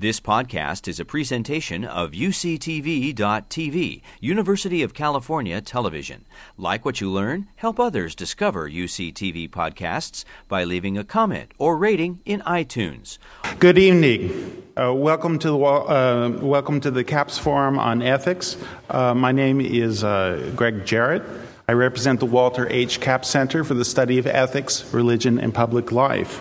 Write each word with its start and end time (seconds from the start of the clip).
This 0.00 0.20
podcast 0.20 0.86
is 0.86 1.00
a 1.00 1.04
presentation 1.04 1.84
of 1.84 2.12
UCTV.tv, 2.12 4.02
University 4.20 4.84
of 4.84 4.94
California 4.94 5.60
Television. 5.60 6.24
Like 6.56 6.84
what 6.84 7.00
you 7.00 7.10
learn, 7.10 7.48
help 7.56 7.80
others 7.80 8.14
discover 8.14 8.70
UCTV 8.70 9.50
podcasts 9.50 10.24
by 10.46 10.62
leaving 10.62 10.96
a 10.96 11.02
comment 11.02 11.50
or 11.58 11.76
rating 11.76 12.20
in 12.24 12.42
iTunes. 12.42 13.18
Good 13.58 13.76
evening. 13.76 14.62
Uh, 14.80 14.94
welcome 14.94 15.36
to 15.40 15.48
the 15.48 15.58
uh, 15.58 16.30
welcome 16.42 16.80
to 16.82 16.92
the 16.92 17.02
Capps 17.02 17.36
Forum 17.36 17.76
on 17.76 18.00
Ethics. 18.00 18.56
Uh, 18.88 19.14
my 19.14 19.32
name 19.32 19.60
is 19.60 20.04
uh, 20.04 20.52
Greg 20.54 20.86
Jarrett. 20.86 21.24
I 21.66 21.72
represent 21.72 22.20
the 22.20 22.26
Walter 22.26 22.68
H. 22.70 23.00
Capps 23.00 23.28
Center 23.28 23.64
for 23.64 23.74
the 23.74 23.84
Study 23.84 24.18
of 24.18 24.28
Ethics, 24.28 24.94
Religion, 24.94 25.40
and 25.40 25.52
Public 25.52 25.90
Life. 25.90 26.40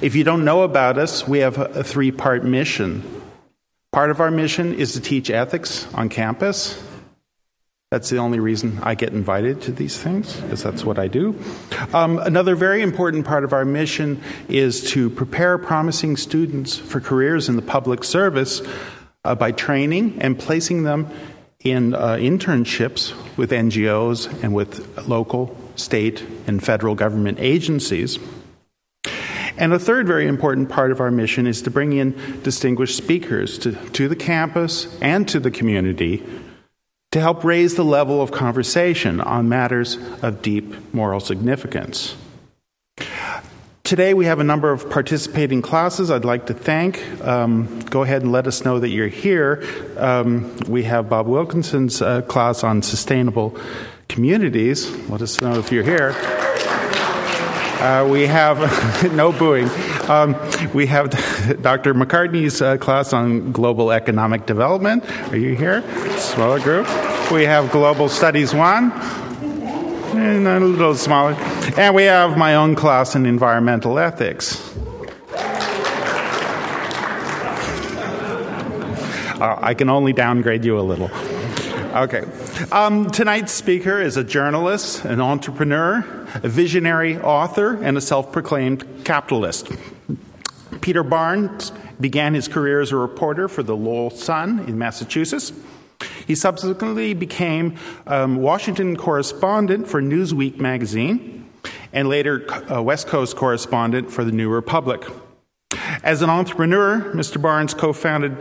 If 0.00 0.14
you 0.14 0.24
don't 0.24 0.44
know 0.44 0.62
about 0.62 0.98
us, 0.98 1.26
we 1.26 1.38
have 1.38 1.58
a 1.58 1.84
three 1.84 2.10
part 2.10 2.44
mission. 2.44 3.02
Part 3.92 4.10
of 4.10 4.20
our 4.20 4.30
mission 4.30 4.74
is 4.74 4.92
to 4.92 5.00
teach 5.00 5.30
ethics 5.30 5.92
on 5.94 6.08
campus. 6.08 6.82
That's 7.90 8.10
the 8.10 8.18
only 8.18 8.38
reason 8.38 8.80
I 8.82 8.94
get 8.94 9.14
invited 9.14 9.62
to 9.62 9.72
these 9.72 9.96
things, 9.96 10.36
because 10.36 10.62
that's 10.62 10.84
what 10.84 10.98
I 10.98 11.08
do. 11.08 11.42
Um, 11.94 12.18
another 12.18 12.54
very 12.54 12.82
important 12.82 13.24
part 13.24 13.44
of 13.44 13.54
our 13.54 13.64
mission 13.64 14.20
is 14.46 14.90
to 14.90 15.08
prepare 15.08 15.56
promising 15.56 16.18
students 16.18 16.76
for 16.76 17.00
careers 17.00 17.48
in 17.48 17.56
the 17.56 17.62
public 17.62 18.04
service 18.04 18.60
uh, 19.24 19.34
by 19.34 19.52
training 19.52 20.18
and 20.20 20.38
placing 20.38 20.82
them 20.82 21.08
in 21.60 21.94
uh, 21.94 22.16
internships 22.16 23.14
with 23.38 23.52
NGOs 23.52 24.42
and 24.44 24.54
with 24.54 25.08
local, 25.08 25.56
state, 25.76 26.22
and 26.46 26.62
federal 26.62 26.94
government 26.94 27.38
agencies. 27.40 28.18
And 29.58 29.72
a 29.72 29.78
third 29.78 30.06
very 30.06 30.28
important 30.28 30.68
part 30.68 30.92
of 30.92 31.00
our 31.00 31.10
mission 31.10 31.46
is 31.48 31.60
to 31.62 31.70
bring 31.70 31.92
in 31.92 32.40
distinguished 32.42 32.96
speakers 32.96 33.58
to, 33.58 33.72
to 33.90 34.08
the 34.08 34.14
campus 34.16 34.96
and 35.00 35.28
to 35.28 35.40
the 35.40 35.50
community 35.50 36.24
to 37.10 37.20
help 37.20 37.42
raise 37.42 37.74
the 37.74 37.84
level 37.84 38.22
of 38.22 38.30
conversation 38.30 39.20
on 39.20 39.48
matters 39.48 39.98
of 40.22 40.42
deep 40.42 40.94
moral 40.94 41.18
significance. 41.20 42.14
Today, 43.82 44.12
we 44.12 44.26
have 44.26 44.38
a 44.38 44.44
number 44.44 44.70
of 44.70 44.90
participating 44.90 45.62
classes 45.62 46.10
I'd 46.10 46.24
like 46.24 46.46
to 46.46 46.54
thank. 46.54 47.02
Um, 47.24 47.80
go 47.80 48.02
ahead 48.02 48.20
and 48.20 48.30
let 48.30 48.46
us 48.46 48.62
know 48.62 48.78
that 48.78 48.90
you're 48.90 49.08
here. 49.08 49.64
Um, 49.96 50.54
we 50.68 50.84
have 50.84 51.08
Bob 51.08 51.26
Wilkinson's 51.26 52.02
uh, 52.02 52.20
class 52.22 52.62
on 52.62 52.82
sustainable 52.82 53.58
communities. 54.08 54.90
Let 55.08 55.22
us 55.22 55.40
know 55.40 55.58
if 55.58 55.72
you're 55.72 55.84
here. 55.84 56.14
Uh, 57.78 58.08
we 58.10 58.26
have 58.26 59.12
no 59.14 59.30
booing. 59.30 59.68
Um, 60.08 60.34
we 60.74 60.86
have 60.86 61.10
Dr. 61.62 61.94
McCartney's 61.94 62.60
uh, 62.60 62.76
class 62.76 63.12
on 63.12 63.52
global 63.52 63.92
economic 63.92 64.46
development. 64.46 65.04
Are 65.30 65.36
you 65.36 65.54
here? 65.54 65.82
Smaller 66.18 66.58
group. 66.58 66.88
We 67.30 67.44
have 67.44 67.70
Global 67.70 68.08
Studies 68.08 68.52
1, 68.52 68.90
and 68.90 70.48
a 70.48 70.58
little 70.58 70.96
smaller. 70.96 71.34
And 71.76 71.94
we 71.94 72.02
have 72.04 72.36
my 72.36 72.56
own 72.56 72.74
class 72.74 73.14
in 73.14 73.26
environmental 73.26 73.98
ethics. 74.00 74.60
Uh, 79.40 79.56
I 79.60 79.74
can 79.74 79.88
only 79.88 80.12
downgrade 80.12 80.64
you 80.64 80.80
a 80.80 80.82
little. 80.82 81.10
Okay. 81.88 82.22
Um, 82.70 83.10
tonight's 83.10 83.52
speaker 83.52 83.98
is 83.98 84.18
a 84.18 84.24
journalist, 84.24 85.06
an 85.06 85.22
entrepreneur, 85.22 86.04
a 86.34 86.48
visionary 86.48 87.18
author, 87.18 87.82
and 87.82 87.96
a 87.96 88.00
self 88.00 88.30
proclaimed 88.30 88.84
capitalist. 89.04 89.70
Peter 90.82 91.02
Barnes 91.02 91.72
began 91.98 92.34
his 92.34 92.46
career 92.46 92.80
as 92.82 92.92
a 92.92 92.96
reporter 92.96 93.48
for 93.48 93.62
the 93.62 93.74
Lowell 93.74 94.10
Sun 94.10 94.60
in 94.68 94.78
Massachusetts. 94.78 95.50
He 96.26 96.34
subsequently 96.34 97.14
became 97.14 97.76
um, 98.06 98.36
Washington 98.36 98.94
correspondent 98.94 99.88
for 99.88 100.02
Newsweek 100.02 100.58
magazine 100.58 101.50
and 101.92 102.08
later 102.08 102.46
uh, 102.70 102.82
West 102.82 103.06
Coast 103.06 103.34
correspondent 103.34 104.12
for 104.12 104.24
the 104.24 104.32
New 104.32 104.50
Republic. 104.50 105.04
As 106.02 106.22
an 106.22 106.28
entrepreneur, 106.30 107.00
Mr. 107.14 107.40
Barnes 107.40 107.72
co 107.72 107.92
founded 107.92 108.36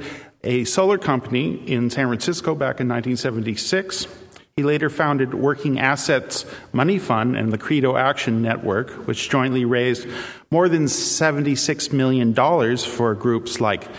a 0.48 0.64
solar 0.64 0.98
company 0.98 1.56
in 1.70 1.90
San 1.90 2.08
Francisco 2.08 2.56
back 2.56 2.80
in 2.80 2.88
1976. 2.88 4.08
He 4.56 4.64
later 4.64 4.90
founded 4.90 5.34
Working 5.34 5.78
Assets 5.78 6.46
Money 6.72 7.00
Fund 7.00 7.36
and 7.36 7.52
the 7.52 7.58
Credo 7.58 7.98
Action 7.98 8.42
Network, 8.42 8.90
which 9.06 9.30
jointly 9.30 9.66
raised 9.66 10.08
more 10.50 10.70
than 10.70 10.86
$76 10.86 11.92
million 11.92 12.34
for 12.78 13.14
groups 13.14 13.60
like 13.60 13.90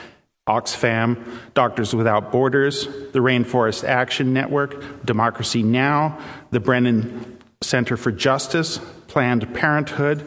Oxfam, 0.48 1.22
Doctors 1.53 1.94
Without 1.94 2.32
Borders, 2.32 2.86
the 2.86 3.19
Rainforest 3.19 3.86
Action 3.86 4.32
Network, 4.32 5.04
Democracy 5.04 5.62
Now!, 5.62 6.19
the 6.50 6.60
Brennan 6.60 7.38
Center 7.60 7.98
for 7.98 8.10
Justice, 8.10 8.78
Planned 9.06 9.53
Parenthood, 9.54 10.26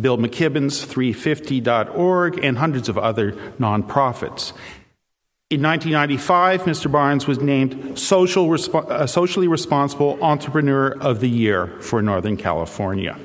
Bill 0.00 0.18
McKibben's 0.18 0.84
350.org, 0.84 2.44
and 2.44 2.58
hundreds 2.58 2.88
of 2.88 2.98
other 2.98 3.32
nonprofits. 3.60 4.52
In 5.48 5.62
1995, 5.62 6.62
Mr. 6.62 6.90
Barnes 6.90 7.28
was 7.28 7.38
named 7.38 7.96
Social 7.96 8.48
Respo- 8.48 8.90
uh, 8.90 9.06
Socially 9.06 9.46
Responsible 9.46 10.18
Entrepreneur 10.20 10.88
of 11.00 11.20
the 11.20 11.28
Year 11.28 11.68
for 11.80 12.02
Northern 12.02 12.36
California. 12.36 13.16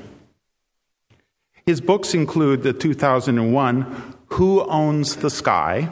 His 1.66 1.80
books 1.80 2.14
include 2.14 2.62
the 2.62 2.72
2001 2.72 4.14
Who 4.26 4.64
Owns 4.68 5.16
the 5.16 5.30
Sky, 5.30 5.90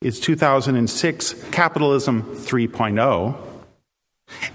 his 0.00 0.20
2006 0.20 1.34
Capitalism 1.50 2.22
3.0, 2.22 3.36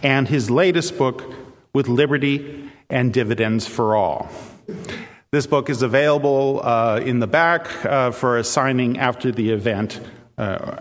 and 0.02 0.30
his 0.30 0.50
latest 0.50 0.98
book, 0.98 1.34
With 1.74 1.90
Liberty 1.90 2.72
and 2.90 3.14
Dividends 3.14 3.68
for 3.68 3.98
All. 3.98 4.30
This 5.34 5.48
book 5.48 5.72
is 5.72 5.82
available 5.82 6.62
uh, 6.64 7.00
in 7.00 7.18
the 7.18 7.26
back 7.26 7.84
uh, 7.88 8.12
for 8.12 8.38
a 8.38 8.44
signing 8.44 9.00
after 9.00 9.32
the 9.32 9.50
event. 9.50 10.00
Uh, 10.38 10.78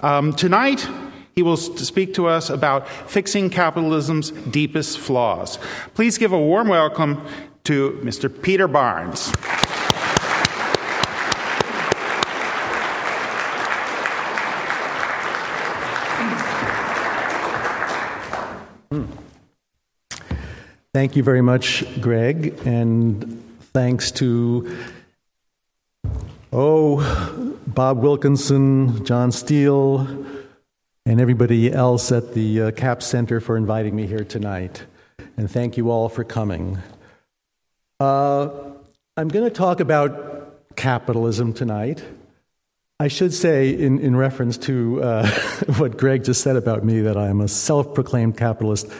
um, 0.00 0.32
tonight, 0.32 0.88
he 1.34 1.42
will 1.42 1.58
speak 1.58 2.14
to 2.14 2.26
us 2.26 2.48
about 2.48 2.88
fixing 2.88 3.50
capitalism's 3.50 4.30
deepest 4.30 4.98
flaws. 4.98 5.58
Please 5.92 6.16
give 6.16 6.32
a 6.32 6.38
warm 6.38 6.68
welcome 6.68 7.22
to 7.64 8.00
Mr. 8.02 8.32
Peter 8.42 8.66
Barnes. 8.66 9.30
Thank 20.94 21.14
you 21.14 21.22
very 21.22 21.42
much, 21.42 21.84
Greg, 22.00 22.58
and 22.64 23.35
thanks 23.76 24.10
to, 24.10 24.74
oh, 26.50 27.54
Bob 27.66 27.98
Wilkinson, 27.98 29.04
John 29.04 29.30
Steele, 29.30 30.24
and 31.04 31.20
everybody 31.20 31.70
else 31.70 32.10
at 32.10 32.32
the 32.32 32.62
uh, 32.62 32.70
Capps 32.70 33.04
Center 33.04 33.38
for 33.38 33.54
inviting 33.54 33.94
me 33.94 34.06
here 34.06 34.24
tonight. 34.24 34.86
And 35.36 35.50
thank 35.50 35.76
you 35.76 35.90
all 35.90 36.08
for 36.08 36.24
coming. 36.24 36.78
Uh, 38.00 38.48
I'm 39.14 39.28
going 39.28 39.44
to 39.44 39.54
talk 39.54 39.80
about 39.80 40.74
capitalism 40.76 41.52
tonight. 41.52 42.02
I 42.98 43.08
should 43.08 43.34
say, 43.34 43.68
in, 43.68 43.98
in 43.98 44.16
reference 44.16 44.56
to 44.56 45.02
uh, 45.02 45.30
what 45.76 45.98
Greg 45.98 46.24
just 46.24 46.40
said 46.40 46.56
about 46.56 46.82
me, 46.82 47.02
that 47.02 47.18
I 47.18 47.28
am 47.28 47.42
a 47.42 47.48
self 47.48 47.92
proclaimed 47.92 48.38
capitalist. 48.38 48.90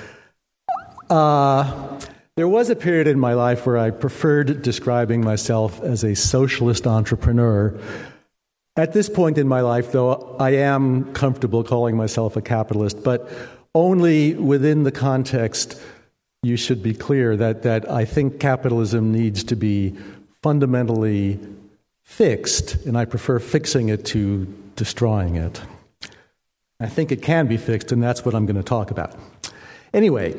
Uh, 1.09 1.99
there 2.37 2.47
was 2.47 2.69
a 2.69 2.77
period 2.77 3.07
in 3.07 3.19
my 3.19 3.33
life 3.33 3.65
where 3.65 3.79
I 3.79 3.91
preferred 3.91 4.61
describing 4.61 5.25
myself 5.25 5.83
as 5.83 6.05
a 6.05 6.15
socialist 6.15 6.87
entrepreneur. 6.87 7.79
At 8.77 8.93
this 8.93 9.09
point 9.09 9.39
in 9.39 9.49
my 9.49 9.63
life, 9.63 9.91
though, 9.91 10.37
I 10.39 10.51
am 10.51 11.15
comfortable 11.15 11.65
calling 11.65 11.97
myself 11.97 12.37
a 12.37 12.43
capitalist, 12.43 13.03
but 13.03 13.27
only 13.75 14.34
within 14.34 14.83
the 14.83 14.93
context, 14.93 15.81
you 16.43 16.59
should 16.59 16.83
be 16.83 16.93
clear 16.93 17.39
that, 17.39 17.63
that 17.63 17.91
I 17.91 18.05
think 18.05 18.39
capitalism 18.39 19.13
needs 19.13 19.43
to 19.45 19.57
be 19.57 19.97
fundamentally 20.43 21.41
fixed, 22.03 22.75
and 22.84 22.99
I 22.99 23.07
prefer 23.07 23.39
fixing 23.39 23.89
it 23.89 24.05
to 24.07 24.45
destroying 24.77 25.37
it. 25.37 25.63
I 26.81 26.87
think 26.87 27.10
it 27.13 27.22
can 27.22 27.47
be 27.47 27.57
fixed, 27.57 27.93
and 27.93 28.03
that's 28.03 28.27
what 28.27 28.34
I'm 28.34 28.45
going 28.45 28.57
to 28.57 28.63
talk 28.63 28.91
about. 28.91 29.19
Anyway, 29.95 30.34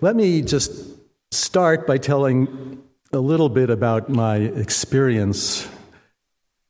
let 0.00 0.14
me 0.14 0.42
just 0.42 0.89
start 1.32 1.86
by 1.86 1.96
telling 1.96 2.82
a 3.12 3.20
little 3.20 3.48
bit 3.48 3.70
about 3.70 4.08
my 4.08 4.36
experience 4.36 5.68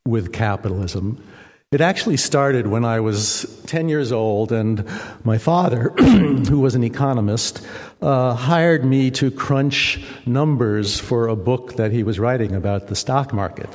with 0.05 0.31
capitalism. 0.31 1.23
It 1.71 1.81
actually 1.81 2.17
started 2.17 2.67
when 2.67 2.85
I 2.85 2.99
was 2.99 3.63
10 3.65 3.89
years 3.89 4.11
old, 4.11 4.51
and 4.51 4.87
my 5.23 5.39
father, 5.39 5.89
who 5.97 6.59
was 6.59 6.75
an 6.75 6.83
economist, 6.83 7.65
uh, 8.03 8.35
hired 8.35 8.85
me 8.85 9.09
to 9.11 9.31
crunch 9.31 10.03
numbers 10.27 10.99
for 10.99 11.27
a 11.27 11.35
book 11.35 11.77
that 11.77 11.91
he 11.91 12.03
was 12.03 12.19
writing 12.19 12.53
about 12.53 12.87
the 12.87 12.95
stock 12.95 13.33
market. 13.33 13.69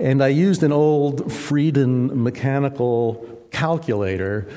And 0.00 0.20
I 0.20 0.28
used 0.28 0.64
an 0.64 0.72
old 0.72 1.26
Friden 1.26 2.12
mechanical 2.12 3.46
calculator, 3.52 4.48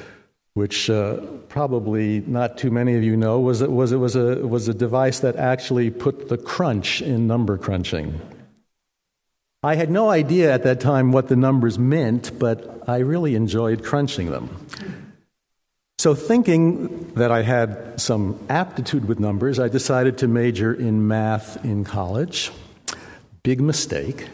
which 0.53 0.89
uh, 0.89 1.17
probably 1.47 2.21
not 2.21 2.57
too 2.57 2.71
many 2.71 2.95
of 2.95 3.03
you 3.03 3.15
know, 3.15 3.39
was, 3.39 3.63
was, 3.63 3.91
it 3.91 3.97
was, 3.97 4.15
a, 4.15 4.45
was 4.47 4.67
a 4.67 4.73
device 4.73 5.19
that 5.19 5.35
actually 5.35 5.89
put 5.89 6.29
the 6.29 6.37
crunch 6.37 7.01
in 7.01 7.27
number 7.27 7.57
crunching. 7.57 8.19
I 9.61 9.75
had 9.75 9.91
no 9.91 10.09
idea 10.09 10.53
at 10.53 10.63
that 10.63 10.79
time 10.79 11.11
what 11.11 11.27
the 11.27 11.35
numbers 11.35 11.77
meant, 11.77 12.37
but 12.39 12.83
I 12.87 12.99
really 12.99 13.35
enjoyed 13.35 13.83
crunching 13.83 14.31
them. 14.31 14.65
So, 15.97 16.15
thinking 16.15 17.11
that 17.15 17.29
I 17.29 17.41
had 17.41 17.99
some 17.99 18.39
aptitude 18.47 19.03
with 19.03 19.19
numbers, 19.19 19.59
I 19.59 19.67
decided 19.67 20.17
to 20.19 20.29
major 20.29 20.73
in 20.73 21.09
math 21.09 21.63
in 21.65 21.83
college. 21.83 22.51
Big 23.43 23.59
mistake. 23.59 24.29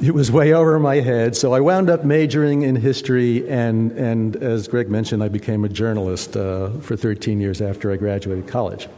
It 0.00 0.14
was 0.14 0.30
way 0.30 0.52
over 0.52 0.78
my 0.78 1.00
head, 1.00 1.34
so 1.34 1.52
I 1.52 1.58
wound 1.58 1.90
up 1.90 2.04
majoring 2.04 2.62
in 2.62 2.76
history, 2.76 3.48
and, 3.50 3.90
and 3.92 4.36
as 4.36 4.68
Greg 4.68 4.88
mentioned, 4.88 5.24
I 5.24 5.28
became 5.28 5.64
a 5.64 5.68
journalist 5.68 6.36
uh, 6.36 6.70
for 6.78 6.96
13 6.96 7.40
years 7.40 7.60
after 7.60 7.90
I 7.90 7.96
graduated 7.96 8.46
college. 8.46 8.88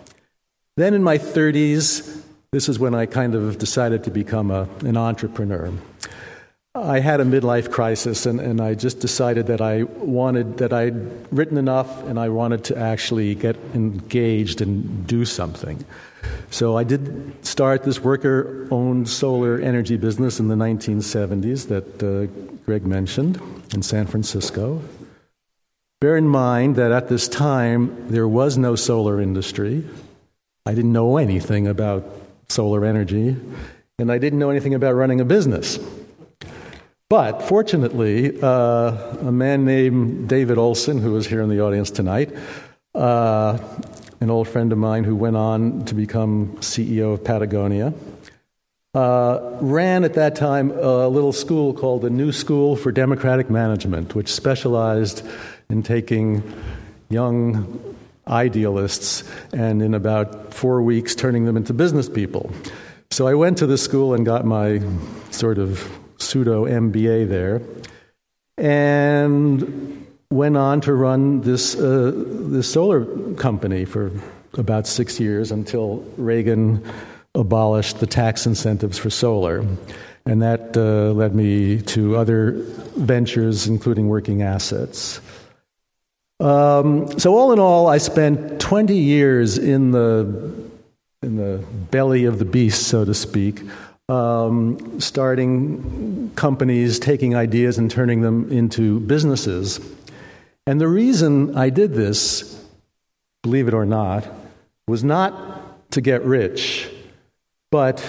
Then 0.76 0.93
in 0.93 1.02
my 1.02 1.17
30s, 1.17 2.23
this 2.52 2.69
is 2.69 2.79
when 2.79 2.94
I 2.94 3.06
kind 3.06 3.35
of 3.35 3.56
decided 3.56 4.05
to 4.05 4.11
become 4.11 4.50
a, 4.50 4.69
an 4.81 4.99
entrepreneur. 4.99 5.73
I 6.76 7.00
had 7.00 7.20
a 7.20 7.25
midlife 7.25 7.72
crisis, 7.72 8.26
and, 8.26 8.38
and 8.38 8.61
I 8.61 8.75
just 8.75 9.00
decided 9.00 9.49
that 9.49 9.61
I 9.61 9.82
wanted, 9.82 10.58
that 10.58 10.72
I'd 10.72 10.94
written 11.37 11.56
enough 11.56 12.05
and 12.05 12.17
I 12.17 12.28
wanted 12.28 12.62
to 12.67 12.78
actually 12.78 13.34
get 13.34 13.56
engaged 13.75 14.61
and 14.61 15.05
do 15.05 15.25
something. 15.25 15.84
So 16.50 16.76
I 16.76 16.84
did 16.84 17.44
start 17.44 17.82
this 17.82 17.99
worker 17.99 18.69
owned 18.70 19.08
solar 19.08 19.58
energy 19.58 19.96
business 19.96 20.38
in 20.38 20.46
the 20.46 20.55
1970s 20.55 21.67
that 21.67 22.02
uh, 22.05 22.26
Greg 22.67 22.87
mentioned 22.87 23.40
in 23.75 23.82
San 23.82 24.06
Francisco. 24.06 24.81
Bear 26.00 26.17
in 26.17 26.28
mind 26.28 26.76
that 26.76 26.93
at 26.93 27.08
this 27.08 27.26
time 27.26 28.08
there 28.11 28.28
was 28.28 28.56
no 28.56 28.76
solar 28.76 29.20
industry. 29.20 29.84
I 30.67 30.75
didn't 30.75 30.93
know 30.93 31.17
anything 31.17 31.67
about 31.67 32.05
solar 32.49 32.84
energy, 32.84 33.37
and 33.99 34.12
I 34.12 34.19
didn't 34.19 34.38
know 34.38 34.50
anything 34.50 34.75
about 34.75 34.94
running 34.94 35.20
a 35.20 35.25
business. 35.25 35.81
But 37.11 37.43
fortunately, 37.43 38.41
uh, 38.41 38.93
a 39.27 39.33
man 39.33 39.65
named 39.65 40.29
David 40.29 40.59
Olson, 40.59 40.99
who 40.99 41.17
is 41.17 41.27
here 41.27 41.43
in 41.43 41.49
the 41.49 41.61
audience 41.61 41.91
tonight, 41.91 42.33
uh, 42.95 43.59
an 44.21 44.31
old 44.31 44.47
friend 44.47 44.71
of 44.71 44.79
mine 44.79 45.03
who 45.03 45.17
went 45.17 45.35
on 45.35 45.85
to 45.87 45.97
become 45.97 46.57
CEO 46.61 47.15
of 47.15 47.25
Patagonia, 47.25 47.93
uh, 48.95 49.59
ran 49.61 50.05
at 50.05 50.15
that 50.15 50.37
time 50.37 50.71
a 50.71 51.09
little 51.09 51.33
school 51.33 51.75
called 51.75 52.03
the 52.03 52.11
New 52.11 52.31
School 52.31 52.77
for 52.77 52.93
Democratic 52.93 53.51
Management, 53.51 54.15
which 54.15 54.33
specialized 54.33 55.27
in 55.69 55.83
taking 55.83 56.45
young 57.09 57.97
idealists 58.29 59.25
and 59.53 59.83
in 59.83 59.95
about 59.95 60.55
four 60.55 60.81
weeks 60.81 61.17
turning 61.17 61.45
them 61.45 61.56
into 61.56 61.75
business 61.75 62.09
people. 62.09 62.53
So 63.11 63.27
I 63.27 63.35
went 63.35 63.59
to 63.59 63.67
the 63.67 63.79
school 63.79 64.15
and 64.15 64.25
got 64.25 64.45
my 64.45 64.81
sort 65.33 65.59
of 65.59 65.91
pseudo 66.20 66.67
MBA 66.67 67.28
there 67.28 67.62
and 68.56 70.06
went 70.31 70.56
on 70.56 70.81
to 70.82 70.94
run 70.94 71.40
this, 71.40 71.75
uh, 71.75 72.12
this 72.14 72.70
solar 72.70 73.05
company 73.34 73.84
for 73.84 74.12
about 74.55 74.87
six 74.87 75.19
years 75.19 75.50
until 75.50 76.05
Reagan 76.17 76.84
abolished 77.34 78.00
the 78.00 78.06
tax 78.06 78.46
incentives 78.46 78.99
for 78.99 79.11
solar. 79.11 79.64
And 80.26 80.43
that 80.43 80.76
uh, 80.76 81.12
led 81.12 81.34
me 81.34 81.81
to 81.82 82.17
other 82.17 82.52
ventures, 82.96 83.67
including 83.67 84.08
working 84.08 84.43
assets. 84.43 85.20
Um, 86.38 87.19
so 87.19 87.34
all 87.37 87.52
in 87.52 87.58
all, 87.58 87.88
I 87.88 87.99
spent 87.99 88.61
20 88.61 88.96
years 88.96 89.58
in 89.58 89.90
the 89.90 90.70
in 91.22 91.37
the 91.37 91.62
belly 91.90 92.25
of 92.25 92.38
the 92.38 92.46
beast, 92.46 92.88
so 92.88 93.05
to 93.05 93.12
speak, 93.12 93.62
um, 94.11 95.01
starting 95.01 96.33
companies, 96.35 96.99
taking 96.99 97.37
ideas 97.37 97.79
and 97.79 97.91
turning 97.91 98.23
them 98.23 98.51
into 98.51 99.01
businesses. 99.01 99.79
And 100.67 100.81
the 100.81 100.89
reason 100.89 101.57
I 101.57 101.71
did 101.71 101.95
this, 101.95 102.65
believe 103.43 103.69
it 103.69 103.75
or 103.75 103.87
not, 103.87 104.27
was 104.89 105.05
not 105.05 105.93
to 105.93 106.01
get 106.01 106.25
rich, 106.25 106.91
but 107.71 108.03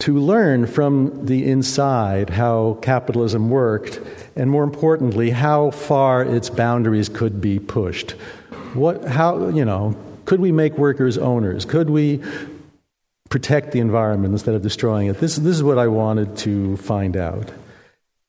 to 0.00 0.18
learn 0.18 0.66
from 0.66 1.26
the 1.26 1.50
inside 1.50 2.30
how 2.30 2.78
capitalism 2.82 3.50
worked, 3.50 4.00
and 4.36 4.50
more 4.50 4.64
importantly, 4.64 5.30
how 5.30 5.70
far 5.70 6.22
its 6.22 6.48
boundaries 6.50 7.08
could 7.08 7.40
be 7.40 7.58
pushed. 7.58 8.12
What, 8.74 9.04
how, 9.04 9.48
you 9.48 9.64
know, 9.64 9.96
could 10.26 10.40
we 10.40 10.52
make 10.52 10.76
workers 10.78 11.18
owners? 11.18 11.64
Could 11.64 11.90
we 11.90 12.22
protect 13.34 13.72
the 13.72 13.80
environment 13.80 14.32
instead 14.32 14.54
of 14.54 14.62
destroying 14.62 15.08
it? 15.08 15.18
This, 15.18 15.34
this 15.34 15.56
is 15.56 15.62
what 15.64 15.76
I 15.76 15.88
wanted 15.88 16.36
to 16.46 16.76
find 16.76 17.16
out. 17.16 17.50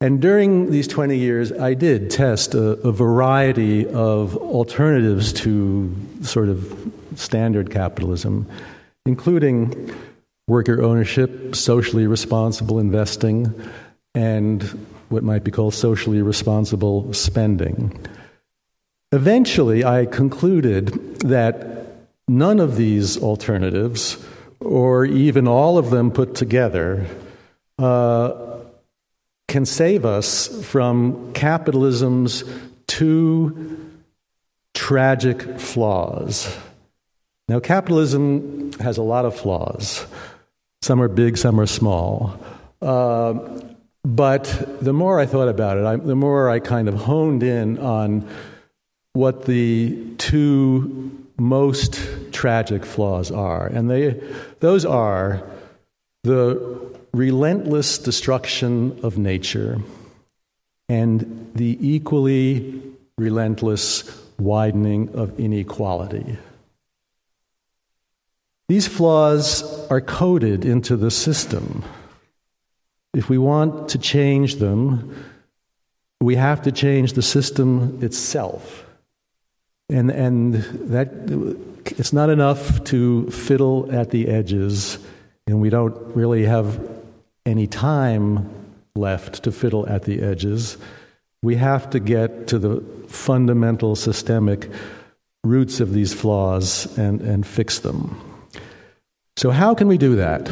And 0.02 0.19
during 0.19 0.72
these 0.72 0.88
20 0.88 1.16
years, 1.16 1.52
I 1.52 1.75
did 1.75 2.10
test 2.10 2.56
a, 2.56 2.72
a 2.81 2.92
variety 2.92 3.86
of 3.86 4.36
alternatives 4.36 5.31
to 5.44 5.96
sort 6.24 6.50
of 6.50 6.92
standard 7.18 7.69
capitalism, 7.69 8.48
including 9.06 9.96
worker 10.48 10.81
ownership, 10.81 11.56
socially 11.56 12.08
responsible 12.08 12.80
investing, 12.80 13.54
and 14.16 14.63
what 15.10 15.22
might 15.22 15.44
be 15.44 15.51
called 15.51 15.75
socially 15.75 16.24
responsible 16.24 17.13
spending. 17.13 17.96
Eventually, 19.12 19.86
I 19.86 20.08
concluded 20.08 21.19
that 21.19 22.08
none 22.28 22.60
of 22.60 22.75
these 22.75 23.19
alternatives, 23.22 24.18
or 24.65 25.06
even 25.06 25.47
all 25.47 25.77
of 25.77 25.91
them 25.91 26.12
put 26.12 26.35
together, 26.35 27.06
uh, 27.77 28.33
can 29.47 29.65
save 29.65 30.06
us 30.06 30.65
from 30.65 31.31
capitalism's 31.33 32.44
two 32.88 33.91
tragic 34.73 35.59
flaws. 35.59 36.57
Now, 37.47 37.59
capitalism 37.59 38.71
has 38.79 38.97
a 38.97 39.03
lot 39.03 39.25
of 39.25 39.35
flaws. 39.35 40.06
Some 40.81 41.01
are 41.01 41.07
big, 41.07 41.38
some 41.38 41.59
are 41.59 41.67
small. 41.67 42.38
Uh, 42.81 43.33
but 44.03 44.79
the 44.81 44.94
more 44.94 45.19
I 45.19 45.25
thought 45.25 45.47
about 45.47 45.77
it, 45.77 45.85
I, 45.85 45.95
the 45.95 46.15
more 46.15 46.50
I 46.50 46.59
kind 46.59 46.88
of 46.88 46.95
honed 46.95 47.43
in 47.43 47.77
on 47.77 48.27
what 49.13 49.45
the 49.45 49.98
two 50.17 51.14
most 51.38 52.00
tragic 52.32 52.86
flaws 52.86 53.32
are. 53.32 53.68
And 53.68 53.89
they, 53.89 54.22
those 54.60 54.86
are 54.86 55.44
the 56.24 56.96
relentless 57.13 57.98
destruction 57.98 59.00
of 59.04 59.18
nature 59.18 59.80
and 60.89 61.51
the 61.56 61.77
equally 61.82 62.82
relentless 63.18 64.04
widening 64.38 65.15
of 65.15 65.39
inequality. 65.39 66.38
These 68.68 68.88
flaws 68.88 69.63
are 69.89 70.01
coded 70.01 70.65
into 70.65 70.98
the 70.98 71.12
system. 71.12 71.84
If 73.13 73.30
we 73.30 73.38
want 73.38 73.89
to 73.89 73.98
change 73.98 74.56
them, 74.56 75.15
we 76.20 76.36
have 76.36 76.63
to 76.63 76.72
change 76.72 77.13
the 77.13 77.22
system 77.22 78.00
itself. 78.01 78.85
And, 79.89 80.10
and 80.10 80.56
that, 80.89 81.10
it's 81.98 82.13
not 82.13 82.30
enough 82.30 82.84
to 82.86 83.30
fiddle 83.30 83.92
at 83.92 84.10
the 84.10 84.27
edges, 84.27 84.98
and 85.46 85.62
we 85.62 85.70
don't 85.70 85.96
really 86.15 86.46
have 86.46 86.80
any 87.46 87.68
time 87.68 88.50
left 88.96 89.44
to 89.44 89.51
fiddle 89.51 89.88
at 89.88 90.04
the 90.04 90.22
edges. 90.22 90.77
We 91.44 91.56
have 91.56 91.89
to 91.92 92.00
get 92.00 92.48
to 92.48 92.58
the 92.58 92.82
fundamental 93.08 93.96
systemic 93.96 94.70
roots 95.44 95.80
of 95.80 95.94
these 95.94 96.13
flaws 96.13 96.98
and, 96.98 97.22
and 97.22 97.46
fix 97.46 97.80
them. 97.80 98.20
So, 99.38 99.51
how 99.51 99.75
can 99.75 99.88
we 99.88 99.98
do 99.98 100.15
that? 100.15 100.51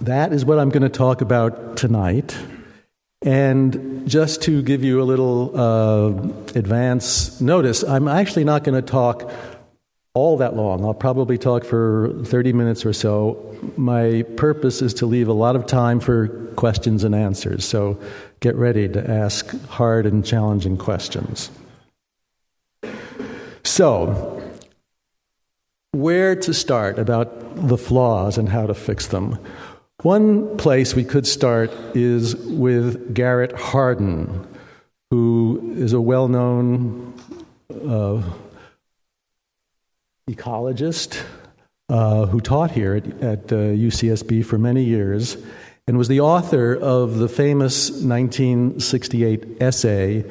That 0.00 0.32
is 0.32 0.44
what 0.44 0.58
I'm 0.58 0.68
going 0.68 0.82
to 0.82 0.88
talk 0.88 1.20
about 1.20 1.76
tonight. 1.76 2.36
And 3.22 3.97
just 4.08 4.42
to 4.42 4.62
give 4.62 4.82
you 4.82 5.00
a 5.02 5.04
little 5.04 5.52
uh, 5.58 6.06
advance 6.54 7.40
notice, 7.40 7.82
I'm 7.84 8.08
actually 8.08 8.44
not 8.44 8.64
going 8.64 8.74
to 8.74 8.90
talk 8.90 9.30
all 10.14 10.36
that 10.38 10.56
long. 10.56 10.84
I'll 10.84 10.94
probably 10.94 11.38
talk 11.38 11.64
for 11.64 12.12
30 12.24 12.52
minutes 12.52 12.84
or 12.84 12.92
so. 12.92 13.56
My 13.76 14.24
purpose 14.36 14.82
is 14.82 14.94
to 14.94 15.06
leave 15.06 15.28
a 15.28 15.32
lot 15.32 15.54
of 15.54 15.66
time 15.66 16.00
for 16.00 16.28
questions 16.56 17.04
and 17.04 17.14
answers. 17.14 17.64
So 17.64 18.00
get 18.40 18.56
ready 18.56 18.88
to 18.88 19.10
ask 19.10 19.48
hard 19.68 20.06
and 20.06 20.24
challenging 20.24 20.76
questions. 20.76 21.50
So, 23.62 24.42
where 25.92 26.34
to 26.36 26.54
start 26.54 26.98
about 26.98 27.68
the 27.68 27.76
flaws 27.76 28.38
and 28.38 28.48
how 28.48 28.66
to 28.66 28.74
fix 28.74 29.08
them. 29.08 29.38
One 30.04 30.56
place 30.58 30.94
we 30.94 31.02
could 31.02 31.26
start 31.26 31.72
is 31.96 32.36
with 32.36 33.12
Garrett 33.14 33.50
Hardin, 33.58 34.46
who 35.10 35.74
is 35.76 35.92
a 35.92 36.00
well 36.00 36.28
known 36.28 37.14
uh, 37.68 38.22
ecologist 40.30 41.20
uh, 41.88 42.26
who 42.26 42.40
taught 42.40 42.70
here 42.70 42.94
at, 42.94 43.06
at 43.20 43.52
uh, 43.52 43.56
UCSB 43.74 44.44
for 44.44 44.56
many 44.56 44.84
years 44.84 45.36
and 45.88 45.98
was 45.98 46.06
the 46.06 46.20
author 46.20 46.76
of 46.76 47.16
the 47.16 47.28
famous 47.28 47.90
1968 47.90 49.60
essay, 49.60 50.24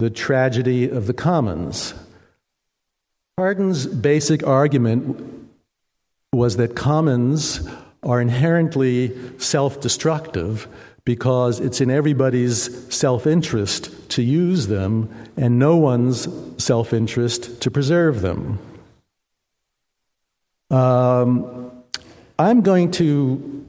The 0.00 0.10
Tragedy 0.10 0.90
of 0.90 1.06
the 1.06 1.14
Commons. 1.14 1.94
Hardin's 3.38 3.86
basic 3.86 4.46
argument 4.46 5.48
was 6.34 6.58
that 6.58 6.76
commons 6.76 7.66
are 8.04 8.20
inherently 8.20 9.12
self 9.38 9.80
destructive 9.80 10.68
because 11.04 11.60
it's 11.60 11.80
in 11.80 11.90
everybody's 11.90 12.94
self 12.94 13.26
interest 13.26 14.10
to 14.10 14.22
use 14.22 14.66
them 14.68 15.08
and 15.36 15.58
no 15.58 15.76
one's 15.76 16.28
self 16.62 16.92
interest 16.92 17.60
to 17.62 17.70
preserve 17.70 18.20
them. 18.20 18.58
Um, 20.70 21.70
I'm 22.38 22.62
going 22.62 22.90
to 22.92 23.66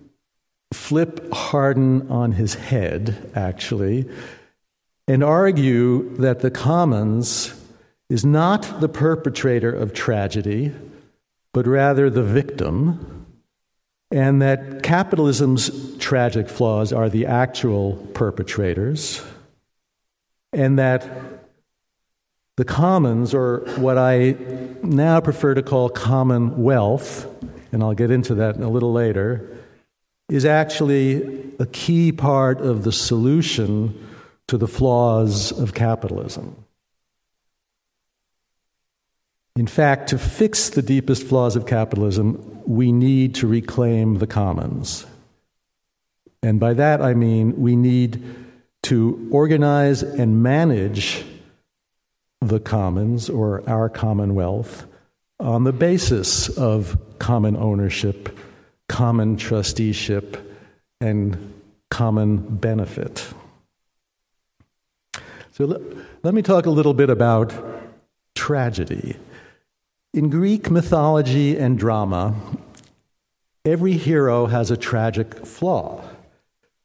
flip 0.74 1.32
Hardin 1.32 2.10
on 2.10 2.32
his 2.32 2.56
head, 2.56 3.32
actually, 3.36 4.10
and 5.08 5.24
argue 5.24 6.16
that 6.18 6.40
the 6.40 6.52
commons 6.52 7.54
is 8.10 8.26
not 8.26 8.82
the 8.82 8.90
perpetrator 8.90 9.72
of 9.72 9.94
tragedy, 9.94 10.72
but 11.54 11.68
rather 11.68 12.10
the 12.10 12.24
victim, 12.24 13.15
and 14.16 14.42
that 14.42 14.82
capitalism's 14.82 15.98
tragic 15.98 16.48
flaws 16.48 16.94
are 16.94 17.10
the 17.10 17.26
actual 17.26 17.98
perpetrators, 18.14 19.22
and 20.54 20.80
that 20.80 21.06
the 22.56 22.64
commons, 22.64 23.34
or 23.34 23.66
what 23.76 23.98
I 23.98 24.38
now 24.82 25.20
prefer 25.20 25.54
to 25.54 25.62
call 25.62 25.90
commonwealth, 25.90 27.28
and 27.74 27.84
I'll 27.84 27.94
get 27.94 28.10
into 28.10 28.36
that 28.36 28.56
a 28.56 28.70
little 28.70 28.94
later, 28.94 29.50
is 30.30 30.46
actually 30.46 31.54
a 31.60 31.66
key 31.66 32.14
part 32.14 32.62
of 32.62 32.86
the 32.86 32.94
solution 32.94 34.02
to 34.48 34.58
the 34.58 34.68
flaws 34.68 35.52
of 35.52 35.74
capitalism. 35.74 36.56
In 39.58 39.68
fact, 39.68 40.08
to 40.12 40.18
fix 40.18 40.70
the 40.70 40.82
deepest 40.82 41.24
flaws 41.24 41.58
of 41.58 41.66
capitalism, 41.66 42.55
we 42.68 42.92
need 42.92 43.36
to 43.36 43.48
reclaim 43.48 44.16
the 44.20 44.28
commons. 44.28 45.06
And 46.42 46.60
by 46.60 46.74
that 46.74 47.02
I 47.02 47.14
mean 47.14 47.60
we 47.60 47.76
need 47.76 48.24
to 48.84 49.28
organize 49.32 50.04
and 50.04 50.44
manage 50.44 51.26
the 52.42 52.60
commons 52.60 53.30
or 53.30 53.68
our 53.68 53.90
commonwealth 53.90 54.86
on 55.40 55.64
the 55.64 55.74
basis 55.74 56.50
of 56.50 56.98
common 57.20 57.58
ownership, 57.58 58.38
common 58.88 59.38
trusteeship, 59.38 60.38
and 61.02 61.54
common 61.90 62.38
benefit. 62.38 63.28
So 65.52 65.66
let, 65.66 65.82
let 66.24 66.34
me 66.34 66.42
talk 66.42 66.66
a 66.66 66.70
little 66.70 66.94
bit 66.94 67.10
about 67.10 67.54
tragedy. 68.36 69.16
In 70.16 70.30
Greek 70.30 70.72
mythology 70.72 71.58
and 71.58 71.78
drama, 71.78 72.36
every 73.66 73.98
hero 73.98 74.46
has 74.46 74.72
a 74.72 74.78
tragic 74.78 75.46
flaw. 75.46 76.02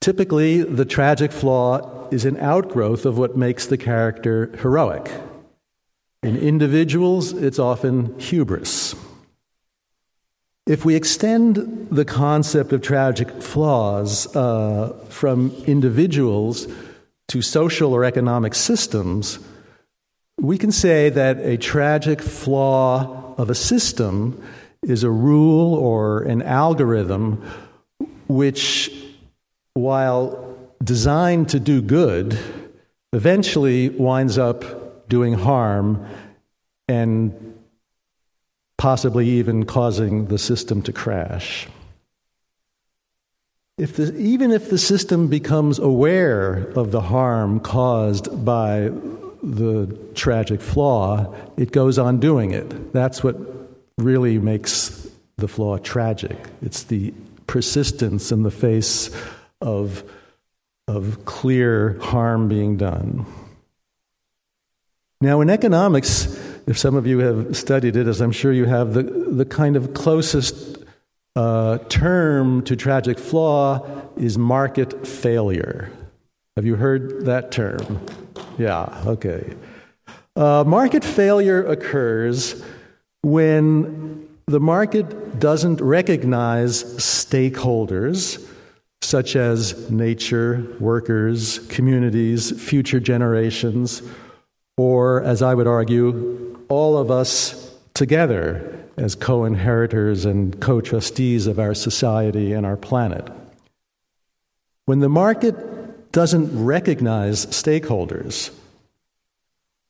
Typically, 0.01 0.65
the 0.65 0.85
tragic 0.85 1.31
flaw 1.31 2.09
is 2.11 2.25
an 2.25 2.37
outgrowth 2.39 3.07
of 3.07 3.19
what 3.19 3.37
makes 3.37 3.67
the 3.67 3.79
character 3.79 4.51
heroic. 4.61 5.13
In 6.25 6.37
individuals, 6.37 7.33
it's 7.33 7.61
often 7.61 8.19
hubris. 8.19 8.97
If 10.67 10.85
we 10.85 10.97
extend 10.97 11.87
the 11.89 12.05
concept 12.05 12.73
of 12.73 12.83
tragic 12.83 13.31
flaws 13.41 14.27
uh, 14.35 14.93
from 15.09 15.53
individuals 15.69 16.67
to 17.29 17.43
social 17.43 17.95
or 17.95 18.05
economic 18.05 18.57
systems, 18.57 19.39
we 20.37 20.59
can 20.59 20.73
say 20.73 21.11
that 21.11 21.39
a 21.39 21.57
tragic 21.59 22.21
flaw 22.21 23.20
of 23.41 23.49
a 23.49 23.55
system 23.55 24.43
is 24.83 25.03
a 25.03 25.11
rule 25.11 25.75
or 25.75 26.23
an 26.23 26.43
algorithm 26.43 27.43
which, 28.29 28.93
while 29.75 30.59
designed 30.85 31.49
to 31.49 31.59
do 31.59 31.81
good, 31.81 32.39
eventually 33.13 33.89
winds 33.89 34.37
up 34.37 35.09
doing 35.09 35.35
harm 35.35 36.07
and 36.87 37.59
possibly 38.77 39.29
even 39.29 39.65
causing 39.65 40.27
the 40.27 40.39
system 40.39 40.83
to 40.83 40.93
crash. 40.93 41.67
If 43.79 43.97
the, 43.97 44.15
even 44.17 44.51
if 44.51 44.69
the 44.69 44.79
system 44.79 45.29
becomes 45.29 45.79
aware 45.79 46.71
of 46.77 46.91
the 46.91 47.01
harm 47.01 47.61
caused 47.61 48.45
by 48.45 48.91
the 49.43 49.99
tragic 50.15 50.61
flaw, 50.61 51.35
it 51.57 51.73
goes 51.73 51.99
on 51.99 52.21
doing 52.21 52.53
it. 52.53 52.93
That's 52.93 53.23
what 53.23 53.37
really 53.99 54.39
makes 54.39 55.09
the 55.37 55.49
flaw 55.49 55.79
tragic. 55.79 56.37
It's 56.63 56.85
the 56.85 57.13
persistence 57.47 58.31
in 58.31 58.43
the 58.43 58.51
face 58.51 59.11
of, 59.61 60.05
of 60.87 61.25
clear 61.25 61.99
harm 62.01 62.49
being 62.49 62.77
done. 62.77 63.27
Now, 65.21 65.41
in 65.41 65.51
economics, 65.51 66.27
if 66.67 66.79
some 66.79 66.95
of 66.95 67.07
you 67.07 67.19
have 67.19 67.57
studied 67.57 67.97
it, 67.97 68.07
as 68.07 68.21
I'm 68.21 68.33
sure 68.33 68.53
you 68.53 68.65
have, 68.65 68.95
the, 68.95 69.03
the 69.03 69.45
kind 69.45 69.77
of 69.77 69.93
closest 69.93 70.79
uh, 71.37 71.79
term 71.89 72.63
to 72.63 72.77
tragic 72.77 73.19
flaw 73.19 73.87
is 74.17 74.39
market 74.39 75.07
failure. 75.07 75.91
Have 76.61 76.67
you 76.67 76.77
heard 76.77 77.25
that 77.25 77.51
term? 77.51 78.05
Yeah, 78.59 78.85
okay. 79.07 79.55
Uh, 80.37 80.63
market 80.67 81.03
failure 81.03 81.65
occurs 81.65 82.63
when 83.23 84.29
the 84.45 84.61
market 84.61 85.41
doesn't 85.41 85.81
recognize 85.81 86.85
stakeholders 86.99 88.47
such 89.01 89.37
as 89.37 89.91
nature, 89.91 90.67
workers, 90.79 91.61
communities, 91.69 92.51
future 92.61 93.01
generations 93.01 94.03
or, 94.77 95.23
as 95.23 95.41
I 95.41 95.55
would 95.55 95.67
argue, 95.67 96.63
all 96.69 96.99
of 96.99 97.11
us 97.11 97.75
together 97.95 98.85
as 98.99 99.15
co 99.15 99.47
inheritors 99.47 100.27
and 100.27 100.61
co 100.61 100.83
trustees 100.83 101.47
of 101.47 101.59
our 101.59 101.73
society 101.73 102.53
and 102.53 102.67
our 102.67 102.77
planet. 102.77 103.27
When 104.85 104.99
the 104.99 105.09
market 105.09 105.57
doesn't 106.13 106.65
recognize 106.65 107.47
stakeholders, 107.47 108.51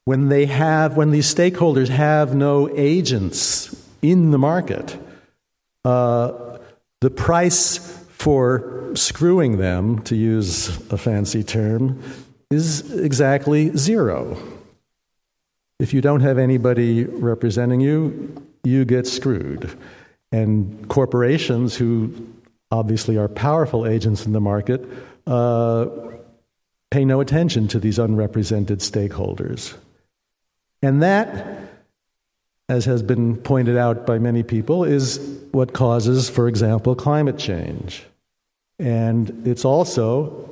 when 0.05 0.29
they 0.29 0.47
have, 0.47 0.97
when 0.97 1.11
these 1.11 1.33
stakeholders 1.33 1.89
have 1.89 2.35
no 2.35 2.69
agents 2.77 3.75
in 4.03 4.31
the 4.31 4.39
market, 4.39 4.99
uh, 5.85 6.59
the 7.00 7.11
price 7.11 7.79
for 8.11 8.91
screwing 8.95 9.59
them, 9.59 10.03
to 10.03 10.17
use 10.17 10.69
a 10.91 10.99
fancy 10.99 11.43
term, 11.43 12.03
is 12.50 12.93
exactly 12.99 13.75
zero. 13.77 14.37
If 15.79 15.95
you 15.95 16.00
don't 16.00 16.21
have 16.21 16.37
anybody 16.37 17.05
representing 17.05 17.81
you, 17.81 18.45
you 18.65 18.85
get 18.85 19.07
screwed. 19.07 19.75
And 20.33 20.89
corporations, 20.89 21.77
who 21.77 22.12
obviously 22.71 23.17
are 23.17 23.29
powerful 23.29 23.87
agents 23.87 24.27
in 24.27 24.33
the 24.33 24.41
market, 24.41 24.85
uh, 25.27 25.87
pay 26.91 27.05
no 27.05 27.21
attention 27.21 27.69
to 27.69 27.79
these 27.79 27.99
unrepresented 27.99 28.81
stakeholders. 28.81 29.77
And 30.83 31.03
that, 31.03 31.61
as 32.69 32.85
has 32.87 33.03
been 33.03 33.37
pointed 33.37 33.77
out 33.77 34.07
by 34.07 34.19
many 34.19 34.43
people, 34.43 34.85
is 34.85 35.19
what 35.53 35.73
causes, 35.73 36.31
for 36.31 36.49
example, 36.49 36.95
climate 36.95 37.39
change. 37.39 38.05
And 38.79 39.47
it's 39.47 39.65
also 39.65 40.49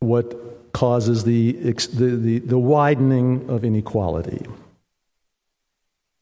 what 0.00 0.72
causes 0.72 1.24
the, 1.24 1.52
the, 1.52 2.16
the, 2.16 2.38
the 2.40 2.58
widening 2.58 3.48
of 3.48 3.64
inequality. 3.64 4.44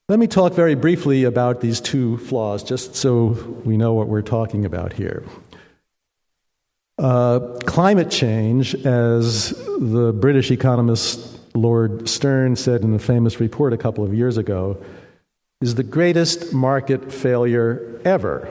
Let 0.08 0.20
me 0.20 0.28
talk 0.28 0.52
very 0.52 0.76
briefly 0.76 1.24
about 1.24 1.60
these 1.60 1.80
two 1.80 2.18
flaws, 2.18 2.62
just 2.62 2.94
so 2.94 3.28
we 3.64 3.76
know 3.76 3.92
what 3.92 4.06
we're 4.06 4.22
talking 4.22 4.64
about 4.64 4.92
here. 4.92 5.24
Uh, 6.98 7.40
climate 7.66 8.10
change, 8.10 8.74
as 8.86 9.50
the 9.50 10.14
British 10.18 10.50
economist 10.50 11.38
Lord 11.54 12.08
Stern 12.08 12.56
said 12.56 12.82
in 12.82 12.94
a 12.94 12.98
famous 12.98 13.38
report 13.38 13.72
a 13.72 13.76
couple 13.76 14.02
of 14.04 14.14
years 14.14 14.38
ago, 14.38 14.82
is 15.60 15.74
the 15.74 15.82
greatest 15.82 16.52
market 16.52 17.12
failure 17.12 18.00
ever. 18.04 18.48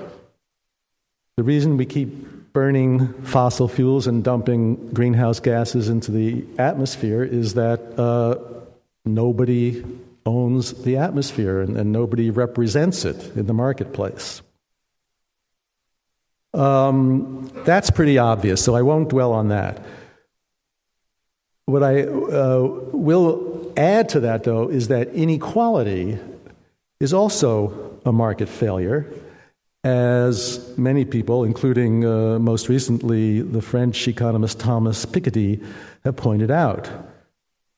The 1.37 1.43
reason 1.43 1.77
we 1.77 1.85
keep 1.85 2.53
burning 2.53 3.13
fossil 3.23 3.67
fuels 3.67 4.07
and 4.07 4.23
dumping 4.23 4.93
greenhouse 4.93 5.39
gases 5.39 5.89
into 5.89 6.11
the 6.11 6.45
atmosphere 6.57 7.23
is 7.23 7.55
that 7.55 7.99
uh, 7.99 8.37
nobody 9.03 9.83
owns 10.25 10.71
the 10.83 10.97
atmosphere 10.97 11.61
and, 11.61 11.77
and, 11.77 11.91
nobody 11.91 12.29
represents 12.29 13.05
it 13.05 13.35
in 13.35 13.45
the 13.45 13.53
marketplace. 13.53 14.41
Um, 16.55 17.51
that's 17.65 17.89
pretty 17.89 18.17
obvious, 18.17 18.63
so 18.63 18.75
I 18.75 18.81
won't 18.81 19.09
dwell 19.09 19.33
on 19.33 19.49
that. 19.49 19.83
What 21.65 21.83
I 21.83 22.03
uh, 22.03 22.59
will 22.93 23.73
add 23.75 24.09
to 24.09 24.21
that, 24.21 24.43
though, 24.43 24.69
is 24.69 24.87
that 24.87 25.09
inequality 25.09 26.17
is 26.99 27.13
also 27.13 27.99
a 28.05 28.11
market 28.11 28.47
failure 28.47 29.11
as 29.83 30.75
many 30.77 31.05
people, 31.05 31.43
including 31.43 32.05
uh, 32.05 32.39
most 32.39 32.69
recently 32.69 33.41
the 33.41 33.61
French 33.61 34.07
economist 34.07 34.59
Thomas 34.59 35.05
Piketty, 35.05 35.63
have 36.03 36.15
pointed 36.15 36.49
out. 36.49 36.89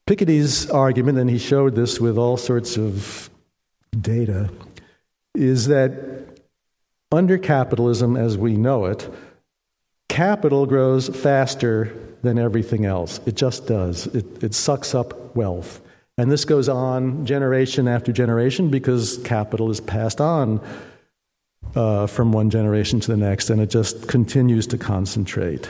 Piketty's 0.08 0.70
argument, 0.70 1.18
and 1.18 1.30
he 1.30 1.38
showed 1.38 1.76
this 1.76 2.00
with 2.00 2.18
all 2.18 2.38
sorts 2.38 2.78
of 2.78 3.30
data, 4.00 4.50
is 5.36 5.68
that 5.68 6.27
under 7.12 7.38
capitalism 7.38 8.16
as 8.18 8.38
we 8.38 8.58
know 8.58 8.86
it, 8.86 9.10
capital 10.10 10.66
grows 10.66 11.10
faster 11.10 11.96
than 12.24 12.38
everything 12.38 12.86
else. 12.86 13.20
It 13.26 13.36
just 13.36 13.68
does. 13.68 14.08
It, 14.08 14.44
it 14.44 14.54
sucks 14.54 14.94
up 14.94 15.36
wealth. 15.36 15.82
And 16.18 16.32
this 16.32 16.46
goes 16.46 16.68
on 16.68 17.26
generation 17.26 17.88
after 17.88 18.12
generation 18.12 18.70
because 18.70 19.20
capital 19.20 19.70
is 19.70 19.80
passed 19.80 20.20
on 20.20 20.60
uh, 21.76 22.08
from 22.08 22.32
one 22.32 22.50
generation 22.50 23.00
to 23.00 23.12
the 23.12 23.18
next, 23.18 23.50
and 23.52 23.62
it 23.62 23.70
just 23.70 24.08
continues 24.08 24.66
to 24.68 24.78
concentrate. 24.78 25.70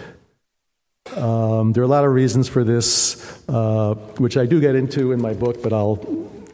Um, 1.15 1.73
there 1.73 1.81
are 1.81 1.85
a 1.85 1.89
lot 1.89 2.05
of 2.05 2.11
reasons 2.11 2.47
for 2.47 2.63
this, 2.63 3.43
uh, 3.49 3.95
which 4.17 4.37
I 4.37 4.45
do 4.45 4.61
get 4.61 4.75
into 4.75 5.11
in 5.11 5.21
my 5.21 5.33
book, 5.33 5.61
but 5.61 5.73
I'll 5.73 5.99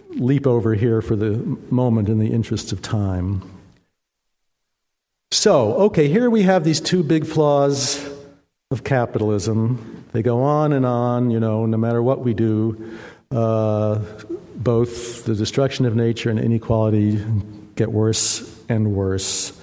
leap 0.10 0.48
over 0.48 0.74
here 0.74 1.02
for 1.02 1.16
the 1.16 1.38
moment 1.70 2.10
in 2.10 2.20
the 2.20 2.32
interest 2.32 2.72
of 2.72 2.82
time. 2.82 3.53
So, 5.34 5.74
okay, 5.86 6.10
here 6.10 6.30
we 6.30 6.44
have 6.44 6.63
these 6.63 6.80
two 6.80 7.04
big 7.04 7.25
flaws 7.25 8.08
of 8.70 8.84
capitalism. 8.84 10.06
They 10.12 10.22
go 10.22 10.44
on 10.44 10.72
and 10.74 10.86
on, 10.86 11.32
you 11.32 11.40
know, 11.40 11.66
no 11.66 11.75
matter 11.75 12.04
what 12.04 12.20
we 12.20 12.36
do, 12.36 12.98
uh, 13.32 14.00
both 14.56 15.25
the 15.25 15.34
destruction 15.34 15.88
of 15.88 15.96
nature 15.96 16.30
and 16.30 16.40
inequality 16.40 17.20
get 17.75 17.92
worse 17.92 18.48
and 18.70 18.94
worse. 18.94 19.60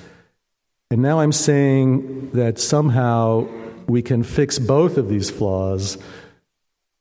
And 0.91 1.03
now 1.03 1.21
I'm 1.21 1.31
saying 1.31 2.33
that 2.33 2.59
somehow 2.59 3.47
we 3.87 4.03
can 4.03 4.25
fix 4.25 4.59
both 4.59 4.97
of 4.97 5.09
these 5.09 5.31
flaws 5.31 5.99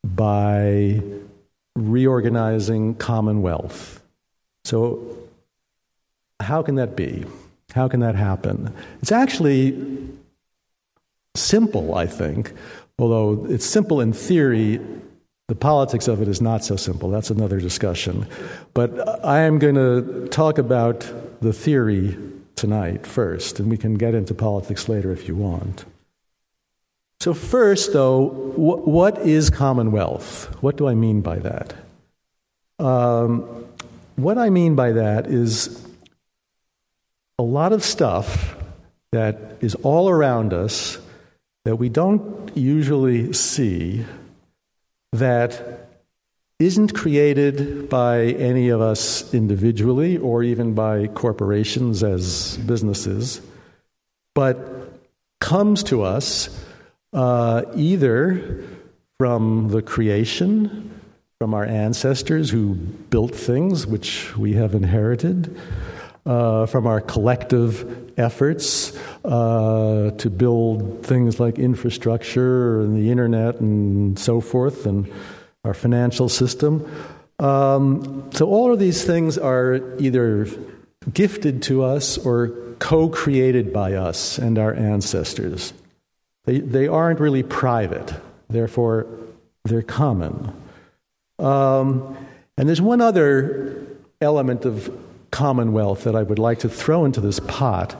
by 0.03 1.01
reorganizing 1.75 2.95
commonwealth. 2.95 4.03
So, 4.63 5.17
how 6.39 6.61
can 6.61 6.75
that 6.75 6.95
be? 6.95 7.25
How 7.73 7.88
can 7.88 7.99
that 7.99 8.15
happen? 8.15 8.73
It's 9.01 9.11
actually 9.11 10.09
simple, 11.35 11.95
I 11.95 12.07
think, 12.07 12.53
although 12.97 13.45
it's 13.49 13.65
simple 13.65 14.01
in 14.01 14.13
theory. 14.13 14.79
The 15.47 15.55
politics 15.55 16.07
of 16.07 16.21
it 16.21 16.27
is 16.27 16.41
not 16.41 16.63
so 16.63 16.75
simple. 16.75 17.09
That's 17.09 17.31
another 17.31 17.59
discussion. 17.59 18.27
But 18.75 19.25
I 19.25 19.39
am 19.41 19.57
going 19.57 19.75
to 19.75 20.27
talk 20.27 20.59
about 20.59 21.11
the 21.41 21.53
theory 21.53 22.15
tonight 22.55 23.07
first, 23.07 23.59
and 23.59 23.69
we 23.69 23.77
can 23.77 23.95
get 23.95 24.13
into 24.13 24.33
politics 24.35 24.88
later 24.88 25.11
if 25.11 25.27
you 25.27 25.35
want. 25.35 25.85
So, 27.21 27.33
first, 27.33 27.93
though, 27.93 28.29
wh- 28.29 28.88
what 28.88 29.17
is 29.19 29.49
Commonwealth? 29.49 30.55
What 30.61 30.77
do 30.77 30.88
I 30.88 30.93
mean 30.93 31.21
by 31.21 31.39
that? 31.39 31.73
Um, 32.77 33.41
what 34.15 34.38
I 34.38 34.49
mean 34.49 34.75
by 34.75 34.91
that 34.91 35.27
is 35.27 35.88
a 37.39 37.41
lot 37.41 37.71
of 37.71 37.86
stuff 37.86 38.58
that 39.13 39.58
is 39.62 39.73
all 39.75 40.10
around 40.10 40.54
us 40.54 40.99
that 41.63 41.78
we 41.78 41.88
don't 41.88 42.56
usually 42.56 43.32
see 43.32 44.06
that 45.13 45.88
isn't 46.60 46.93
created 46.93 47.88
by 47.88 48.23
any 48.23 48.67
of 48.67 48.82
us 48.82 49.34
individually 49.34 50.17
or 50.17 50.43
even 50.43 50.73
by 50.73 51.08
corporations 51.08 52.04
as 52.04 52.58
businesses, 52.58 53.41
but 54.36 54.91
comes 55.39 55.82
to 55.84 56.04
us 56.04 56.49
uh, 57.13 57.63
either 57.73 58.62
from 59.17 59.69
the 59.69 59.82
creation, 59.82 60.91
from 61.39 61.54
our 61.54 61.65
ancestors 61.65 62.49
who 62.49 62.75
built 62.75 63.34
things 63.34 63.88
which 63.88 64.36
we 64.36 64.52
have 64.54 64.75
inherited, 64.75 65.58
uh, 66.29 66.67
from 66.67 66.85
our 66.85 67.01
collective 67.01 68.13
efforts 68.19 68.95
uh, 69.25 70.11
to 70.11 70.29
build 70.29 71.03
things 71.03 71.39
like 71.39 71.57
infrastructure 71.57 72.81
and 72.81 72.95
the 72.95 73.09
internet 73.09 73.59
and 73.59 74.19
so 74.19 74.39
forth, 74.39 74.85
and 74.85 75.11
our 75.63 75.73
financial 75.73 76.29
system. 76.29 76.85
Um, 77.39 78.29
so, 78.31 78.47
all 78.47 78.71
of 78.71 78.77
these 78.77 79.03
things 79.03 79.39
are 79.39 79.81
either 79.97 80.45
gifted 81.11 81.63
to 81.63 81.83
us 81.83 82.19
or 82.19 82.49
co 82.77 83.09
created 83.09 83.73
by 83.73 83.93
us 83.93 84.37
and 84.37 84.59
our 84.59 84.75
ancestors. 84.75 85.73
They, 86.45 86.59
they 86.59 86.87
aren't 86.87 87.19
really 87.19 87.41
private, 87.41 88.13
therefore, 88.49 89.07
they're 89.63 89.81
common. 89.81 90.53
Um, 91.39 92.15
and 92.55 92.69
there's 92.69 92.81
one 92.81 93.01
other 93.01 93.83
element 94.21 94.65
of 94.65 94.95
commonwealth 95.31 96.03
that 96.03 96.15
I 96.15 96.23
would 96.23 96.39
like 96.39 96.59
to 96.59 96.69
throw 96.69 97.05
into 97.05 97.21
this 97.21 97.39
pot, 97.39 97.93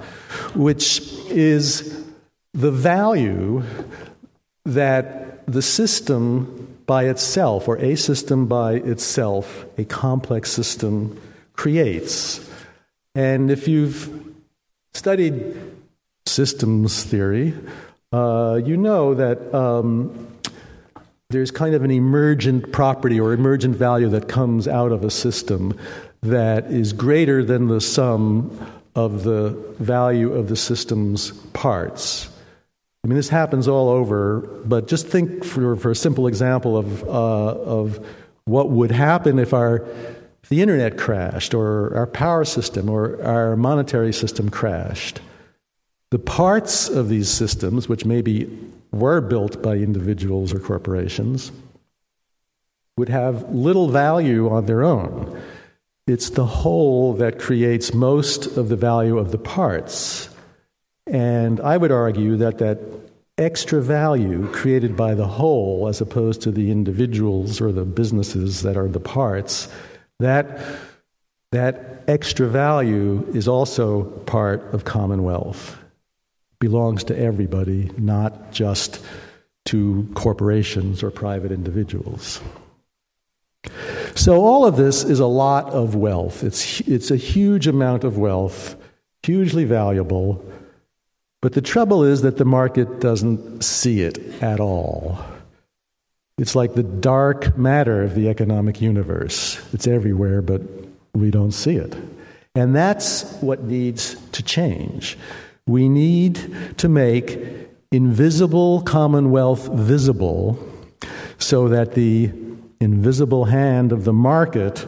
which 0.55 1.01
is 1.29 2.03
the 2.53 2.71
value 2.71 3.63
that 4.65 5.45
the 5.47 5.61
system 5.61 6.77
by 6.85 7.05
itself, 7.05 7.67
or 7.67 7.77
a 7.77 7.95
system 7.95 8.47
by 8.47 8.73
itself, 8.73 9.65
a 9.77 9.85
complex 9.85 10.51
system, 10.51 11.19
creates. 11.53 12.49
And 13.13 13.51
if 13.51 13.67
you've 13.67 14.33
studied 14.93 15.55
systems 16.25 17.03
theory, 17.03 17.53
uh, 18.11 18.59
you 18.63 18.75
know 18.75 19.13
that 19.13 19.53
um, 19.53 20.27
there's 21.29 21.51
kind 21.51 21.75
of 21.75 21.83
an 21.83 21.91
emergent 21.91 22.71
property 22.71 23.19
or 23.19 23.33
emergent 23.33 23.75
value 23.75 24.09
that 24.09 24.27
comes 24.27 24.67
out 24.67 24.91
of 24.91 25.03
a 25.03 25.11
system 25.11 25.77
that 26.21 26.65
is 26.65 26.93
greater 26.93 27.43
than 27.43 27.67
the 27.67 27.82
sum 27.82 28.58
of 28.95 29.23
the 29.23 29.51
value 29.79 30.34
of 30.34 30.49
the 30.49 30.55
system's 30.55 31.32
parts. 31.53 32.29
I 33.03 33.08
mean, 33.08 33.15
this 33.15 33.29
happens 33.29 33.67
all 33.67 33.89
over, 33.89 34.41
but 34.65 34.88
just 34.88 35.08
think 35.08 35.45
for, 35.45 35.75
for 35.77 35.91
a 35.91 35.95
simple 35.95 36.27
example 36.27 36.75
of, 36.75 37.03
uh, 37.03 37.08
of 37.08 38.05
what 38.43 38.69
would 38.69 38.91
happen 38.91 39.39
if 39.39 39.53
our 39.53 39.88
if 40.43 40.49
the 40.49 40.62
internet 40.62 40.97
crashed, 40.97 41.53
or 41.53 41.95
our 41.95 42.08
power 42.08 42.45
system, 42.45 42.89
or 42.89 43.21
our 43.23 43.58
monetary 43.58 44.13
system 44.13 44.49
crashed. 44.49 45.19
The 46.12 46.19
parts 46.19 46.89
of 46.89 47.10
these 47.10 47.29
systems, 47.29 47.89
which 47.89 48.05
maybe 48.05 48.49
were 48.91 49.21
built 49.21 49.62
by 49.62 49.75
individuals 49.75 50.53
or 50.53 50.60
corporations, 50.60 51.51
would 52.97 53.10
have 53.10 53.53
little 53.53 53.89
value 53.89 54.49
on 54.49 54.65
their 54.65 54.84
own. 54.84 55.41
It's 56.10 56.32
the 56.32 56.45
whole 56.45 57.13
that 57.13 57.38
creates 57.38 57.93
most 57.93 58.58
of 58.58 58.69
the 58.69 58.76
value 58.76 59.19
of 59.19 59.32
the 59.32 59.38
parts. 59.38 60.28
And 61.06 61.60
I 61.60 61.78
would 61.78 61.91
argue 61.91 62.36
that 62.38 62.58
that 62.58 62.80
extra 63.38 63.80
value 63.80 64.52
created 64.52 64.98
by 64.98 65.13
the 65.13 65.28
whole, 65.28 65.88
as 65.88 66.02
opposed 66.02 66.41
to 66.41 66.52
the 66.52 66.72
individuals 66.72 67.62
or 67.62 67.72
the 67.72 67.86
businesses 67.86 68.63
that 68.63 68.76
are 68.76 68.88
the 68.88 69.00
parts, 69.00 69.67
that, 70.17 70.60
that 71.52 72.04
extra 72.08 72.48
value 72.48 73.24
is 73.36 73.48
also 73.48 74.06
part 74.26 74.63
of 74.74 74.86
commonwealth. 74.86 75.78
Belongs 76.58 77.04
to 77.04 77.15
everybody, 77.17 77.91
not 78.00 78.52
just 78.52 79.00
to 79.65 80.10
corporations 80.15 81.04
or 81.04 81.12
private 81.12 81.52
individuals. 81.52 82.41
So, 84.19 84.43
all 84.43 84.65
of 84.65 84.75
this 84.75 85.05
is 85.05 85.21
a 85.21 85.25
lot 85.25 85.69
of 85.69 85.95
wealth. 85.95 86.43
It's, 86.43 86.82
it's 86.82 87.10
a 87.10 87.15
huge 87.15 87.67
amount 87.67 88.03
of 88.03 88.17
wealth, 88.17 88.75
hugely 89.23 89.63
valuable. 89.63 90.43
But 91.41 91.53
the 91.53 91.62
trouble 91.62 92.03
is 92.03 92.21
that 92.23 92.36
the 92.36 92.43
market 92.43 92.99
doesn't 92.99 93.63
see 93.63 94.01
it 94.01 94.17
at 94.43 94.60
all. 94.60 95.23
It's 96.38 96.53
like 96.53 96.73
the 96.73 96.84
dark 96.84 97.58
matter 97.58 98.03
of 98.03 98.13
the 98.13 98.27
economic 98.27 98.82
universe. 98.82 99.58
It's 99.71 99.88
everywhere, 99.88 100.41
but 100.41 100.63
we 101.13 101.32
don't 101.32 101.53
see 101.53 101.77
it. 101.77 101.95
And 102.55 102.75
that's 102.75 103.23
what 103.36 103.63
needs 103.63 104.15
to 104.32 104.43
change. 104.43 105.17
We 105.65 105.88
need 105.88 106.75
to 106.79 106.89
make 106.89 107.39
invisible 107.93 108.82
commonwealth 108.82 109.69
visible 109.69 110.60
so 111.38 111.69
that 111.69 111.93
the 111.93 112.48
invisible 112.79 113.45
hand 113.45 113.91
of 113.91 114.05
the 114.05 114.13
market 114.13 114.85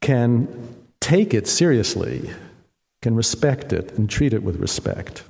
can 0.00 0.76
take 1.00 1.34
it 1.34 1.46
seriously, 1.46 2.30
can 3.02 3.14
respect 3.14 3.72
it 3.72 3.92
and 3.92 4.08
treat 4.08 4.32
it 4.32 4.42
with 4.42 4.56
respect. 4.56 5.24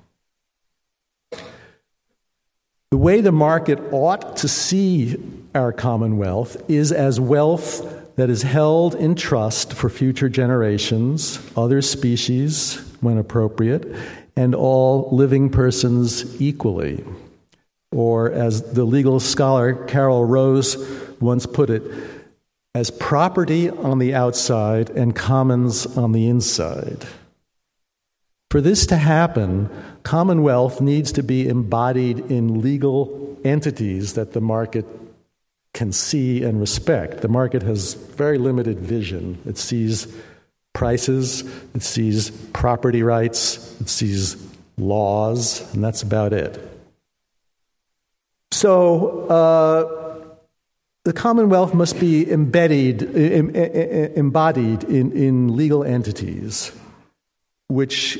The 2.90 2.96
way 2.96 3.20
the 3.20 3.32
market 3.32 3.78
ought 3.92 4.36
to 4.38 4.48
see 4.48 5.16
our 5.54 5.72
commonwealth 5.72 6.60
is 6.68 6.90
as 6.90 7.20
wealth 7.20 8.16
that 8.16 8.28
is 8.28 8.42
held 8.42 8.96
in 8.96 9.14
trust 9.14 9.72
for 9.72 9.88
future 9.88 10.28
generations, 10.28 11.40
other 11.56 11.80
species 11.82 12.76
when 13.00 13.16
appropriate, 13.16 13.94
and 14.36 14.54
all 14.54 15.08
living 15.12 15.50
persons 15.50 16.40
equally. 16.40 17.04
Or, 17.92 18.30
as 18.30 18.72
the 18.72 18.84
legal 18.84 19.20
scholar 19.20 19.74
Carol 19.86 20.24
Rose 20.24 20.76
once 21.20 21.46
put 21.46 21.70
it, 21.70 21.82
as 22.74 22.90
property 22.90 23.68
on 23.68 23.98
the 23.98 24.14
outside 24.14 24.90
and 24.90 25.14
commons 25.14 25.86
on 25.96 26.12
the 26.12 26.28
inside. 26.28 27.06
For 28.50 28.60
this 28.60 28.86
to 28.86 28.96
happen, 28.96 29.70
Commonwealth 30.02 30.80
needs 30.80 31.12
to 31.12 31.22
be 31.22 31.48
embodied 31.48 32.18
in 32.30 32.62
legal 32.62 33.38
entities 33.44 34.14
that 34.14 34.32
the 34.32 34.40
market 34.40 34.86
can 35.74 35.92
see 35.92 36.42
and 36.42 36.58
respect. 36.58 37.20
The 37.20 37.28
market 37.28 37.62
has 37.62 37.94
very 37.94 38.38
limited 38.38 38.80
vision. 38.80 39.38
It 39.46 39.58
sees 39.58 40.08
prices, 40.72 41.42
it 41.74 41.82
sees 41.82 42.30
property 42.52 43.02
rights, 43.02 43.80
it 43.80 43.88
sees 43.88 44.36
laws, 44.78 45.72
and 45.74 45.84
that's 45.84 46.02
about 46.02 46.32
it. 46.32 46.58
So, 48.52 49.26
uh, 49.28 49.99
the 51.04 51.12
Commonwealth 51.12 51.72
must 51.72 51.98
be 51.98 52.30
embedded, 52.30 53.02
embodied 53.02 54.84
in, 54.84 55.12
in 55.12 55.56
legal 55.56 55.82
entities, 55.82 56.72
which 57.68 58.18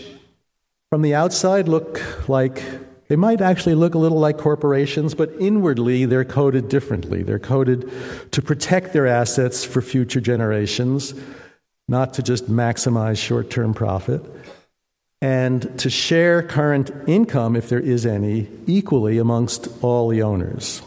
from 0.88 1.02
the 1.02 1.14
outside 1.14 1.68
look 1.68 2.00
like 2.28 2.62
they 3.08 3.16
might 3.16 3.40
actually 3.40 3.74
look 3.74 3.94
a 3.94 3.98
little 3.98 4.20
like 4.20 4.38
corporations, 4.38 5.14
but 5.14 5.32
inwardly 5.40 6.04
they're 6.04 6.24
coded 6.24 6.68
differently. 6.68 7.22
They're 7.22 7.38
coded 7.40 7.90
to 8.30 8.40
protect 8.40 8.92
their 8.92 9.06
assets 9.06 9.64
for 9.64 9.82
future 9.82 10.20
generations, 10.20 11.12
not 11.88 12.14
to 12.14 12.22
just 12.22 12.48
maximize 12.48 13.18
short 13.18 13.50
term 13.50 13.74
profit, 13.74 14.22
and 15.20 15.78
to 15.80 15.90
share 15.90 16.42
current 16.42 16.92
income, 17.06 17.56
if 17.56 17.68
there 17.68 17.80
is 17.80 18.06
any, 18.06 18.48
equally 18.66 19.18
amongst 19.18 19.68
all 19.82 20.08
the 20.08 20.22
owners. 20.22 20.80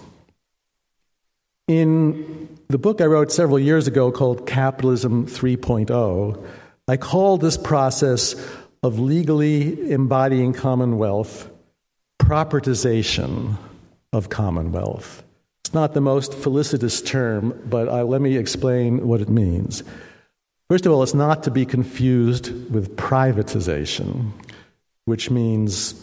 In 1.68 2.58
the 2.68 2.78
book 2.78 3.00
I 3.00 3.06
wrote 3.06 3.32
several 3.32 3.58
years 3.58 3.88
ago 3.88 4.12
called 4.12 4.46
Capitalism 4.46 5.28
3.0, 5.28 6.46
I 6.90 6.98
called 6.98 7.40
this 7.40 7.56
process 7.56 8.36
of 8.84 9.00
legally 9.00 9.90
embodying 9.90 10.52
commonwealth 10.52 11.50
propertization 12.20 13.58
of 14.12 14.28
commonwealth. 14.30 15.24
It's 15.64 15.74
not 15.74 15.94
the 15.94 16.02
most 16.02 16.34
felicitous 16.34 17.02
term, 17.02 17.58
but 17.66 17.88
I, 17.88 18.02
let 18.02 18.22
me 18.22 18.36
explain 18.36 19.08
what 19.08 19.22
it 19.22 19.30
means. 19.30 19.84
First 20.70 20.86
of 20.86 20.92
all, 20.92 21.02
it's 21.02 21.14
not 21.14 21.44
to 21.44 21.52
be 21.52 21.66
confused 21.66 22.50
with 22.74 22.98
privatization, 22.98 24.32
which 25.06 25.32
means 25.32 25.96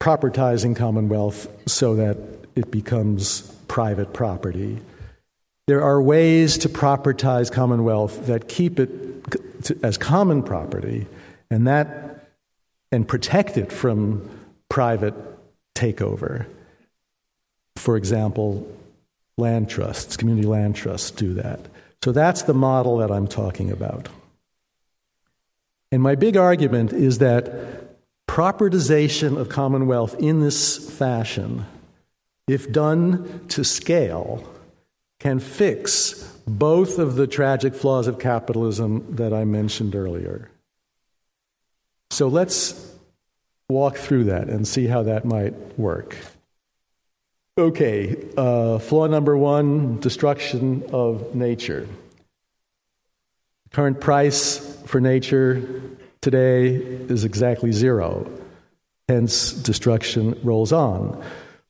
propertizing 0.00 0.74
commonwealth 0.74 1.48
so 1.66 1.96
that 1.96 2.16
it 2.56 2.70
becomes 2.70 3.42
private 3.68 4.14
property. 4.14 4.80
There 5.66 5.82
are 5.82 6.02
ways 6.02 6.58
to 6.58 6.68
propertize 6.68 7.50
commonwealth 7.50 8.26
that 8.26 8.48
keep 8.48 8.80
it 8.80 8.90
as 9.82 9.96
common 9.96 10.42
property, 10.42 11.06
and 11.50 11.66
that 11.66 12.30
and 12.90 13.06
protect 13.06 13.56
it 13.56 13.72
from 13.72 14.28
private 14.68 15.14
takeover. 15.74 16.46
For 17.76 17.96
example, 17.96 18.70
land 19.38 19.70
trusts, 19.70 20.16
community 20.16 20.46
land 20.46 20.76
trusts 20.76 21.10
do 21.10 21.34
that. 21.34 21.60
So 22.04 22.12
that's 22.12 22.42
the 22.42 22.54
model 22.54 22.98
that 22.98 23.10
I'm 23.10 23.28
talking 23.28 23.70
about. 23.70 24.08
And 25.92 26.02
my 26.02 26.14
big 26.14 26.36
argument 26.36 26.92
is 26.92 27.18
that 27.18 27.52
propertization 28.26 29.36
of 29.36 29.48
Commonwealth 29.48 30.16
in 30.18 30.40
this 30.40 30.90
fashion, 30.90 31.66
if 32.48 32.72
done 32.72 33.46
to 33.48 33.62
scale, 33.62 34.51
can 35.22 35.38
fix 35.38 36.14
both 36.48 36.98
of 36.98 37.14
the 37.14 37.28
tragic 37.28 37.76
flaws 37.76 38.08
of 38.08 38.18
capitalism 38.18 39.14
that 39.14 39.32
I 39.32 39.44
mentioned 39.44 39.94
earlier. 39.94 40.50
So 42.10 42.26
let's 42.26 42.92
walk 43.68 43.96
through 43.96 44.24
that 44.24 44.48
and 44.48 44.66
see 44.66 44.88
how 44.88 45.04
that 45.04 45.24
might 45.24 45.54
work. 45.78 46.16
Okay, 47.56 48.16
uh, 48.36 48.80
flaw 48.80 49.06
number 49.06 49.36
one 49.36 50.00
destruction 50.00 50.82
of 50.92 51.36
nature. 51.36 51.86
Current 53.70 54.00
price 54.00 54.58
for 54.86 55.00
nature 55.00 55.82
today 56.20 56.74
is 56.74 57.24
exactly 57.24 57.70
zero, 57.70 58.28
hence, 59.08 59.52
destruction 59.52 60.36
rolls 60.42 60.72
on. 60.72 61.22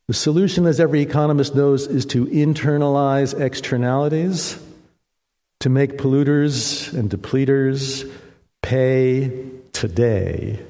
The 0.08 0.14
solution, 0.14 0.66
as 0.66 0.80
every 0.80 1.00
economist 1.00 1.54
knows, 1.54 1.86
is 1.86 2.04
to 2.06 2.26
internalize 2.26 3.38
externalities, 3.38 4.58
to 5.60 5.68
make 5.68 5.96
polluters 5.96 6.92
and 6.92 7.08
depleters 7.08 8.10
pay 8.62 9.48
today. 9.72 10.60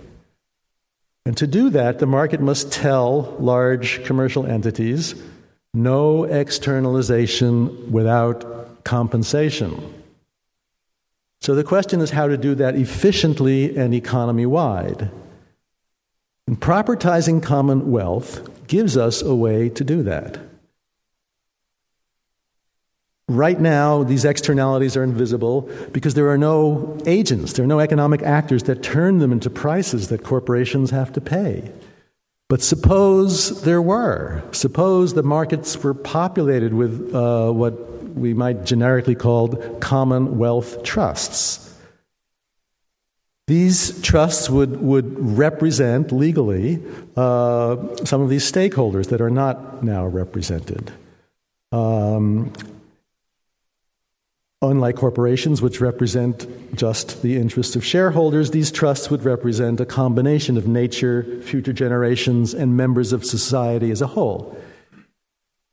And 1.25 1.37
to 1.39 1.47
do 1.47 1.71
that, 1.71 1.99
the 1.99 2.07
market 2.07 2.41
must 2.41 2.73
tell 2.73 3.37
large 3.39 4.05
commercial 4.05 4.45
entities 4.45 5.15
no 5.75 6.25
externalization 6.25 7.91
without 7.91 8.85
compensation. 8.85 9.95
So 11.41 11.55
the 11.55 11.65
question 11.65 12.01
is 12.01 12.11
how 12.11 12.29
to 12.29 12.37
do 12.37 12.55
that 12.57 12.77
efficiently 12.77 13.77
and 13.77 13.95
economy 13.95 14.47
wide. 14.47 15.11
And 16.47 16.61
propertizing 16.61 17.43
commonwealth 17.43 18.67
gives 18.67 18.97
us 18.97 19.23
a 19.23 19.35
way 19.35 19.69
to 19.71 19.85
do 19.85 20.03
that. 20.03 20.39
Right 23.29 23.59
now, 23.59 24.03
these 24.03 24.25
externalities 24.25 24.97
are 24.97 25.05
invisible 25.05 25.71
because 25.93 26.15
there 26.15 26.29
are 26.29 26.37
no 26.37 26.99
agents, 27.07 27.55
there 27.55 27.65
are 27.65 27.69
no 27.69 27.81
economic 27.81 28.23
actors 28.23 28.65
that 28.65 28.83
turn 28.83 29.21
them 29.21 29.33
into 29.33 29.49
prices 29.49 30.09
that 30.09 30.25
corporations 30.25 30.91
have 30.91 31.13
to 31.13 31.21
pay. 31.21 31.73
But 32.49 32.61
suppose 32.61 33.63
there 33.63 33.81
were. 33.81 34.43
Suppose 34.53 35.15
the 35.15 35.23
markets 35.23 35.83
were 35.83 35.95
populated 35.95 36.75
with 36.75 37.15
uh, 37.15 37.51
what 37.51 38.03
we 38.15 38.35
might 38.35 38.65
generically 38.65 39.15
call 39.15 39.49
commonwealth 39.81 40.83
trusts. 40.83 41.72
These 43.49 44.01
trusts 44.03 44.49
would, 44.49 44.81
would 44.81 45.19
represent 45.19 46.13
legally 46.13 46.83
uh, 47.17 47.77
some 48.05 48.21
of 48.21 48.29
these 48.29 48.51
stakeholders 48.51 49.09
that 49.09 49.21
are 49.21 49.31
not 49.31 49.83
now 49.83 50.07
represented. 50.07 50.93
Um, 51.73 52.53
Unlike 54.63 54.95
corporations, 54.95 55.61
which 55.61 55.81
represent 55.81 56.47
just 56.77 57.21
the 57.23 57.37
interests 57.37 57.75
of 57.75 57.85
shareholders, 57.85 58.53
these 58.53 58.71
trusts 58.71 59.11
would 59.11 59.25
represent 59.25 59.81
a 59.81 59.85
combination 59.85 60.57
of 60.57 60.69
nature, 60.69 61.43
future 61.43 61.73
generations, 61.73 62.55
and 62.55 62.77
members 62.77 63.13
of 63.13 63.25
society 63.25 63.91
as 63.91 64.01
a 64.01 64.07
whole. 64.07 64.57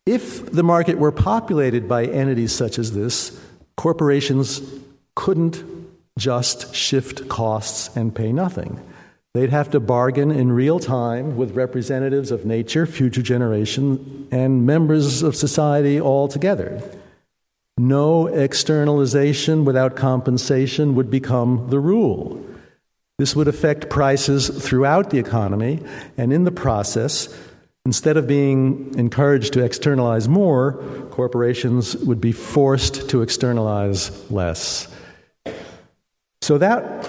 If 0.08 0.52
the 0.52 0.64
market 0.64 0.98
were 0.98 1.12
populated 1.12 1.88
by 1.88 2.06
entities 2.06 2.52
such 2.52 2.80
as 2.80 2.94
this, 2.94 3.40
corporations 3.78 4.60
couldn't 5.14 5.64
just 6.20 6.76
shift 6.76 7.28
costs 7.28 7.96
and 7.96 8.14
pay 8.14 8.32
nothing. 8.32 8.80
They'd 9.34 9.52
have 9.52 9.72
to 9.72 9.80
bargain 9.80 10.32
in 10.32 10.52
real 10.52 10.80
time 10.80 11.38
with 11.38 11.56
representatives 11.56 12.32
of 12.32 12.46
nature, 12.46 12.86
future 12.86 13.22
generations, 13.22 14.28
and 14.32 14.66
members 14.66 15.22
of 15.22 15.36
society 15.36 16.02
all 16.02 16.28
together. 16.28 16.82
No 17.78 18.28
externalization 18.28 19.66
without 19.66 19.96
compensation 19.96 20.96
would 20.96 21.10
become 21.10 21.68
the 21.70 21.80
rule. 21.80 22.44
This 23.20 23.36
would 23.36 23.48
affect 23.48 23.90
prices 23.90 24.50
throughout 24.50 25.12
the 25.12 25.20
economy, 25.20 25.80
and 26.18 26.34
in 26.34 26.44
the 26.44 26.52
process, 26.52 27.34
instead 27.86 28.18
of 28.18 28.28
being 28.28 28.94
encouraged 28.98 29.54
to 29.54 29.64
externalize 29.64 30.28
more, 30.28 30.74
corporations 31.12 31.96
would 31.98 32.20
be 32.20 32.32
forced 32.32 33.10
to 33.10 33.22
externalize 33.22 34.30
less. 34.32 34.88
So 36.50 36.58
that 36.58 37.08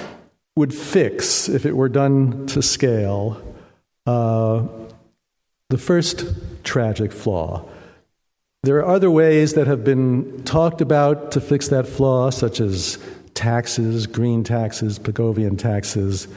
would 0.55 0.75
fix, 0.75 1.49
if 1.49 1.65
it 1.65 1.75
were 1.75 1.89
done 1.89 2.47
to 2.49 2.61
scale, 2.61 3.41
uh, 4.05 4.67
the 5.71 5.79
first 5.79 6.27
tragic 6.63 7.11
flaw. 7.11 7.65
There 8.65 8.77
are 8.77 8.87
other 8.87 9.11
ways 9.11 9.55
that 9.55 9.67
have 9.67 9.83
been 9.83 10.43
talked 10.45 10.83
about 10.83 11.33
to 11.33 11.41
fix 11.41 11.69
that 11.69 11.87
flaw, 11.87 12.29
such 12.29 12.61
as 12.61 12.99
taxes, 13.33 14.07
green 14.07 14.45
taxes, 14.45 14.99
Pigovian 14.99 15.57
taxes. 15.57 16.29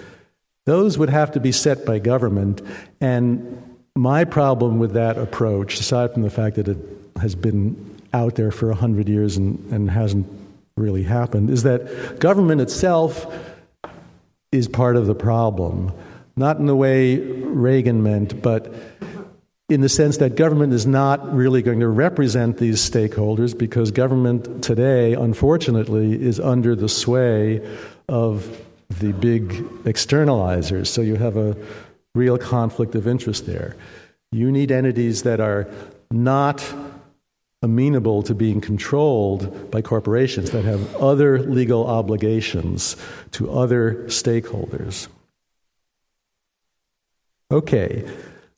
Those 0.65 0.97
would 0.97 1.09
have 1.09 1.33
to 1.33 1.41
be 1.41 1.51
set 1.51 1.85
by 1.85 1.99
government. 1.99 2.61
And 3.01 3.75
my 3.97 4.23
problem 4.23 4.79
with 4.79 4.93
that 4.93 5.17
approach, 5.17 5.77
aside 5.77 6.13
from 6.13 6.21
the 6.21 6.29
fact 6.29 6.55
that 6.55 6.69
it 6.69 6.77
has 7.19 7.35
been 7.35 7.99
out 8.13 8.35
there 8.35 8.51
for 8.51 8.69
100 8.69 9.09
years 9.09 9.35
and, 9.35 9.59
and 9.73 9.91
hasn't 9.91 10.25
really 10.77 11.03
happened, 11.03 11.49
is 11.49 11.63
that 11.63 12.19
government 12.19 12.61
itself 12.61 13.25
is 14.51 14.67
part 14.67 14.95
of 14.95 15.07
the 15.07 15.15
problem. 15.15 15.91
Not 16.35 16.57
in 16.57 16.65
the 16.65 16.75
way 16.75 17.17
Reagan 17.17 18.01
meant, 18.03 18.41
but 18.41 18.73
in 19.69 19.81
the 19.81 19.89
sense 19.89 20.17
that 20.17 20.35
government 20.35 20.73
is 20.73 20.85
not 20.85 21.33
really 21.33 21.61
going 21.61 21.79
to 21.79 21.87
represent 21.87 22.57
these 22.57 22.77
stakeholders 22.77 23.57
because 23.57 23.91
government 23.91 24.63
today, 24.63 25.13
unfortunately, 25.13 26.21
is 26.21 26.39
under 26.39 26.75
the 26.75 26.89
sway 26.89 27.61
of 28.09 28.59
the 28.99 29.13
big 29.13 29.49
externalizers. 29.83 30.87
So 30.87 31.01
you 31.01 31.15
have 31.15 31.37
a 31.37 31.55
real 32.13 32.37
conflict 32.37 32.93
of 32.95 33.07
interest 33.07 33.45
there. 33.45 33.75
You 34.31 34.51
need 34.51 34.71
entities 34.71 35.23
that 35.23 35.39
are 35.39 35.67
not 36.11 36.63
amenable 37.63 38.21
to 38.21 38.35
being 38.35 38.61
controlled 38.61 39.71
by 39.71 39.81
corporations 39.81 40.51
that 40.51 40.65
have 40.65 40.95
other 40.97 41.39
legal 41.39 41.87
obligations 41.87 42.95
to 43.31 43.49
other 43.51 44.03
stakeholders. 44.07 45.07
Okay, 47.49 48.07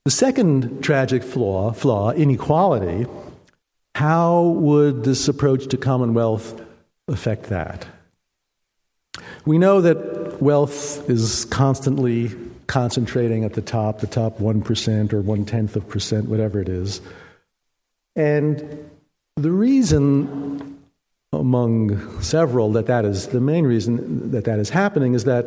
the 0.03 0.11
second 0.11 0.83
tragic 0.83 1.23
flaw, 1.23 1.71
flaw, 1.71 2.11
inequality, 2.11 3.05
how 3.93 4.41
would 4.43 5.03
this 5.03 5.27
approach 5.27 5.67
to 5.67 5.77
Commonwealth 5.77 6.61
affect 7.07 7.43
that? 7.45 7.85
We 9.45 9.57
know 9.57 9.81
that 9.81 10.41
wealth 10.41 11.09
is 11.09 11.45
constantly 11.45 12.31
concentrating 12.67 13.43
at 13.43 13.53
the 13.53 13.61
top, 13.61 13.99
the 13.99 14.07
top 14.07 14.39
1% 14.39 15.13
or 15.13 15.21
one 15.21 15.45
tenth 15.45 15.75
of 15.75 15.87
percent, 15.87 16.27
whatever 16.27 16.59
it 16.59 16.67
is. 16.67 16.99
And 18.15 18.89
the 19.35 19.51
reason, 19.51 20.79
among 21.33 22.21
several, 22.21 22.71
that 22.73 22.87
that 22.87 23.03
is 23.03 23.27
the 23.27 23.41
main 23.41 23.65
reason 23.65 24.31
that 24.31 24.45
that 24.45 24.59
is 24.59 24.69
happening 24.69 25.13
is 25.13 25.25
that 25.25 25.45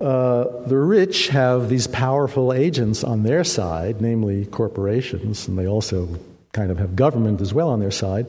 uh, 0.00 0.44
the 0.66 0.76
rich 0.76 1.28
have 1.28 1.68
these 1.68 1.86
powerful 1.86 2.52
agents 2.52 3.04
on 3.04 3.22
their 3.24 3.44
side, 3.44 4.00
namely 4.00 4.46
corporations, 4.46 5.48
and 5.48 5.58
they 5.58 5.66
also 5.66 6.08
kind 6.52 6.70
of 6.70 6.78
have 6.78 6.96
government 6.96 7.42
as 7.42 7.52
well 7.52 7.68
on 7.68 7.80
their 7.80 7.90
side, 7.90 8.26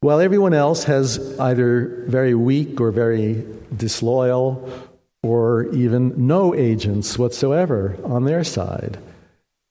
while 0.00 0.20
everyone 0.20 0.54
else 0.54 0.84
has 0.84 1.38
either 1.40 2.04
very 2.06 2.34
weak 2.34 2.80
or 2.80 2.92
very 2.92 3.44
disloyal 3.76 4.70
or 5.24 5.66
even 5.74 6.28
no 6.28 6.54
agents 6.54 7.18
whatsoever 7.18 7.96
on 8.04 8.24
their 8.24 8.44
side. 8.44 8.98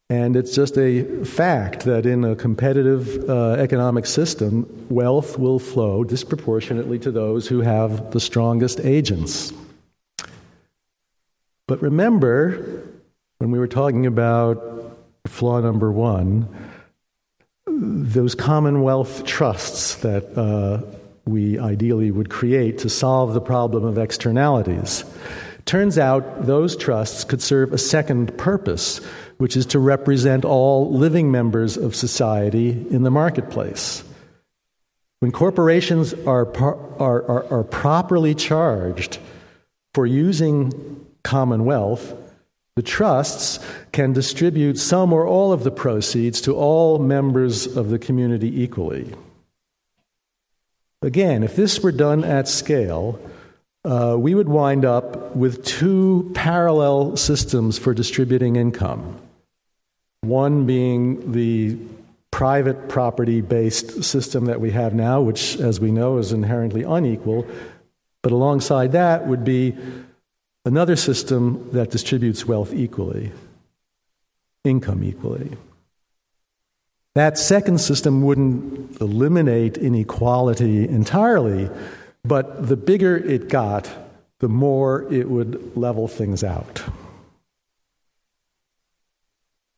And 0.10 0.36
it's 0.36 0.54
just 0.54 0.78
a 0.78 1.04
fact 1.26 1.86
that 1.86 2.06
in 2.06 2.24
a 2.24 2.36
competitive 2.36 3.28
uh, 3.28 3.54
economic 3.54 4.06
system, 4.06 4.68
wealth 4.90 5.40
will 5.40 5.58
flow 5.58 6.04
disproportionately 6.04 7.00
to 7.00 7.12
those 7.12 7.48
who 7.48 7.62
have 7.62 8.12
the 8.12 8.20
strongest 8.20 8.80
agents. 8.82 9.52
But 11.68 11.82
remember, 11.82 12.84
when 13.40 13.50
we 13.50 13.58
were 13.58 13.68
talking 13.68 14.06
about 14.06 14.98
flaw 15.26 15.60
number 15.60 15.92
one, 15.92 16.48
those 17.68 18.36
commonwealth 18.36 19.26
trusts 19.26 19.96
that 19.96 20.38
uh, 20.38 20.82
we 21.26 21.58
ideally 21.58 22.12
would 22.12 22.30
create 22.30 22.78
to 22.80 22.90
solve 22.90 23.34
the 23.34 23.42
problem 23.42 23.84
of 23.84 23.98
externalities. 23.98 25.04
Turns 25.66 25.98
out 25.98 26.46
those 26.46 26.78
trusts 26.78 27.24
could 27.24 27.42
serve 27.42 27.74
a 27.74 27.78
second 27.80 28.38
purpose, 28.38 29.02
which 29.38 29.58
is 29.58 29.66
to 29.68 29.80
represent 29.80 30.46
all 30.46 30.92
living 30.92 31.32
members 31.32 31.78
of 31.78 31.96
society 31.96 32.70
in 32.90 33.04
the 33.04 33.12
marketplace. 33.12 34.04
When 35.20 35.32
corporations 35.32 36.14
are, 36.14 36.56
are, 36.58 37.24
are, 37.24 37.46
are 37.52 37.64
properly 37.64 38.36
charged 38.36 39.20
for 39.94 40.06
using 40.06 41.06
commonwealth, 41.24 42.14
the 42.76 42.84
trusts 42.84 43.60
can 43.92 44.14
distribute 44.14 44.78
some 44.78 45.14
or 45.14 45.26
all 45.26 45.54
of 45.54 45.64
the 45.64 45.72
proceeds 45.72 46.42
to 46.42 46.56
all 46.56 47.00
members 47.00 47.66
of 47.78 47.90
the 47.90 48.00
community 48.00 48.62
equally. 48.62 49.14
Again, 51.02 51.44
if 51.44 51.56
this 51.56 51.80
were 51.82 51.92
done 51.92 52.24
at 52.24 52.48
scale, 52.48 53.20
uh, 53.86 54.18
we 54.20 54.36
would 54.36 54.50
wind 54.50 54.84
up 54.84 55.36
with 55.36 55.64
two 55.64 56.32
parallel 56.34 57.16
systems 57.16 57.78
for 57.78 57.94
distributing 57.94 58.56
income. 58.56 59.22
One 60.28 60.66
being 60.66 61.32
the 61.32 61.78
private 62.32 62.90
property 62.90 63.40
based 63.42 64.04
system 64.04 64.46
that 64.46 64.60
we 64.60 64.72
have 64.72 64.94
now, 64.94 65.22
which, 65.22 65.58
as 65.58 65.80
we 65.80 65.92
know, 65.92 66.18
is 66.18 66.34
inherently 66.34 66.84
unequal. 66.84 67.48
But 68.22 68.32
alongside 68.32 68.92
that 68.92 69.28
would 69.28 69.46
be 69.46 69.76
another 70.66 70.96
system 70.96 71.70
that 71.72 71.92
distributes 71.92 72.46
wealth 72.46 72.74
equally, 72.74 73.32
income 74.64 75.04
equally. 75.04 75.52
That 77.14 77.38
second 77.38 77.80
system 77.80 78.24
wouldn't 78.24 79.00
eliminate 79.00 79.78
inequality 79.78 80.90
entirely, 80.90 81.70
but 82.26 82.68
the 82.68 82.76
bigger 82.76 83.16
it 83.16 83.48
got, 83.48 83.90
the 84.40 84.50
more 84.50 85.10
it 85.14 85.30
would 85.30 85.78
level 85.78 86.10
things 86.10 86.44
out. 86.44 86.84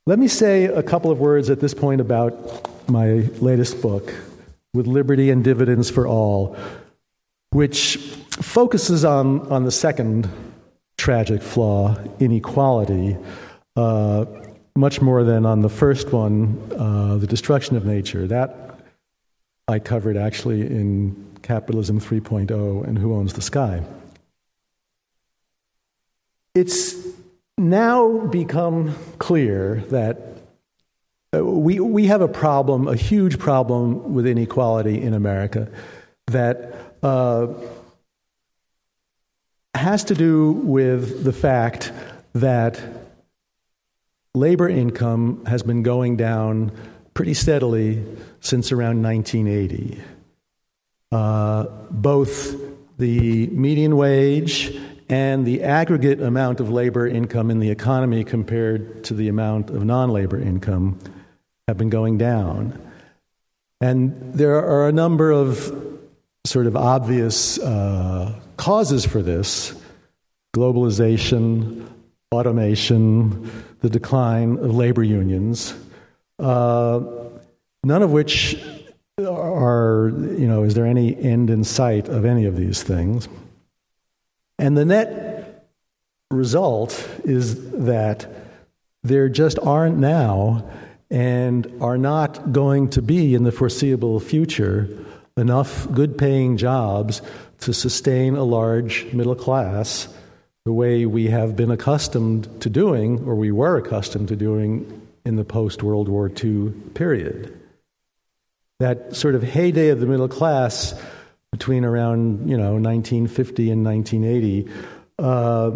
Let 0.07 0.19
me 0.19 0.29
say 0.29 0.63
a 0.63 0.81
couple 0.81 1.11
of 1.11 1.19
words 1.19 1.49
at 1.49 1.59
this 1.59 1.73
point 1.73 1.99
about 1.99 2.89
my 2.89 3.29
latest 3.41 3.81
book, 3.81 4.13
With 4.73 4.87
Liberty 4.87 5.31
and 5.31 5.43
Dividends 5.43 5.89
for 5.89 6.07
All, 6.07 6.55
which 7.49 7.97
focuses 8.39 9.03
on, 9.03 9.41
on 9.51 9.65
the 9.65 9.71
second 9.71 10.29
tragic 10.97 11.41
flaw, 11.41 11.97
inequality, 12.21 13.17
uh, 13.75 14.23
much 14.77 15.01
more 15.01 15.25
than 15.25 15.45
on 15.45 15.59
the 15.59 15.67
first 15.67 16.13
one, 16.13 16.57
uh, 16.79 17.17
the 17.17 17.27
destruction 17.27 17.75
of 17.75 17.85
nature. 17.85 18.25
That 18.27 18.79
I 19.67 19.79
covered 19.79 20.15
actually 20.15 20.61
in 20.61 21.37
Capitalism 21.41 21.99
3.0 21.99 22.87
and 22.87 22.97
Who 22.97 23.13
Owns 23.13 23.33
the 23.33 23.41
Sky. 23.41 23.83
It's 26.55 27.06
now 27.57 28.19
become 28.27 28.95
clear 29.17 29.83
that 29.89 30.37
uh, 31.35 31.43
we, 31.43 31.79
we 31.79 32.05
have 32.05 32.21
a 32.21 32.27
problem, 32.27 32.87
a 32.87 32.95
huge 32.95 33.39
problem 33.39 34.13
with 34.13 34.27
inequality 34.27 35.01
in 35.01 35.13
America 35.13 35.69
that 36.27 36.75
uh, 37.01 37.47
has 39.73 40.03
to 40.05 40.13
do 40.13 40.51
with 40.51 41.23
the 41.23 41.33
fact 41.33 41.91
that 42.33 42.81
labor 44.35 44.69
income 44.69 45.43
has 45.45 45.63
been 45.63 45.83
going 45.83 46.15
down 46.15 46.71
pretty 47.13 47.33
steadily 47.33 48.03
since 48.39 48.71
around 48.71 49.01
1980. 49.01 49.99
Uh, 51.11 51.63
both 51.89 52.55
the 52.97 53.47
median 53.47 53.95
wage 53.95 54.77
and 55.09 55.45
the 55.45 55.63
aggregate 55.63 56.21
amount 56.21 56.59
of 56.59 56.69
labor 56.69 57.07
income 57.07 57.49
in 57.49 57.59
the 57.59 57.69
economy 57.69 58.23
compared 58.23 59.03
to 59.05 59.13
the 59.13 59.29
amount 59.29 59.69
of 59.69 59.85
non 59.85 60.09
labor 60.09 60.39
income 60.39 60.99
have 61.67 61.77
been 61.77 61.89
going 61.89 62.17
down. 62.17 62.79
And 63.79 64.33
there 64.33 64.55
are 64.55 64.87
a 64.87 64.91
number 64.91 65.31
of 65.31 65.71
sort 66.45 66.65
of 66.65 66.75
obvious 66.75 67.59
uh, 67.59 68.39
causes 68.57 69.05
for 69.05 69.21
this 69.21 69.79
globalization, 70.55 71.87
automation, 72.33 73.51
the 73.81 73.89
decline 73.89 74.57
of 74.57 74.75
labor 74.75 75.03
unions, 75.03 75.75
uh, 76.39 76.99
none 77.83 78.01
of 78.01 78.11
which 78.11 78.55
are, 79.19 80.11
you 80.13 80.47
know, 80.47 80.63
is 80.63 80.73
there 80.73 80.85
any 80.85 81.15
end 81.21 81.49
in 81.49 81.63
sight 81.63 82.07
of 82.07 82.25
any 82.25 82.45
of 82.45 82.55
these 82.55 82.81
things? 82.81 83.27
And 84.59 84.77
the 84.77 84.85
net 84.85 85.67
result 86.31 86.91
is 87.23 87.71
that 87.71 88.27
there 89.03 89.29
just 89.29 89.59
aren't 89.59 89.97
now 89.97 90.69
and 91.09 91.71
are 91.79 91.97
not 91.97 92.51
going 92.51 92.89
to 92.89 93.01
be 93.01 93.33
in 93.33 93.43
the 93.43 93.51
foreseeable 93.51 94.19
future 94.19 94.89
enough 95.37 95.89
good 95.93 96.17
paying 96.17 96.57
jobs 96.57 97.21
to 97.59 97.73
sustain 97.73 98.35
a 98.35 98.43
large 98.43 99.05
middle 99.13 99.35
class 99.35 100.07
the 100.65 100.73
way 100.73 101.05
we 101.05 101.27
have 101.27 101.55
been 101.55 101.71
accustomed 101.71 102.61
to 102.61 102.69
doing, 102.69 103.23
or 103.25 103.35
we 103.35 103.51
were 103.51 103.77
accustomed 103.77 104.27
to 104.27 104.35
doing 104.35 105.07
in 105.25 105.37
the 105.37 105.45
post 105.45 105.81
World 105.81 106.09
War 106.09 106.29
II 106.29 106.71
period. 106.93 107.57
That 108.79 109.15
sort 109.15 109.35
of 109.35 109.43
heyday 109.43 109.89
of 109.89 110.01
the 110.01 110.05
middle 110.05 110.27
class 110.27 110.93
between 111.51 111.85
around 111.85 112.49
you 112.49 112.57
know 112.57 112.73
1950 112.73 113.71
and 113.71 113.85
1980, 113.85 114.69
uh, 115.19 115.71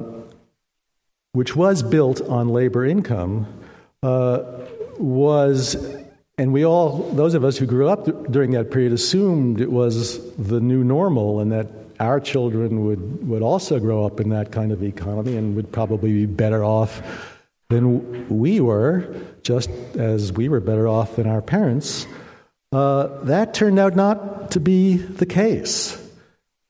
which 1.34 1.55
was 1.55 1.81
built 1.84 2.21
on 2.21 2.49
labor 2.49 2.86
income, 2.86 3.47
uh, 4.03 4.43
was 4.97 5.75
and 6.41 6.53
we 6.53 6.65
all, 6.65 7.03
those 7.12 7.36
of 7.36 7.43
us 7.43 7.57
who 7.57 7.67
grew 7.67 7.88
up 7.88 8.31
during 8.31 8.49
that 8.51 8.71
period, 8.71 8.93
assumed 8.93 9.62
it 9.62 9.71
was 9.71 10.34
the 10.38 10.60
new 10.60 10.84
normal 10.84 11.39
and 11.39 11.51
that 11.51 11.67
our 11.99 12.19
children 12.19 12.84
would, 12.84 13.27
would 13.27 13.43
also 13.43 13.79
grow 13.79 14.03
up 14.05 14.19
in 14.19 14.29
that 14.29 14.51
kind 14.51 14.71
of 14.71 14.81
economy 14.81 15.38
and 15.38 15.55
would 15.55 15.71
probably 15.71 16.12
be 16.12 16.25
better 16.25 16.63
off 16.63 17.01
than 17.69 18.27
we 18.27 18.60
were, 18.60 19.15
just 19.43 19.69
as 19.97 20.34
we 20.34 20.49
were 20.49 20.60
better 20.60 20.88
off 20.88 21.17
than 21.17 21.27
our 21.27 21.43
parents. 21.43 22.07
Uh, 22.71 23.23
that 23.23 23.53
turned 23.53 23.77
out 23.77 23.95
not 23.95 24.51
to 24.51 24.60
be 24.60 24.97
the 24.97 25.25
case. 25.25 25.97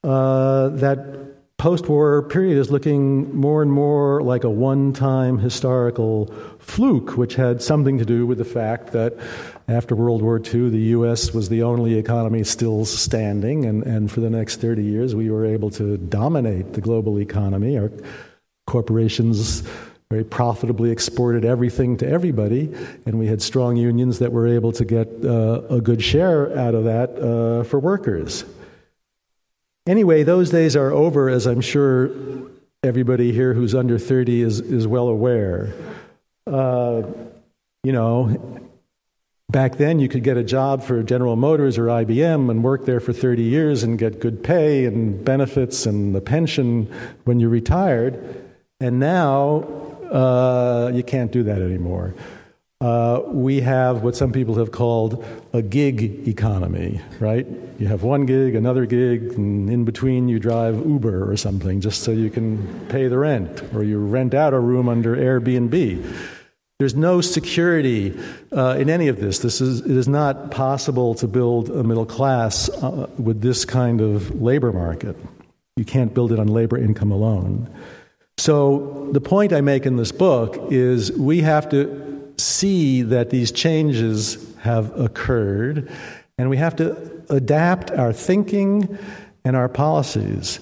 Uh, 0.03 0.69
that 0.69 1.57
post 1.57 1.87
war 1.87 2.23
period 2.23 2.57
is 2.57 2.71
looking 2.71 3.35
more 3.35 3.61
and 3.61 3.71
more 3.71 4.23
like 4.23 4.43
a 4.43 4.49
one 4.49 4.93
time 4.93 5.37
historical 5.37 6.33
fluke, 6.57 7.17
which 7.17 7.35
had 7.35 7.61
something 7.61 7.99
to 7.99 8.05
do 8.05 8.25
with 8.25 8.39
the 8.39 8.45
fact 8.45 8.93
that 8.93 9.15
after 9.67 9.95
World 9.95 10.23
War 10.23 10.37
II, 10.39 10.69
the 10.69 10.89
U.S. 10.95 11.35
was 11.35 11.49
the 11.49 11.61
only 11.61 11.99
economy 11.99 12.43
still 12.43 12.83
standing, 12.83 13.65
and, 13.65 13.83
and 13.83 14.11
for 14.11 14.21
the 14.21 14.29
next 14.31 14.55
30 14.59 14.83
years, 14.83 15.13
we 15.13 15.29
were 15.29 15.45
able 15.45 15.69
to 15.69 15.97
dominate 15.97 16.73
the 16.73 16.81
global 16.81 17.19
economy. 17.19 17.77
Our 17.77 17.91
corporations 18.65 19.61
very 20.11 20.25
profitably 20.25 20.91
exported 20.91 21.45
everything 21.45 21.95
to 21.95 22.05
everybody, 22.05 22.69
and 23.05 23.17
we 23.17 23.27
had 23.27 23.41
strong 23.41 23.77
unions 23.77 24.19
that 24.19 24.33
were 24.33 24.45
able 24.45 24.73
to 24.73 24.83
get 24.83 25.07
uh, 25.23 25.61
a 25.69 25.79
good 25.79 26.03
share 26.03 26.53
out 26.59 26.75
of 26.75 26.83
that 26.83 27.17
uh, 27.17 27.63
for 27.63 27.79
workers. 27.79 28.43
Anyway, 29.87 30.23
those 30.23 30.49
days 30.49 30.75
are 30.75 30.91
over, 30.91 31.29
as 31.29 31.45
I'm 31.45 31.61
sure 31.61 32.11
everybody 32.83 33.31
here 33.31 33.53
who's 33.53 33.73
under 33.73 33.97
30 33.97 34.41
is, 34.41 34.59
is 34.59 34.85
well 34.85 35.07
aware. 35.07 35.73
Uh, 36.45 37.03
you 37.85 37.93
know, 37.93 38.59
back 39.49 39.77
then 39.77 39.99
you 39.99 40.09
could 40.09 40.23
get 40.23 40.35
a 40.35 40.43
job 40.43 40.83
for 40.83 41.01
General 41.03 41.37
Motors 41.37 41.77
or 41.77 41.85
IBM 41.85 42.51
and 42.51 42.65
work 42.65 42.83
there 42.85 42.99
for 42.99 43.13
30 43.13 43.43
years 43.43 43.81
and 43.81 43.97
get 43.97 44.19
good 44.19 44.43
pay 44.43 44.83
and 44.83 45.23
benefits 45.23 45.85
and 45.85 46.13
the 46.13 46.19
pension 46.19 46.93
when 47.23 47.39
you 47.39 47.47
retired. 47.47 48.45
And 48.81 48.99
now 48.99 49.90
uh, 50.11 50.91
you 50.93 51.03
can't 51.03 51.31
do 51.31 51.43
that 51.43 51.61
anymore 51.61 52.13
uh, 52.81 53.21
we 53.27 53.61
have 53.61 54.01
what 54.01 54.15
some 54.15 54.31
people 54.31 54.55
have 54.55 54.71
called 54.71 55.23
a 55.53 55.61
gig 55.61 56.27
economy, 56.27 56.99
right? 57.19 57.45
You 57.77 57.85
have 57.85 58.01
one 58.01 58.25
gig, 58.25 58.55
another 58.55 58.87
gig, 58.87 59.33
and 59.33 59.69
in 59.69 59.85
between 59.85 60.27
you 60.27 60.39
drive 60.39 60.83
Uber 60.83 61.31
or 61.31 61.37
something 61.37 61.79
just 61.79 62.01
so 62.01 62.09
you 62.09 62.31
can 62.31 62.87
pay 62.89 63.07
the 63.07 63.19
rent, 63.19 63.61
or 63.75 63.83
you 63.83 63.99
rent 63.99 64.33
out 64.33 64.55
a 64.55 64.59
room 64.59 64.89
under 64.89 65.15
Airbnb. 65.15 66.03
There's 66.79 66.95
no 66.95 67.21
security 67.21 68.19
uh, 68.51 68.77
in 68.79 68.89
any 68.89 69.09
of 69.09 69.19
this. 69.19 69.37
This 69.39 69.61
is, 69.61 69.81
it 69.81 69.95
is 69.95 70.07
not 70.07 70.49
possible 70.49 71.13
to 71.15 71.27
build 71.27 71.69
a 71.69 71.83
middle 71.83 72.07
class 72.07 72.67
uh, 72.67 73.07
with 73.19 73.41
this 73.41 73.63
kind 73.63 74.01
of 74.01 74.41
labor 74.41 74.73
market. 74.73 75.15
You 75.75 75.85
can't 75.85 76.15
build 76.15 76.31
it 76.31 76.39
on 76.39 76.47
labor 76.47 76.79
income 76.79 77.11
alone. 77.11 77.69
So, 78.37 79.09
the 79.11 79.21
point 79.21 79.53
I 79.53 79.61
make 79.61 79.85
in 79.85 79.97
this 79.97 80.11
book 80.11 80.57
is 80.71 81.11
we 81.11 81.41
have 81.41 81.69
to 81.69 82.33
see 82.37 83.03
that 83.03 83.29
these 83.29 83.51
changes 83.51 84.55
have 84.59 84.97
occurred, 84.99 85.91
and 86.37 86.49
we 86.49 86.57
have 86.57 86.75
to 86.77 87.23
adapt 87.29 87.91
our 87.91 88.13
thinking 88.13 88.97
and 89.43 89.55
our 89.55 89.69
policies. 89.69 90.59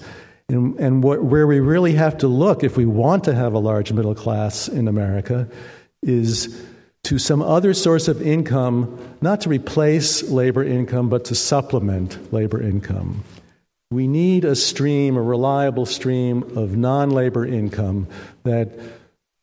And, 0.48 0.78
and 0.80 1.02
what, 1.02 1.22
where 1.22 1.46
we 1.46 1.60
really 1.60 1.92
have 1.92 2.18
to 2.18 2.28
look 2.28 2.64
if 2.64 2.76
we 2.76 2.84
want 2.84 3.24
to 3.24 3.34
have 3.34 3.54
a 3.54 3.58
large 3.58 3.92
middle 3.92 4.14
class 4.14 4.68
in 4.68 4.88
America 4.88 5.48
is 6.02 6.62
to 7.04 7.18
some 7.18 7.40
other 7.40 7.72
source 7.72 8.08
of 8.08 8.20
income, 8.20 9.16
not 9.20 9.40
to 9.42 9.48
replace 9.48 10.22
labor 10.24 10.64
income, 10.64 11.08
but 11.08 11.24
to 11.26 11.34
supplement 11.34 12.32
labor 12.32 12.60
income. 12.60 13.24
We 13.92 14.06
need 14.06 14.44
a 14.44 14.54
stream, 14.54 15.16
a 15.16 15.22
reliable 15.22 15.84
stream 15.84 16.56
of 16.56 16.76
non 16.76 17.10
labor 17.10 17.44
income 17.44 18.06
that 18.44 18.70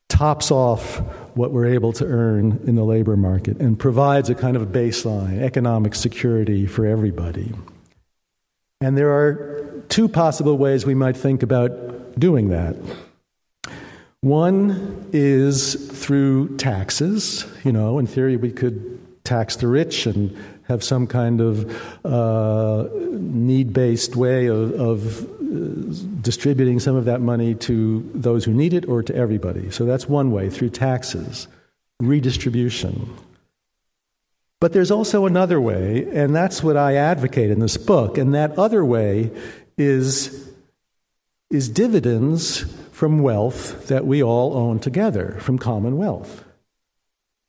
tops 0.08 0.52
off 0.52 1.00
what 1.36 1.52
we're 1.52 1.66
able 1.66 1.92
to 1.92 2.06
earn 2.06 2.62
in 2.66 2.76
the 2.76 2.86
labor 2.86 3.18
market 3.18 3.58
and 3.58 3.78
provides 3.78 4.30
a 4.30 4.36
kind 4.36 4.56
of 4.56 4.70
baseline, 4.70 5.42
economic 5.42 5.96
security 5.96 6.66
for 6.66 6.86
everybody. 6.86 7.54
And 8.80 8.98
there 8.98 9.12
are 9.12 9.84
two 9.90 10.08
possible 10.08 10.58
ways 10.58 10.86
we 10.86 10.96
might 10.96 11.18
think 11.18 11.44
about 11.44 12.18
doing 12.18 12.48
that. 12.48 12.78
One 14.22 15.10
is 15.12 15.76
through 15.92 16.56
taxes. 16.56 17.46
You 17.66 17.74
know, 17.74 18.00
in 18.00 18.08
theory, 18.08 18.38
we 18.38 18.52
could 18.52 18.98
tax 19.26 19.58
the 19.58 19.68
rich 19.68 20.06
and 20.06 20.36
have 20.68 20.84
some 20.84 21.08
kind 21.08 21.42
of 21.42 22.06
uh, 22.06 22.88
need 23.12 23.74
based 23.74 24.16
way 24.16 24.48
of, 24.48 24.74
of 24.74 25.24
uh, 25.24 26.22
distributing 26.22 26.80
some 26.80 26.96
of 26.96 27.06
that 27.06 27.22
money 27.22 27.56
to 27.56 28.10
those 28.14 28.44
who 28.44 28.54
need 28.54 28.74
it 28.74 28.88
or 28.88 29.02
to 29.04 29.16
everybody. 29.16 29.72
So 29.72 29.86
that's 29.86 30.08
one 30.10 30.32
way 30.32 30.50
through 30.50 30.72
taxes, 30.72 31.48
redistribution. 32.00 33.16
But 34.60 34.74
there's 34.74 34.92
also 34.92 35.26
another 35.26 35.62
way, 35.62 36.08
and 36.12 36.36
that's 36.36 36.64
what 36.64 36.76
I 36.76 36.96
advocate 36.96 37.52
in 37.52 37.60
this 37.60 37.78
book. 37.78 38.18
And 38.18 38.34
that 38.34 38.58
other 38.58 38.84
way 38.84 39.32
is, 39.78 40.52
is 41.50 41.70
dividends 41.70 42.66
from 42.92 43.20
wealth 43.20 43.88
that 43.88 44.08
we 44.08 44.24
all 44.24 44.58
own 44.58 44.80
together, 44.80 45.38
from 45.40 45.60
common 45.60 45.98
wealth. 45.98 46.44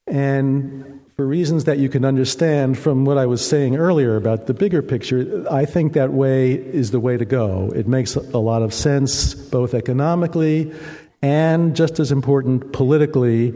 And 0.06 0.97
for 1.18 1.26
reasons 1.26 1.64
that 1.64 1.78
you 1.78 1.88
can 1.88 2.04
understand 2.04 2.78
from 2.78 3.04
what 3.04 3.18
I 3.18 3.26
was 3.26 3.44
saying 3.44 3.76
earlier 3.76 4.14
about 4.14 4.46
the 4.46 4.54
bigger 4.54 4.82
picture, 4.82 5.44
I 5.50 5.64
think 5.64 5.94
that 5.94 6.12
way 6.12 6.52
is 6.52 6.92
the 6.92 7.00
way 7.00 7.16
to 7.16 7.24
go. 7.24 7.72
It 7.74 7.88
makes 7.88 8.14
a 8.14 8.38
lot 8.38 8.62
of 8.62 8.72
sense, 8.72 9.34
both 9.34 9.74
economically 9.74 10.72
and, 11.20 11.74
just 11.74 11.98
as 11.98 12.12
important, 12.12 12.72
politically, 12.72 13.50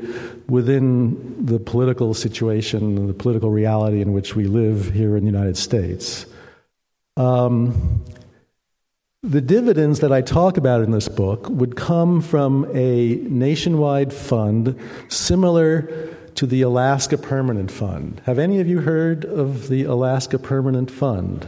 within 0.48 1.46
the 1.46 1.60
political 1.60 2.14
situation, 2.14 2.98
and 2.98 3.08
the 3.08 3.14
political 3.14 3.50
reality 3.50 4.00
in 4.00 4.12
which 4.12 4.34
we 4.34 4.46
live 4.46 4.90
here 4.90 5.16
in 5.16 5.22
the 5.22 5.30
United 5.30 5.56
States. 5.56 6.26
Um, 7.16 8.02
the 9.22 9.40
dividends 9.40 10.00
that 10.00 10.10
I 10.10 10.20
talk 10.20 10.56
about 10.56 10.82
in 10.82 10.90
this 10.90 11.06
book 11.06 11.48
would 11.48 11.76
come 11.76 12.22
from 12.22 12.68
a 12.74 13.20
nationwide 13.22 14.12
fund 14.12 14.76
similar 15.06 16.18
to 16.34 16.46
the 16.46 16.62
Alaska 16.62 17.18
Permanent 17.18 17.70
Fund. 17.70 18.20
Have 18.26 18.38
any 18.38 18.60
of 18.60 18.68
you 18.68 18.80
heard 18.80 19.24
of 19.24 19.68
the 19.68 19.84
Alaska 19.84 20.38
Permanent 20.38 20.90
Fund? 20.90 21.46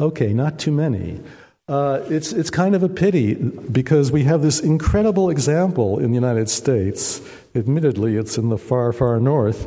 Okay, 0.00 0.32
not 0.32 0.58
too 0.58 0.72
many. 0.72 1.20
Uh, 1.68 2.00
it's, 2.08 2.32
it's 2.32 2.50
kind 2.50 2.74
of 2.74 2.82
a 2.82 2.88
pity 2.88 3.34
because 3.34 4.12
we 4.12 4.24
have 4.24 4.42
this 4.42 4.60
incredible 4.60 5.30
example 5.30 5.98
in 5.98 6.10
the 6.10 6.14
United 6.14 6.48
States. 6.48 7.20
Admittedly, 7.54 8.16
it's 8.16 8.38
in 8.38 8.50
the 8.50 8.58
far, 8.58 8.92
far 8.92 9.18
north. 9.18 9.66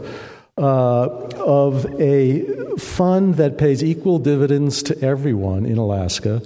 Uh, 0.58 1.08
of 1.38 1.86
a 2.02 2.46
fund 2.78 3.36
that 3.36 3.58
pays 3.58 3.82
equal 3.82 4.20
dividends 4.20 4.84
to 4.84 5.02
everyone 5.02 5.66
in 5.66 5.78
Alaska 5.78 6.42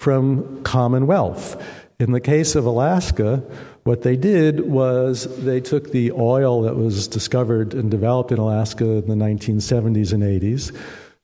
from 0.00 0.60
Commonwealth. 0.64 1.62
In 2.00 2.10
the 2.10 2.20
case 2.20 2.56
of 2.56 2.66
Alaska, 2.66 3.40
what 3.84 4.02
they 4.02 4.16
did 4.16 4.60
was 4.60 5.24
they 5.44 5.60
took 5.60 5.90
the 5.90 6.12
oil 6.12 6.62
that 6.62 6.76
was 6.76 7.08
discovered 7.08 7.74
and 7.74 7.90
developed 7.90 8.30
in 8.30 8.38
Alaska 8.38 8.84
in 8.84 9.08
the 9.08 9.14
1970s 9.14 10.12
and 10.12 10.22
80s, 10.22 10.74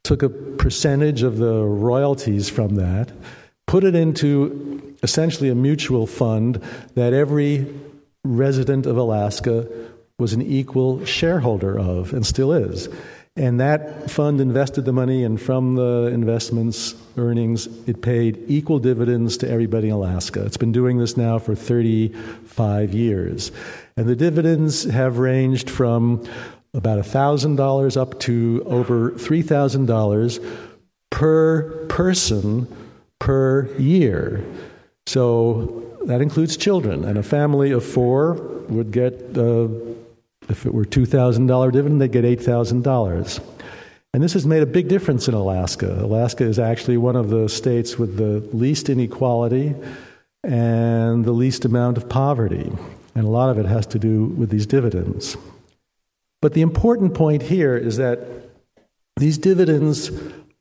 took 0.03 0.23
a 0.23 0.29
percentage 0.29 1.23
of 1.23 1.39
the 1.39 1.63
royalties 1.63 2.49
from 2.49 2.75
that, 2.77 3.13
put 3.67 3.85
it 3.85 3.95
into 3.95 4.97
essentially 5.03 5.49
a 5.49 5.55
mutual 5.55 6.07
fund 6.07 6.61
that 6.95 7.13
every 7.13 7.67
resident 8.25 8.87
of 8.87 8.97
Alaska 8.97 9.69
was 10.19 10.33
an 10.33 10.43
equal 10.43 11.05
shareholder 11.05 11.79
of 11.79 12.13
and 12.13 12.27
still 12.27 12.53
is. 12.53 12.89
And 13.39 13.61
that 13.61 14.11
fund 14.11 14.41
invested 14.41 14.85
the 14.85 14.93
money, 14.93 15.23
and 15.23 15.41
from 15.41 15.77
the 15.77 16.11
investments 16.13 16.97
earnings, 17.17 17.69
it 17.87 18.03
paid 18.03 18.43
equal 18.49 18.81
dividends 18.81 19.37
to 19.39 19.49
everybody 19.49 19.89
in 19.89 19.95
Alaska. 19.95 20.45
It's 20.45 20.57
been 20.57 20.73
doing 20.73 20.99
this 20.99 21.17
now 21.17 21.39
for 21.39 21.55
35 21.55 22.93
years. 22.93 23.53
And 23.97 24.09
the 24.09 24.17
dividends 24.17 24.85
have 24.85 25.19
ranged 25.19 25.71
from 25.71 26.29
about 26.75 26.99
$1,000 26.99 27.97
up 27.97 28.19
to 28.21 28.63
over 28.67 29.13
$3,000 29.13 30.61
per 31.11 31.87
person 31.87 32.67
per 33.21 33.69
year. 33.79 34.45
So 35.07 35.97
that 36.07 36.21
includes 36.21 36.57
children. 36.57 37.05
And 37.05 37.17
a 37.17 37.23
family 37.23 37.71
of 37.71 37.85
four 37.85 38.33
would 38.69 38.91
get 38.91 39.15
uh, 39.39 39.69
If 40.49 40.67
it 40.67 40.75
were 40.75 40.85
$2,000 40.85 41.73
dividend, 41.73 42.01
they'd 42.01 42.13
get 42.13 42.25
$8,000. 42.25 43.41
And 44.15 44.23
this 44.23 44.33
has 44.33 44.47
made 44.47 44.63
a 44.63 44.67
big 44.67 44.89
difference 44.89 45.29
in 45.29 45.35
Alaska. 45.35 46.03
Alaska 46.03 46.45
is 46.45 46.59
actually 46.59 46.97
one 46.97 47.17
of 47.17 47.29
the 47.29 47.49
states 47.49 47.99
with 47.99 48.17
the 48.17 48.41
least 48.57 48.89
inequality 48.89 49.75
and 50.43 51.25
the 51.25 51.33
least 51.33 51.65
amount 51.65 51.99
of 51.99 52.09
poverty. 52.09 52.73
And 53.15 53.25
a 53.25 53.29
lot 53.29 53.51
of 53.51 53.59
it 53.59 53.67
has 53.67 53.87
to 53.89 53.99
do 53.99 54.25
with 54.25 54.51
these 54.51 54.67
dividends. 54.67 55.37
But 56.41 56.55
the 56.55 56.63
important 56.63 57.15
point 57.15 57.43
here 57.43 57.77
is 57.77 57.97
that 57.99 58.21
these 59.17 59.37
dividends 59.37 60.11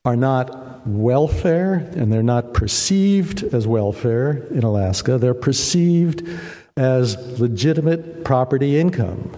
are 0.03 0.15
not 0.15 0.87
welfare 0.87 1.89
and 1.95 2.11
they're 2.11 2.23
not 2.23 2.53
perceived 2.53 3.43
as 3.43 3.67
welfare 3.67 4.43
in 4.51 4.63
Alaska. 4.63 5.17
They're 5.17 5.33
perceived 5.33 6.27
as 6.75 7.39
legitimate 7.39 8.23
property 8.23 8.79
income. 8.79 9.31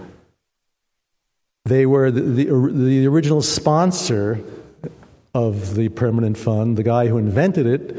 They 1.64 1.86
were 1.86 2.10
the, 2.10 2.22
the, 2.22 2.44
the, 2.72 3.06
original 3.06 3.42
sponsor 3.42 4.40
of 5.34 5.74
the 5.74 5.88
permanent 5.90 6.38
fund. 6.38 6.76
The 6.76 6.82
guy 6.82 7.06
who 7.06 7.18
invented 7.18 7.66
it 7.66 7.96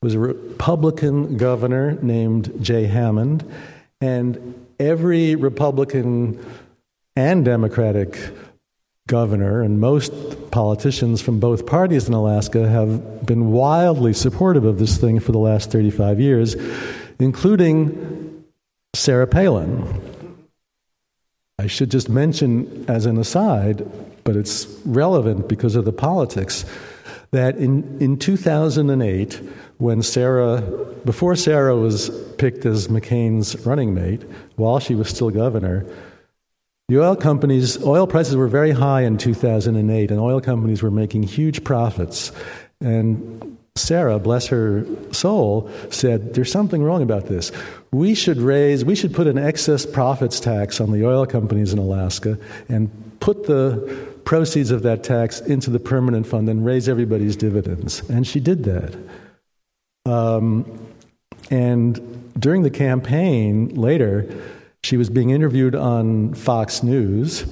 was 0.00 0.14
a 0.14 0.18
Republican 0.18 1.36
governor 1.36 1.98
named 2.02 2.52
Jay 2.62 2.86
Hammond, 2.86 3.44
and 4.00 4.66
every 4.78 5.34
Republican 5.34 6.44
and 7.16 7.44
Democratic 7.44 8.18
governor 9.08 9.60
and 9.60 9.80
most 9.80 10.12
politicians 10.52 11.20
from 11.20 11.40
both 11.40 11.66
parties 11.66 12.06
in 12.06 12.14
Alaska 12.14 12.68
have 12.68 13.26
been 13.26 13.50
wildly 13.50 14.12
supportive 14.12 14.64
of 14.64 14.78
this 14.78 14.96
thing 14.98 15.18
for 15.18 15.32
the 15.32 15.38
last 15.38 15.72
35 15.72 16.20
years, 16.20 16.54
including 17.18 18.44
Sarah 18.94 19.26
Palin. 19.26 20.09
I 21.60 21.66
should 21.66 21.90
just 21.90 22.08
mention 22.08 22.86
as 22.88 23.04
an 23.04 23.18
aside, 23.18 23.86
but 24.24 24.34
it's 24.34 24.66
relevant 24.86 25.46
because 25.46 25.76
of 25.76 25.84
the 25.84 25.92
politics, 25.92 26.64
that 27.32 27.56
in, 27.56 27.98
in 28.00 28.18
2008, 28.18 29.34
when 29.76 30.02
Sarah, 30.02 30.62
before 31.04 31.36
Sarah 31.36 31.76
was 31.76 32.08
picked 32.38 32.64
as 32.64 32.88
McCain's 32.88 33.66
running 33.66 33.92
mate, 33.92 34.22
while 34.56 34.80
she 34.80 34.94
was 34.94 35.10
still 35.10 35.28
governor, 35.28 35.84
the 36.88 36.98
oil 36.98 37.14
companies, 37.14 37.82
oil 37.84 38.06
prices 38.06 38.36
were 38.36 38.48
very 38.48 38.70
high 38.70 39.02
in 39.02 39.18
2008, 39.18 40.10
and 40.10 40.18
oil 40.18 40.40
companies 40.40 40.82
were 40.82 40.90
making 40.90 41.24
huge 41.24 41.62
profits. 41.62 42.32
And 42.80 43.58
Sarah, 43.80 44.18
bless 44.18 44.46
her 44.48 44.86
soul, 45.12 45.70
said, 45.90 46.34
There's 46.34 46.52
something 46.52 46.82
wrong 46.82 47.02
about 47.02 47.26
this. 47.26 47.50
We 47.92 48.14
should 48.14 48.38
raise, 48.38 48.84
we 48.84 48.94
should 48.94 49.14
put 49.14 49.26
an 49.26 49.38
excess 49.38 49.84
profits 49.86 50.40
tax 50.40 50.80
on 50.80 50.92
the 50.92 51.04
oil 51.04 51.26
companies 51.26 51.72
in 51.72 51.78
Alaska 51.78 52.38
and 52.68 52.90
put 53.20 53.46
the 53.46 54.08
proceeds 54.24 54.70
of 54.70 54.82
that 54.82 55.02
tax 55.02 55.40
into 55.40 55.70
the 55.70 55.80
permanent 55.80 56.26
fund 56.26 56.48
and 56.48 56.64
raise 56.64 56.88
everybody's 56.88 57.36
dividends. 57.36 58.08
And 58.08 58.26
she 58.26 58.38
did 58.40 58.64
that. 58.64 58.96
Um, 60.06 60.88
and 61.50 62.32
during 62.38 62.62
the 62.62 62.70
campaign 62.70 63.74
later, 63.74 64.32
she 64.82 64.96
was 64.96 65.10
being 65.10 65.30
interviewed 65.30 65.74
on 65.74 66.34
Fox 66.34 66.82
News 66.82 67.44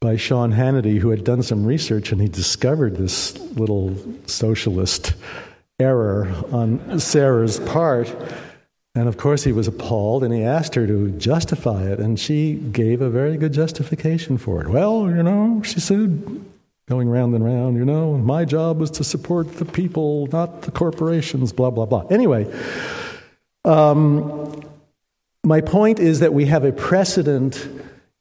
by 0.00 0.16
Sean 0.16 0.52
Hannity, 0.52 0.98
who 0.98 1.10
had 1.10 1.24
done 1.24 1.42
some 1.42 1.64
research 1.64 2.12
and 2.12 2.20
he 2.20 2.28
discovered 2.28 2.96
this 2.96 3.38
little 3.56 3.96
socialist 4.26 5.14
error 5.80 6.28
on 6.52 7.00
Sarah's 7.00 7.58
part. 7.60 8.14
And 8.94 9.08
of 9.08 9.16
course, 9.16 9.44
he 9.44 9.52
was 9.52 9.68
appalled 9.68 10.24
and 10.24 10.34
he 10.34 10.42
asked 10.42 10.74
her 10.74 10.86
to 10.86 11.10
justify 11.12 11.84
it, 11.84 12.00
and 12.00 12.18
she 12.18 12.54
gave 12.54 13.00
a 13.00 13.08
very 13.08 13.36
good 13.36 13.52
justification 13.52 14.36
for 14.36 14.60
it. 14.60 14.68
Well, 14.68 15.08
you 15.08 15.22
know, 15.22 15.62
she 15.64 15.78
said, 15.80 16.44
going 16.88 17.08
round 17.08 17.34
and 17.34 17.44
round, 17.44 17.76
you 17.76 17.84
know, 17.84 18.18
my 18.18 18.44
job 18.44 18.80
was 18.80 18.90
to 18.90 19.04
support 19.04 19.58
the 19.58 19.64
people, 19.64 20.26
not 20.32 20.62
the 20.62 20.72
corporations, 20.72 21.52
blah, 21.52 21.70
blah, 21.70 21.86
blah. 21.86 22.04
Anyway, 22.10 22.52
um, 23.64 24.60
my 25.44 25.60
point 25.60 26.00
is 26.00 26.18
that 26.18 26.34
we 26.34 26.46
have 26.46 26.64
a 26.64 26.72
precedent 26.72 27.68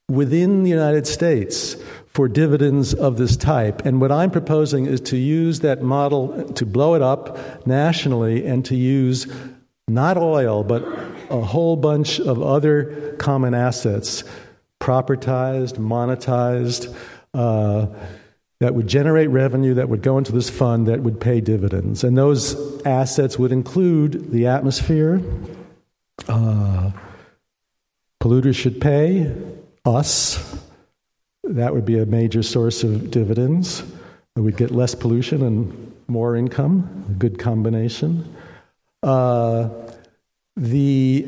within 0.07 0.64
the 0.64 0.70
United 0.70 1.07
States 1.07 1.76
for 2.10 2.28
dividends 2.28 2.93
of 2.93 3.18
this 3.18 3.38
type. 3.38 3.86
And 3.86 4.01
what 4.01 4.12
I'm 4.12 4.32
proposing 4.32 4.86
is 4.86 4.99
to 5.01 5.18
use 5.18 5.60
that 5.62 5.82
model 5.82 6.51
to 6.53 6.66
blow 6.66 6.95
it 6.95 7.01
up 7.01 7.66
nationally 7.68 8.45
and 8.45 8.66
to 8.66 8.76
use 8.76 9.32
not 9.88 10.18
oil, 10.18 10.64
but 10.64 10.84
a 11.30 11.41
whole 11.41 11.76
bunch 11.76 12.20
of 12.20 12.41
other 12.41 13.16
common 13.20 13.53
assets, 13.53 14.24
propertized, 14.80 15.76
monetized, 15.76 16.93
uh, 17.34 17.88
that 18.60 18.76
would 18.76 18.88
generate 18.88 19.30
revenue 19.30 19.74
that 19.76 19.88
would 19.88 20.01
go 20.01 20.18
into 20.18 20.34
this 20.34 20.49
fund 20.49 20.88
that 20.88 21.01
would 21.01 21.22
pay 21.22 21.39
dividends. 21.39 22.03
And 22.03 22.18
those 22.18 22.82
assets 22.86 23.39
would 23.39 23.53
include 23.53 24.32
the 24.32 24.47
atmosphere. 24.47 25.22
Uh, 26.28 26.91
Polluters 28.22 28.55
should 28.55 28.82
pay 28.82 29.34
us. 29.86 30.60
That 31.49 31.73
would 31.73 31.85
be 31.85 31.97
a 31.97 32.05
major 32.05 32.43
source 32.43 32.83
of 32.83 33.09
dividends. 33.09 33.81
We'd 34.35 34.55
get 34.55 34.69
less 34.69 34.93
pollution 34.93 35.41
and 35.41 35.93
more 36.07 36.35
income, 36.35 37.05
a 37.09 37.13
good 37.13 37.39
combination. 37.39 38.35
Uh, 39.01 39.69
the 40.55 41.27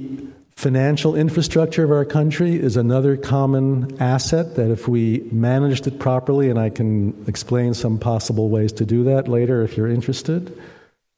financial 0.51 1.15
infrastructure 1.15 1.83
of 1.83 1.91
our 1.91 2.05
country 2.05 2.53
is 2.55 2.77
another 2.77 3.17
common 3.17 3.99
asset 3.99 4.55
that 4.57 4.69
if 4.69 4.87
we 4.87 5.27
managed 5.31 5.87
it 5.87 5.97
properly, 5.97 6.51
and 6.51 6.59
I 6.59 6.69
can 6.69 7.25
explain 7.27 7.73
some 7.73 7.97
possible 7.97 8.49
ways 8.49 8.71
to 8.73 8.85
do 8.85 9.03
that 9.05 9.27
later 9.27 9.63
if 9.63 9.75
you're 9.75 9.87
interested. 9.87 10.55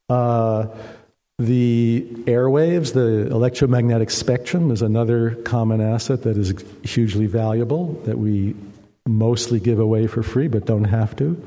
Uh, 0.08 0.68
the 1.40 2.08
airwaves, 2.26 2.94
the 2.94 3.28
electromagnetic 3.30 4.12
spectrum, 4.12 4.72
is 4.72 4.82
another 4.82 5.32
common 5.44 5.82
asset 5.82 6.22
that 6.24 6.38
is 6.38 6.54
hugely 6.84 7.26
valuable 7.26 8.02
that 8.06 8.18
we 8.18 8.56
mostly 9.06 9.60
give 9.60 9.80
away 9.80 10.08
for 10.08 10.24
free 10.24 10.48
but 10.48 10.66
don't 10.66 10.86
have 10.86 11.16
to. 11.18 11.42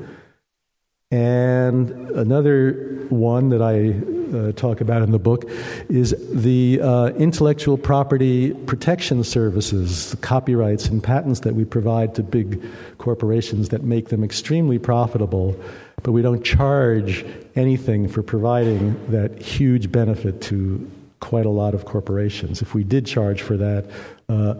And 1.09 1.89
another 2.11 3.05
one 3.09 3.49
that 3.49 3.61
I 3.61 4.37
uh, 4.37 4.51
talk 4.51 4.81
about 4.81 5.01
in 5.01 5.11
the 5.11 5.19
book 5.19 5.49
is 5.87 6.13
the 6.33 6.81
uh, 6.81 7.07
intellectual 7.17 7.77
property 7.77 8.53
protection 8.53 9.23
services, 9.23 10.11
the 10.11 10.17
copyrights 10.17 10.87
and 10.87 11.01
patents 11.01 11.39
that 11.41 11.55
we 11.55 11.63
provide 11.63 12.13
to 12.15 12.23
big 12.23 12.61
corporations 12.97 13.69
that 13.69 13.83
make 13.83 14.09
them 14.09 14.23
extremely 14.23 14.79
profitable 14.79 15.57
but 16.03 16.11
we 16.11 16.21
don't 16.21 16.43
charge 16.43 17.25
anything 17.55 18.07
for 18.07 18.21
providing 18.21 19.11
that 19.11 19.41
huge 19.41 19.91
benefit 19.91 20.41
to 20.41 20.89
quite 21.19 21.45
a 21.45 21.49
lot 21.49 21.73
of 21.73 21.85
corporations. 21.85 22.61
If 22.61 22.73
we 22.73 22.83
did 22.83 23.05
charge 23.05 23.41
for 23.41 23.57
that, 23.57 23.89
uh, 24.29 24.55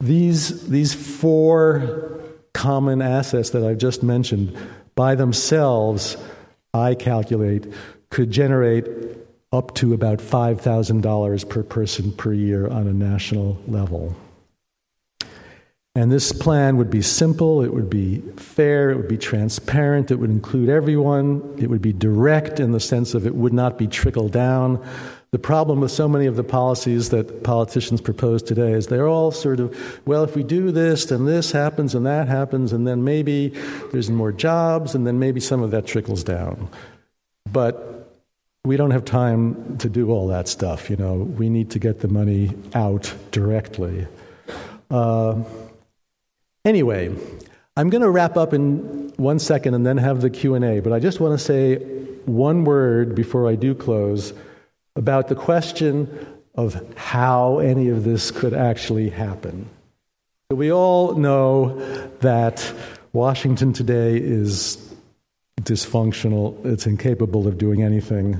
these, 0.00 0.68
these 0.68 0.94
four 0.94 2.20
common 2.52 3.02
assets 3.02 3.50
that 3.50 3.64
I've 3.64 3.78
just 3.78 4.02
mentioned 4.02 4.56
by 4.94 5.14
themselves, 5.14 6.16
I 6.72 6.94
calculate, 6.94 7.66
could 8.10 8.30
generate 8.30 8.86
up 9.52 9.74
to 9.76 9.94
about 9.94 10.18
$5,000 10.18 11.48
per 11.48 11.62
person 11.62 12.12
per 12.12 12.32
year 12.32 12.68
on 12.68 12.86
a 12.86 12.92
national 12.92 13.60
level. 13.66 14.14
And 15.94 16.12
this 16.12 16.32
plan 16.32 16.76
would 16.76 16.90
be 16.90 17.02
simple, 17.02 17.62
it 17.62 17.74
would 17.74 17.90
be 17.90 18.20
fair, 18.36 18.90
it 18.90 18.96
would 18.96 19.08
be 19.08 19.18
transparent, 19.18 20.12
it 20.12 20.16
would 20.16 20.30
include 20.30 20.68
everyone, 20.68 21.56
it 21.58 21.68
would 21.68 21.82
be 21.82 21.92
direct 21.92 22.60
in 22.60 22.70
the 22.70 22.78
sense 22.78 23.14
of 23.14 23.26
it 23.26 23.34
would 23.34 23.52
not 23.52 23.78
be 23.78 23.88
trickle 23.88 24.28
down. 24.28 24.84
The 25.30 25.38
problem 25.38 25.80
with 25.80 25.90
so 25.90 26.08
many 26.08 26.26
of 26.26 26.36
the 26.36 26.44
policies 26.44 27.10
that 27.10 27.42
politicians 27.44 28.00
propose 28.00 28.42
today 28.42 28.72
is 28.72 28.86
they're 28.86 29.08
all 29.08 29.30
sort 29.30 29.60
of, 29.60 30.00
well, 30.06 30.24
if 30.24 30.34
we 30.34 30.42
do 30.42 30.70
this, 30.70 31.04
then 31.06 31.26
this 31.26 31.52
happens 31.52 31.94
and 31.94 32.06
that 32.06 32.28
happens, 32.28 32.72
and 32.72 32.86
then 32.86 33.04
maybe 33.04 33.48
there's 33.92 34.10
more 34.10 34.32
jobs, 34.32 34.94
and 34.94 35.06
then 35.06 35.18
maybe 35.18 35.40
some 35.40 35.62
of 35.62 35.70
that 35.72 35.86
trickles 35.86 36.24
down. 36.24 36.68
But 37.52 38.10
we 38.64 38.76
don't 38.76 38.90
have 38.90 39.04
time 39.04 39.76
to 39.78 39.88
do 39.88 40.10
all 40.10 40.28
that 40.28 40.48
stuff, 40.48 40.88
you 40.88 40.96
know. 40.96 41.14
We 41.14 41.50
need 41.50 41.70
to 41.72 41.78
get 41.78 42.00
the 42.00 42.08
money 42.08 42.54
out 42.74 43.14
directly. 43.30 44.06
Uh, 44.90 45.42
Anyway, 46.68 47.14
I'm 47.78 47.88
going 47.88 48.02
to 48.02 48.10
wrap 48.10 48.36
up 48.36 48.52
in 48.52 49.10
one 49.16 49.38
second 49.38 49.72
and 49.72 49.86
then 49.86 49.96
have 49.96 50.20
the 50.20 50.28
Q&A, 50.28 50.80
but 50.80 50.92
I 50.92 50.98
just 50.98 51.18
want 51.18 51.32
to 51.32 51.42
say 51.42 51.76
one 52.26 52.64
word 52.64 53.14
before 53.14 53.48
I 53.48 53.54
do 53.54 53.74
close 53.74 54.34
about 54.98 55.28
the 55.28 55.34
question 55.34 56.26
of 56.56 56.84
how 56.96 57.60
any 57.60 57.88
of 57.88 58.02
this 58.02 58.32
could 58.32 58.52
actually 58.52 59.08
happen. 59.08 59.66
We 60.50 60.72
all 60.72 61.14
know 61.14 61.78
that 62.20 62.74
Washington 63.12 63.72
today 63.72 64.16
is 64.16 64.76
dysfunctional, 65.60 66.64
it's 66.66 66.86
incapable 66.86 67.46
of 67.46 67.58
doing 67.58 67.82
anything. 67.82 68.38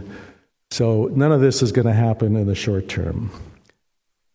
So 0.71 1.11
none 1.15 1.33
of 1.33 1.41
this 1.41 1.63
is 1.63 1.71
going 1.71 1.87
to 1.87 1.93
happen 1.93 2.37
in 2.37 2.47
the 2.47 2.55
short 2.55 2.89
term. 2.89 3.31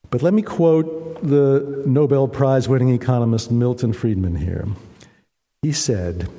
But 0.09 0.21
let 0.21 0.34
me 0.34 0.43
quote 0.43 1.21
the 1.28 1.84
Nobel 1.86 2.28
Prize 2.28 2.69
winning 2.69 2.89
economist 2.89 3.51
Milton 3.51 3.91
Friedman 3.91 4.36
here. 4.36 4.65
He 5.61 5.74
said, 5.74 6.30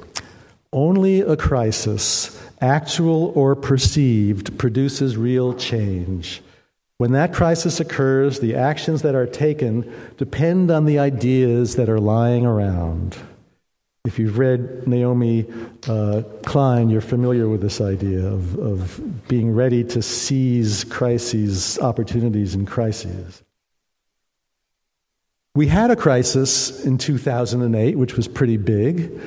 Only 0.72 1.20
a 1.20 1.36
crisis, 1.36 2.40
actual 2.60 3.32
or 3.34 3.54
perceived, 3.54 4.58
produces 4.58 5.16
real 5.16 5.54
change. 5.54 6.42
When 6.98 7.12
that 7.12 7.34
crisis 7.34 7.80
occurs, 7.80 8.40
the 8.40 8.54
actions 8.54 9.02
that 9.02 9.14
are 9.14 9.26
taken 9.26 9.92
depend 10.16 10.70
on 10.70 10.84
the 10.84 10.98
ideas 10.98 11.76
that 11.76 11.88
are 11.88 12.00
lying 12.00 12.46
around. 12.46 13.16
If 14.04 14.18
you've 14.18 14.38
read 14.38 14.86
Naomi 14.86 15.46
uh, 15.88 16.22
Klein, 16.44 16.90
you're 16.90 17.00
familiar 17.00 17.48
with 17.48 17.62
this 17.62 17.80
idea 17.80 18.26
of, 18.26 18.58
of 18.58 19.28
being 19.28 19.54
ready 19.54 19.82
to 19.84 20.02
seize 20.02 20.84
crises, 20.84 21.78
opportunities 21.78 22.54
in 22.54 22.66
crises. 22.66 23.42
We 25.54 25.68
had 25.68 25.90
a 25.90 25.96
crisis 25.96 26.84
in 26.84 26.98
2008, 26.98 27.96
which 27.96 28.14
was 28.14 28.28
pretty 28.28 28.56
big. 28.56 29.20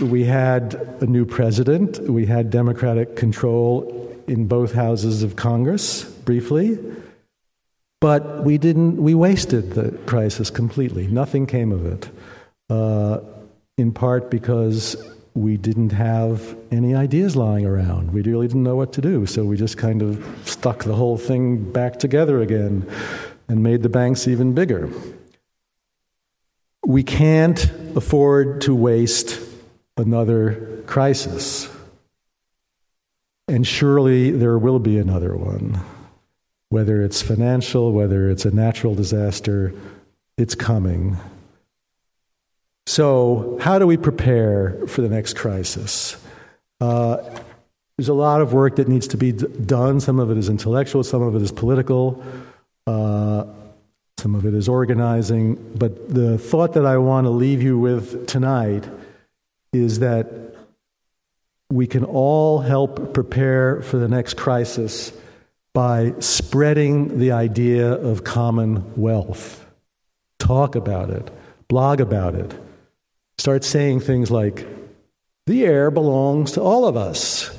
We 0.00 0.24
had 0.24 0.74
a 1.00 1.06
new 1.06 1.24
president. 1.24 1.98
We 2.00 2.26
had 2.26 2.50
Democratic 2.50 3.16
control 3.16 4.14
in 4.26 4.46
both 4.46 4.72
houses 4.72 5.22
of 5.22 5.36
Congress 5.36 6.04
briefly. 6.04 6.78
But 8.00 8.44
we 8.44 8.58
didn't, 8.58 8.96
we 9.02 9.14
wasted 9.14 9.72
the 9.72 9.92
crisis 10.06 10.50
completely. 10.50 11.06
Nothing 11.06 11.46
came 11.46 11.72
of 11.72 11.86
it. 11.86 12.10
Uh, 12.68 13.20
in 13.78 13.92
part 13.92 14.30
because 14.30 14.96
we 15.34 15.56
didn't 15.56 15.90
have 15.92 16.56
any 16.70 16.94
ideas 16.94 17.36
lying 17.36 17.66
around. 17.66 18.12
We 18.12 18.22
really 18.22 18.48
didn't 18.48 18.62
know 18.62 18.76
what 18.76 18.94
to 18.94 19.02
do, 19.02 19.26
so 19.26 19.44
we 19.44 19.56
just 19.56 19.76
kind 19.76 20.00
of 20.00 20.24
stuck 20.44 20.84
the 20.84 20.94
whole 20.94 21.18
thing 21.18 21.70
back 21.72 21.98
together 21.98 22.40
again 22.40 22.88
and 23.48 23.62
made 23.62 23.82
the 23.82 23.90
banks 23.90 24.26
even 24.26 24.54
bigger. 24.54 24.88
We 26.86 27.02
can't 27.02 27.62
afford 27.94 28.62
to 28.62 28.74
waste 28.74 29.38
another 29.96 30.82
crisis. 30.86 31.68
And 33.48 33.66
surely 33.66 34.30
there 34.30 34.58
will 34.58 34.78
be 34.78 34.98
another 34.98 35.36
one. 35.36 35.80
Whether 36.68 37.02
it's 37.02 37.22
financial, 37.22 37.92
whether 37.92 38.28
it's 38.28 38.44
a 38.44 38.50
natural 38.50 38.94
disaster, 38.94 39.72
it's 40.36 40.54
coming. 40.54 41.16
So, 42.86 43.58
how 43.60 43.78
do 43.78 43.86
we 43.86 43.96
prepare 43.96 44.86
for 44.86 45.00
the 45.00 45.08
next 45.08 45.34
crisis? 45.34 46.16
Uh, 46.80 47.18
there's 47.96 48.08
a 48.08 48.14
lot 48.14 48.40
of 48.42 48.52
work 48.52 48.76
that 48.76 48.88
needs 48.88 49.08
to 49.08 49.16
be 49.16 49.32
d- 49.32 49.46
done. 49.64 50.00
Some 50.00 50.20
of 50.20 50.30
it 50.30 50.36
is 50.36 50.48
intellectual, 50.48 51.02
some 51.02 51.22
of 51.22 51.34
it 51.34 51.42
is 51.42 51.50
political, 51.50 52.22
uh, 52.86 53.44
some 54.18 54.34
of 54.34 54.44
it 54.44 54.54
is 54.54 54.68
organizing. 54.68 55.54
But 55.76 56.12
the 56.12 56.36
thought 56.36 56.74
that 56.74 56.84
I 56.84 56.98
want 56.98 57.24
to 57.24 57.30
leave 57.30 57.62
you 57.62 57.78
with 57.78 58.26
tonight 58.26 58.84
is 59.72 60.00
that 60.00 60.26
we 61.70 61.86
can 61.86 62.04
all 62.04 62.60
help 62.60 63.12
prepare 63.12 63.82
for 63.82 63.98
the 63.98 64.08
next 64.08 64.36
crisis 64.36 65.12
by 65.74 66.14
spreading 66.20 67.18
the 67.18 67.32
idea 67.32 67.92
of 67.92 68.24
common 68.24 68.94
wealth. 68.96 69.66
Talk 70.38 70.74
about 70.74 71.10
it, 71.10 71.30
blog 71.68 72.00
about 72.00 72.34
it 72.34 72.54
start 73.38 73.64
saying 73.64 74.00
things 74.00 74.30
like, 74.30 74.66
the 75.46 75.64
air 75.64 75.90
belongs 75.90 76.52
to 76.52 76.62
all 76.62 76.86
of 76.86 76.96
us, 76.96 77.56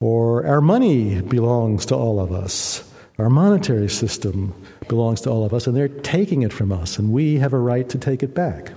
or 0.00 0.46
our 0.46 0.60
money 0.60 1.20
belongs 1.22 1.86
to 1.86 1.94
all 1.94 2.20
of 2.20 2.32
us, 2.32 2.82
our 3.18 3.30
monetary 3.30 3.88
system 3.88 4.52
belongs 4.88 5.20
to 5.22 5.30
all 5.30 5.44
of 5.44 5.54
us, 5.54 5.66
and 5.66 5.76
they're 5.76 5.88
taking 5.88 6.42
it 6.42 6.52
from 6.52 6.72
us, 6.72 6.98
and 6.98 7.12
we 7.12 7.38
have 7.38 7.52
a 7.52 7.58
right 7.58 7.88
to 7.88 7.98
take 7.98 8.22
it 8.22 8.34
back. 8.34 8.72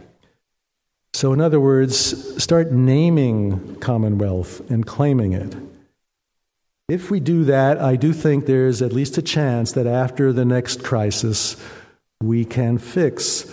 So, 1.18 1.34
in 1.34 1.42
other 1.42 1.60
words, 1.60 2.44
start 2.44 2.72
naming 2.72 3.78
commonwealth 3.78 4.62
and 4.70 4.86
claiming 4.86 5.34
it. 5.34 5.56
If 6.88 7.10
we 7.10 7.20
do 7.20 7.44
that, 7.46 7.80
I 7.82 7.96
do 7.96 8.14
think 8.14 8.46
there's 8.46 8.84
at 8.84 8.94
least 8.94 9.18
a 9.18 9.24
chance 9.24 9.72
that 9.72 9.88
after 9.88 10.32
the 10.32 10.46
next 10.46 10.84
crisis, 10.84 11.58
we 12.22 12.46
can 12.46 12.78
fix 12.78 13.52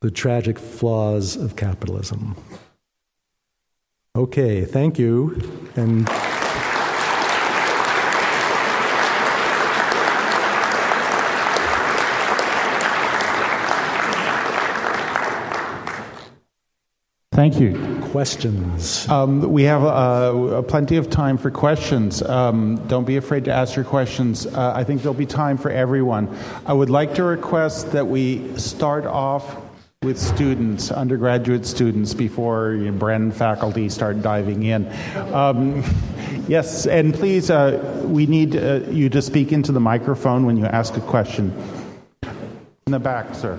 the 0.00 0.10
tragic 0.10 0.58
flaws 0.58 1.36
of 1.36 1.54
capitalism. 1.54 2.34
Okay, 4.16 4.64
thank 4.64 4.98
you. 4.98 5.38
And 5.76 6.08
Thank 17.36 17.60
you. 17.60 18.00
Questions? 18.12 19.06
Um, 19.10 19.42
we 19.52 19.64
have 19.64 19.84
uh, 19.84 20.62
plenty 20.62 20.96
of 20.96 21.10
time 21.10 21.36
for 21.36 21.50
questions. 21.50 22.22
Um, 22.22 22.76
don't 22.86 23.04
be 23.04 23.18
afraid 23.18 23.44
to 23.44 23.52
ask 23.52 23.76
your 23.76 23.84
questions. 23.84 24.46
Uh, 24.46 24.72
I 24.74 24.84
think 24.84 25.02
there'll 25.02 25.12
be 25.12 25.26
time 25.26 25.58
for 25.58 25.70
everyone. 25.70 26.34
I 26.64 26.72
would 26.72 26.88
like 26.88 27.14
to 27.16 27.24
request 27.24 27.92
that 27.92 28.06
we 28.06 28.56
start 28.56 29.04
off 29.04 29.54
with 30.02 30.18
students, 30.18 30.90
undergraduate 30.90 31.66
students, 31.66 32.14
before 32.14 32.72
you 32.72 32.90
know, 32.90 32.98
Brennan 32.98 33.32
faculty 33.32 33.90
start 33.90 34.22
diving 34.22 34.62
in. 34.62 34.90
Um, 35.34 35.84
yes, 36.48 36.86
and 36.86 37.12
please, 37.12 37.50
uh, 37.50 38.02
we 38.06 38.24
need 38.24 38.56
uh, 38.56 38.80
you 38.88 39.10
to 39.10 39.20
speak 39.20 39.52
into 39.52 39.72
the 39.72 39.80
microphone 39.80 40.46
when 40.46 40.56
you 40.56 40.64
ask 40.64 40.96
a 40.96 41.02
question. 41.02 41.52
In 42.86 42.92
the 42.92 42.98
back, 42.98 43.34
sir. 43.34 43.58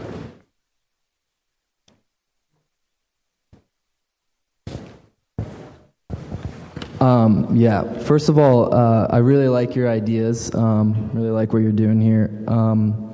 Um, 7.00 7.56
yeah, 7.56 8.00
first 8.00 8.28
of 8.28 8.40
all, 8.40 8.74
uh, 8.74 9.08
I 9.10 9.20
really 9.20 9.50
like 9.50 9.76
your 9.76 9.88
ideas. 9.88 10.54
Um, 10.56 11.12
really 11.14 11.30
like 11.30 11.54
what 11.54 11.60
you're 11.60 11.72
doing 11.72 12.02
here. 12.02 12.44
Um, 12.48 13.14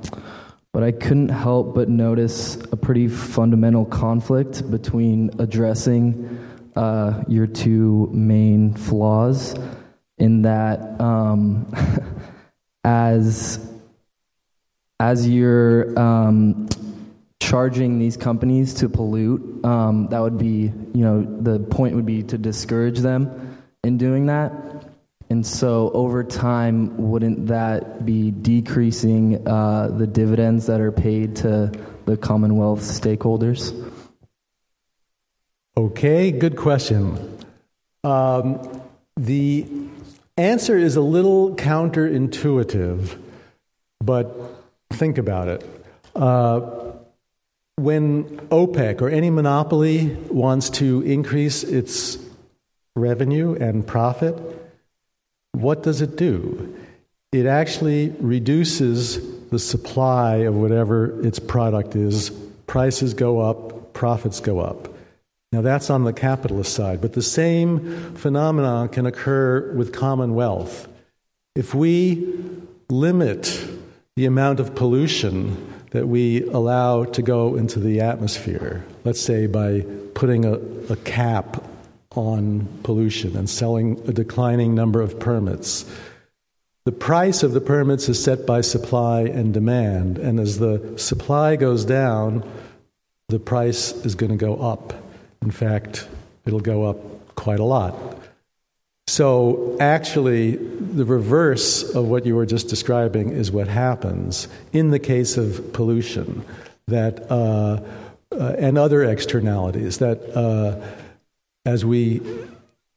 but 0.72 0.82
I 0.82 0.90
couldn't 0.90 1.28
help 1.28 1.74
but 1.74 1.88
notice 1.88 2.56
a 2.72 2.76
pretty 2.76 3.08
fundamental 3.08 3.84
conflict 3.84 4.68
between 4.70 5.30
addressing 5.38 6.40
uh, 6.74 7.22
your 7.28 7.46
two 7.46 8.08
main 8.12 8.74
flaws, 8.74 9.54
in 10.18 10.42
that 10.42 11.00
um, 11.00 11.72
as 12.84 13.70
as 14.98 15.28
you're 15.28 15.96
um, 15.98 16.68
charging 17.40 17.98
these 17.98 18.16
companies 18.16 18.74
to 18.74 18.88
pollute, 18.88 19.64
um, 19.64 20.08
that 20.08 20.20
would 20.20 20.38
be 20.38 20.72
you 20.94 21.04
know 21.04 21.22
the 21.22 21.60
point 21.60 21.94
would 21.94 22.06
be 22.06 22.22
to 22.22 22.38
discourage 22.38 22.98
them 23.00 23.53
in 23.84 23.98
doing 23.98 24.26
that. 24.26 24.52
And 25.30 25.46
so, 25.46 25.90
over 25.94 26.22
time, 26.22 26.96
wouldn't 27.10 27.46
that 27.46 28.04
be 28.04 28.30
decreasing 28.30 29.46
uh, 29.48 29.88
the 29.88 30.06
dividends 30.06 30.66
that 30.66 30.80
are 30.80 30.92
paid 30.92 31.36
to 31.36 31.72
the 32.04 32.16
Commonwealth 32.16 32.80
stakeholders? 32.80 33.72
Okay, 35.76 36.30
good 36.30 36.56
question. 36.56 37.38
Um, 38.04 38.82
the 39.16 39.66
answer 40.36 40.76
is 40.76 40.96
a 40.96 41.00
little 41.00 41.56
counterintuitive, 41.56 43.18
but 44.00 44.36
think 44.92 45.18
about 45.18 45.48
it. 45.48 45.68
Uh, 46.14 46.60
when 47.76 48.24
OPEC 48.50 49.00
or 49.00 49.08
any 49.08 49.30
monopoly 49.30 50.14
wants 50.30 50.70
to 50.70 51.00
increase 51.02 51.64
its 51.64 52.18
revenue 52.96 53.54
and 53.54 53.86
profit, 53.86 54.36
what 55.52 55.82
does 55.82 56.00
it 56.00 56.16
do? 56.16 56.76
It 57.32 57.46
actually 57.46 58.10
reduces 58.20 59.48
the 59.50 59.58
supply 59.58 60.36
of 60.36 60.54
whatever 60.54 61.20
its 61.26 61.38
product 61.38 61.96
is. 61.96 62.30
Prices 62.66 63.14
go 63.14 63.40
up, 63.40 63.92
profits 63.92 64.40
go 64.40 64.60
up. 64.60 64.88
Now, 65.52 65.62
that's 65.62 65.90
on 65.90 66.02
the 66.02 66.12
capitalist 66.12 66.74
side, 66.74 67.00
but 67.00 67.12
the 67.12 67.22
same 67.22 68.14
phenomenon 68.16 68.88
can 68.88 69.06
occur 69.06 69.72
with 69.74 69.92
commonwealth. 69.92 70.88
If 71.54 71.74
we 71.74 72.34
limit 72.88 73.64
the 74.16 74.26
amount 74.26 74.58
of 74.58 74.74
pollution 74.74 75.72
that 75.90 76.08
we 76.08 76.42
allow 76.48 77.04
to 77.04 77.22
go 77.22 77.54
into 77.54 77.78
the 77.78 78.00
atmosphere, 78.00 78.84
let's 79.04 79.20
say 79.20 79.46
by 79.46 79.84
putting 80.14 80.44
a, 80.44 80.54
a 80.90 80.96
cap 80.96 81.62
on 82.16 82.68
pollution 82.82 83.36
and 83.36 83.48
selling 83.48 84.00
a 84.08 84.12
declining 84.12 84.74
number 84.74 85.00
of 85.00 85.18
permits. 85.18 85.84
The 86.84 86.92
price 86.92 87.42
of 87.42 87.52
the 87.52 87.60
permits 87.60 88.08
is 88.08 88.22
set 88.22 88.46
by 88.46 88.60
supply 88.60 89.22
and 89.22 89.54
demand, 89.54 90.18
and 90.18 90.38
as 90.38 90.58
the 90.58 90.98
supply 90.98 91.56
goes 91.56 91.84
down, 91.84 92.48
the 93.28 93.38
price 93.38 93.92
is 94.04 94.14
going 94.14 94.32
to 94.32 94.36
go 94.36 94.56
up. 94.56 94.92
In 95.40 95.50
fact, 95.50 96.06
it'll 96.44 96.60
go 96.60 96.84
up 96.84 96.98
quite 97.36 97.58
a 97.58 97.64
lot. 97.64 97.94
So, 99.06 99.76
actually, 99.80 100.56
the 100.56 101.04
reverse 101.04 101.94
of 101.94 102.06
what 102.06 102.26
you 102.26 102.36
were 102.36 102.46
just 102.46 102.68
describing 102.68 103.30
is 103.30 103.50
what 103.50 103.68
happens 103.68 104.48
in 104.72 104.90
the 104.90 104.98
case 104.98 105.36
of 105.36 105.72
pollution 105.72 106.44
that, 106.88 107.30
uh, 107.30 107.80
uh, 108.32 108.56
and 108.58 108.76
other 108.78 109.04
externalities. 109.04 109.98
That 109.98 110.20
uh, 110.36 110.80
as 111.66 111.84
we 111.84 112.20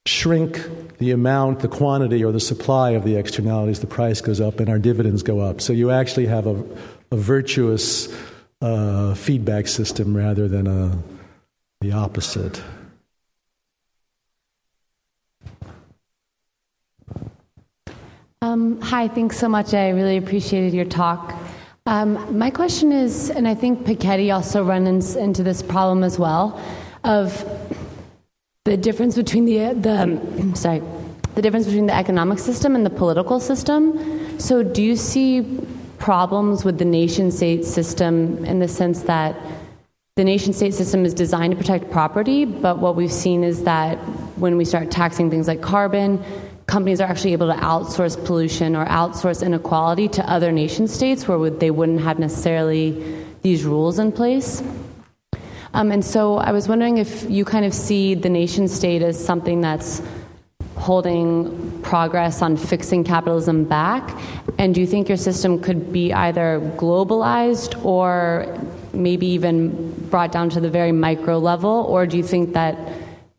shrink 0.05 0.59
the 0.97 1.11
amount, 1.11 1.59
the 1.59 1.67
quantity, 1.67 2.23
or 2.23 2.31
the 2.31 2.39
supply 2.39 2.91
of 2.91 3.03
the 3.03 3.15
externalities, 3.15 3.79
the 3.79 3.87
price 3.87 4.21
goes 4.21 4.41
up 4.41 4.59
and 4.59 4.69
our 4.69 4.79
dividends 4.79 5.23
go 5.23 5.39
up. 5.39 5.61
So 5.61 5.73
you 5.73 5.91
actually 5.91 6.25
have 6.25 6.47
a, 6.47 6.63
a 7.11 7.17
virtuous 7.17 8.13
uh, 8.61 9.13
feedback 9.13 9.67
system 9.67 10.15
rather 10.15 10.47
than 10.47 10.67
a, 10.67 10.97
the 11.81 11.91
opposite. 11.91 12.61
Um, 18.41 18.79
hi, 18.81 19.07
thanks 19.07 19.37
so 19.37 19.49
much. 19.49 19.73
I 19.73 19.89
really 19.89 20.17
appreciated 20.17 20.73
your 20.73 20.85
talk. 20.85 21.35
Um, 21.85 22.37
my 22.37 22.49
question 22.49 22.91
is, 22.91 23.29
and 23.29 23.47
I 23.47 23.55
think 23.55 23.85
Piketty 23.85 24.33
also 24.33 24.63
runs 24.63 25.15
into 25.15 25.41
this 25.41 25.61
problem 25.61 26.03
as 26.03 26.19
well, 26.19 26.61
of 27.03 27.43
the 28.67 28.75
difference 28.75 29.15
between 29.15 29.45
the 29.45 29.73
the 29.73 30.01
um, 30.03 30.55
sorry, 30.63 30.81
the 31.35 31.41
difference 31.41 31.65
between 31.65 31.85
the 31.85 31.95
economic 31.95 32.37
system 32.37 32.75
and 32.75 32.85
the 32.85 32.89
political 32.89 33.39
system. 33.39 33.79
So, 34.39 34.61
do 34.61 34.83
you 34.83 34.97
see 34.97 35.59
problems 35.99 36.65
with 36.65 36.77
the 36.77 36.85
nation-state 36.85 37.63
system 37.65 38.43
in 38.45 38.59
the 38.59 38.67
sense 38.67 39.03
that 39.03 39.35
the 40.15 40.23
nation-state 40.23 40.73
system 40.73 41.05
is 41.05 41.13
designed 41.13 41.51
to 41.51 41.57
protect 41.57 41.89
property, 41.91 42.43
but 42.43 42.79
what 42.79 42.95
we've 42.95 43.11
seen 43.11 43.43
is 43.43 43.63
that 43.63 43.97
when 44.43 44.57
we 44.57 44.65
start 44.65 44.91
taxing 44.91 45.29
things 45.29 45.47
like 45.47 45.61
carbon, 45.61 46.21
companies 46.65 46.99
are 46.99 47.09
actually 47.09 47.33
able 47.33 47.47
to 47.47 47.59
outsource 47.61 48.23
pollution 48.25 48.75
or 48.75 48.85
outsource 48.85 49.45
inequality 49.45 50.07
to 50.09 50.29
other 50.29 50.51
nation 50.51 50.87
states 50.87 51.27
where 51.27 51.49
they 51.49 51.71
wouldn't 51.71 52.01
have 52.01 52.19
necessarily 52.19 53.25
these 53.43 53.63
rules 53.63 53.97
in 53.97 54.11
place. 54.11 54.61
Um, 55.73 55.91
and 55.91 56.03
so 56.03 56.37
I 56.37 56.51
was 56.51 56.67
wondering 56.67 56.97
if 56.97 57.29
you 57.29 57.45
kind 57.45 57.65
of 57.65 57.73
see 57.73 58.15
the 58.15 58.29
nation 58.29 58.67
state 58.67 59.01
as 59.01 59.23
something 59.23 59.61
that's 59.61 60.01
holding 60.77 61.81
progress 61.81 62.41
on 62.41 62.55
fixing 62.55 63.03
capitalism 63.03 63.65
back? 63.65 64.17
And 64.57 64.73
do 64.73 64.81
you 64.81 64.87
think 64.87 65.09
your 65.09 65.17
system 65.17 65.59
could 65.59 65.91
be 65.91 66.13
either 66.13 66.61
globalized 66.77 67.83
or 67.83 68.57
maybe 68.93 69.27
even 69.27 69.91
brought 70.09 70.31
down 70.31 70.49
to 70.51 70.59
the 70.59 70.69
very 70.69 70.91
micro 70.91 71.39
level? 71.39 71.85
Or 71.89 72.05
do 72.05 72.17
you 72.17 72.23
think 72.23 72.53
that 72.53 72.77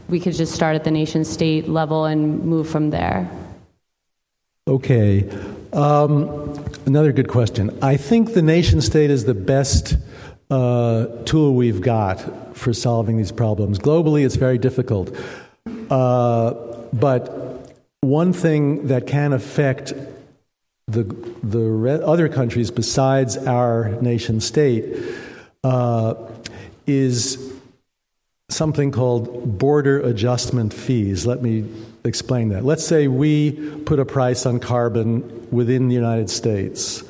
we 0.08 0.20
could 0.20 0.34
just 0.34 0.52
start 0.54 0.74
at 0.74 0.84
the 0.84 0.90
nation 0.90 1.24
state 1.24 1.68
level 1.68 2.04
and 2.04 2.44
move 2.44 2.68
from 2.68 2.90
there? 2.90 3.30
Okay. 4.66 5.28
Um, 5.72 6.64
another 6.86 7.12
good 7.12 7.28
question. 7.28 7.76
I 7.82 7.96
think 7.96 8.34
the 8.34 8.42
nation 8.42 8.80
state 8.80 9.10
is 9.10 9.24
the 9.24 9.34
best 9.34 9.96
uh, 10.50 11.06
tool 11.24 11.54
we've 11.54 11.80
got 11.80 12.56
for 12.56 12.72
solving 12.72 13.16
these 13.16 13.32
problems. 13.32 13.78
Globally, 13.78 14.24
it's 14.24 14.36
very 14.36 14.58
difficult. 14.58 15.14
Uh, 15.90 16.54
but 16.92 17.74
one 18.00 18.32
thing 18.32 18.86
that 18.88 19.06
can 19.06 19.32
affect 19.32 19.92
the, 20.86 21.04
the 21.42 21.58
re- 21.58 22.00
other 22.02 22.28
countries 22.28 22.70
besides 22.70 23.36
our 23.36 23.90
nation 24.00 24.40
state 24.40 24.96
uh, 25.64 26.14
is 26.86 27.52
something 28.48 28.90
called 28.90 29.58
border 29.58 30.00
adjustment 30.00 30.72
fees. 30.72 31.26
Let 31.26 31.42
me 31.42 31.70
explain 32.04 32.48
that. 32.48 32.64
Let's 32.64 32.86
say 32.86 33.06
we 33.06 33.52
put 33.80 33.98
a 33.98 34.06
price 34.06 34.46
on 34.46 34.60
carbon 34.60 35.48
within 35.50 35.88
the 35.88 35.94
United 35.94 36.30
States. 36.30 37.04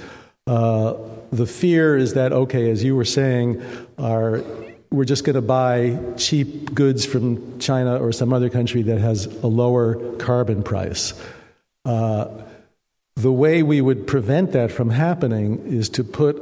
Uh, 0.49 0.95
the 1.31 1.47
fear 1.47 1.97
is 1.97 2.15
that, 2.15 2.33
okay, 2.33 2.71
as 2.71 2.83
you 2.83 2.97
were 2.97 3.05
saying, 3.05 3.63
our, 3.99 4.43
we're 4.91 5.05
just 5.05 5.25
going 5.25 5.35
to 5.35 5.43
buy 5.43 5.99
cheap 6.17 6.75
goods 6.75 7.05
from 7.05 7.59
China 7.59 7.99
or 7.99 8.13
some 8.13 8.33
other 8.33 8.49
country 8.49 8.83
that 8.83 8.99
has 8.99 9.27
a 9.27 9.47
lower 9.47 10.17
carbon 10.17 10.63
price. 10.63 11.13
Uh, 11.85 12.29
the 13.17 13.33
way 13.33 13.63
we 13.63 13.81
would 13.81 14.07
prevent 14.07 14.53
that 14.53 14.71
from 14.71 14.91
happening 14.91 15.59
is 15.67 15.89
to 15.91 16.05
put 16.05 16.41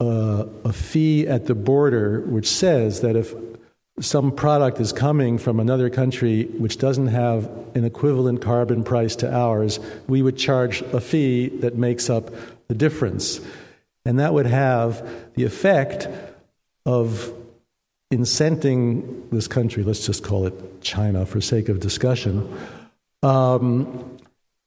a, 0.00 0.46
a 0.64 0.72
fee 0.72 1.26
at 1.26 1.46
the 1.46 1.54
border 1.54 2.20
which 2.20 2.48
says 2.48 3.00
that 3.00 3.16
if 3.16 3.34
some 4.00 4.32
product 4.32 4.80
is 4.80 4.92
coming 4.92 5.38
from 5.38 5.60
another 5.60 5.88
country 5.88 6.44
which 6.58 6.78
doesn't 6.78 7.06
have 7.06 7.48
an 7.74 7.84
equivalent 7.84 8.42
carbon 8.42 8.82
price 8.82 9.14
to 9.16 9.32
ours, 9.32 9.78
we 10.08 10.20
would 10.20 10.36
charge 10.36 10.82
a 10.92 11.00
fee 11.00 11.48
that 11.60 11.76
makes 11.76 12.10
up 12.10 12.30
the 12.68 12.74
difference. 12.74 13.40
And 14.04 14.18
that 14.18 14.34
would 14.34 14.46
have 14.46 15.08
the 15.34 15.44
effect 15.44 16.08
of 16.84 17.32
incenting 18.12 19.30
this 19.30 19.48
country, 19.48 19.82
let's 19.82 20.04
just 20.06 20.22
call 20.22 20.46
it 20.46 20.82
China 20.82 21.26
for 21.26 21.40
sake 21.40 21.68
of 21.68 21.80
discussion. 21.80 22.48
Um, 23.22 24.18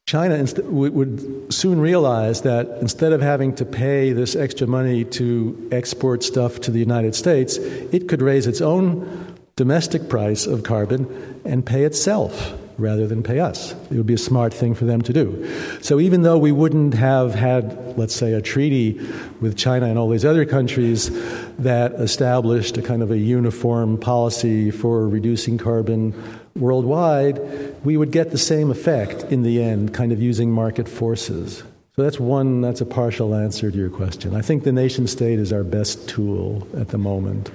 China 0.07 0.35
inst- 0.35 0.63
would 0.63 1.53
soon 1.53 1.79
realize 1.79 2.41
that 2.41 2.67
instead 2.81 3.13
of 3.13 3.21
having 3.21 3.53
to 3.55 3.65
pay 3.65 4.13
this 4.13 4.35
extra 4.35 4.65
money 4.65 5.03
to 5.03 5.69
export 5.71 6.23
stuff 6.23 6.61
to 6.61 6.71
the 6.71 6.79
United 6.79 7.13
States, 7.13 7.57
it 7.57 8.07
could 8.07 8.21
raise 8.21 8.47
its 8.47 8.61
own 8.61 9.35
domestic 9.55 10.07
price 10.07 10.47
of 10.47 10.63
carbon 10.63 11.41
and 11.45 11.65
pay 11.65 11.83
itself 11.83 12.53
rather 12.77 13.07
than 13.07 13.23
pay 13.23 13.39
us. 13.39 13.73
It 13.89 13.97
would 13.97 14.05
be 14.05 14.13
a 14.13 14.19
smart 14.19 14.53
thing 14.53 14.75
for 14.75 14.85
them 14.85 15.01
to 15.03 15.13
do. 15.13 15.49
So 15.81 15.99
even 15.99 16.21
though 16.21 16.37
we 16.37 16.51
wouldn't 16.51 16.93
have 16.93 17.33
had, 17.33 17.97
let's 17.97 18.15
say, 18.15 18.33
a 18.33 18.41
treaty 18.41 18.99
with 19.41 19.57
China 19.57 19.87
and 19.87 19.97
all 19.97 20.09
these 20.09 20.25
other 20.25 20.45
countries 20.45 21.09
that 21.57 21.93
established 21.93 22.77
a 22.77 22.81
kind 22.81 23.01
of 23.01 23.11
a 23.11 23.17
uniform 23.17 23.97
policy 23.97 24.71
for 24.71 25.07
reducing 25.07 25.57
carbon 25.57 26.13
worldwide, 26.55 27.39
we 27.83 27.97
would 27.97 28.11
get 28.11 28.31
the 28.31 28.37
same 28.37 28.71
effect 28.71 29.23
in 29.31 29.43
the 29.43 29.61
end, 29.61 29.93
kind 29.93 30.11
of 30.11 30.21
using 30.21 30.51
market 30.51 30.87
forces. 30.87 31.63
So 31.95 32.03
that's 32.03 32.19
one, 32.19 32.61
that's 32.61 32.81
a 32.81 32.85
partial 32.85 33.33
answer 33.33 33.71
to 33.71 33.77
your 33.77 33.89
question. 33.89 34.35
I 34.35 34.41
think 34.43 34.63
the 34.63 34.71
nation 34.71 35.07
state 35.07 35.39
is 35.39 35.51
our 35.51 35.63
best 35.63 36.07
tool 36.07 36.67
at 36.77 36.89
the 36.89 36.99
moment. 36.99 37.49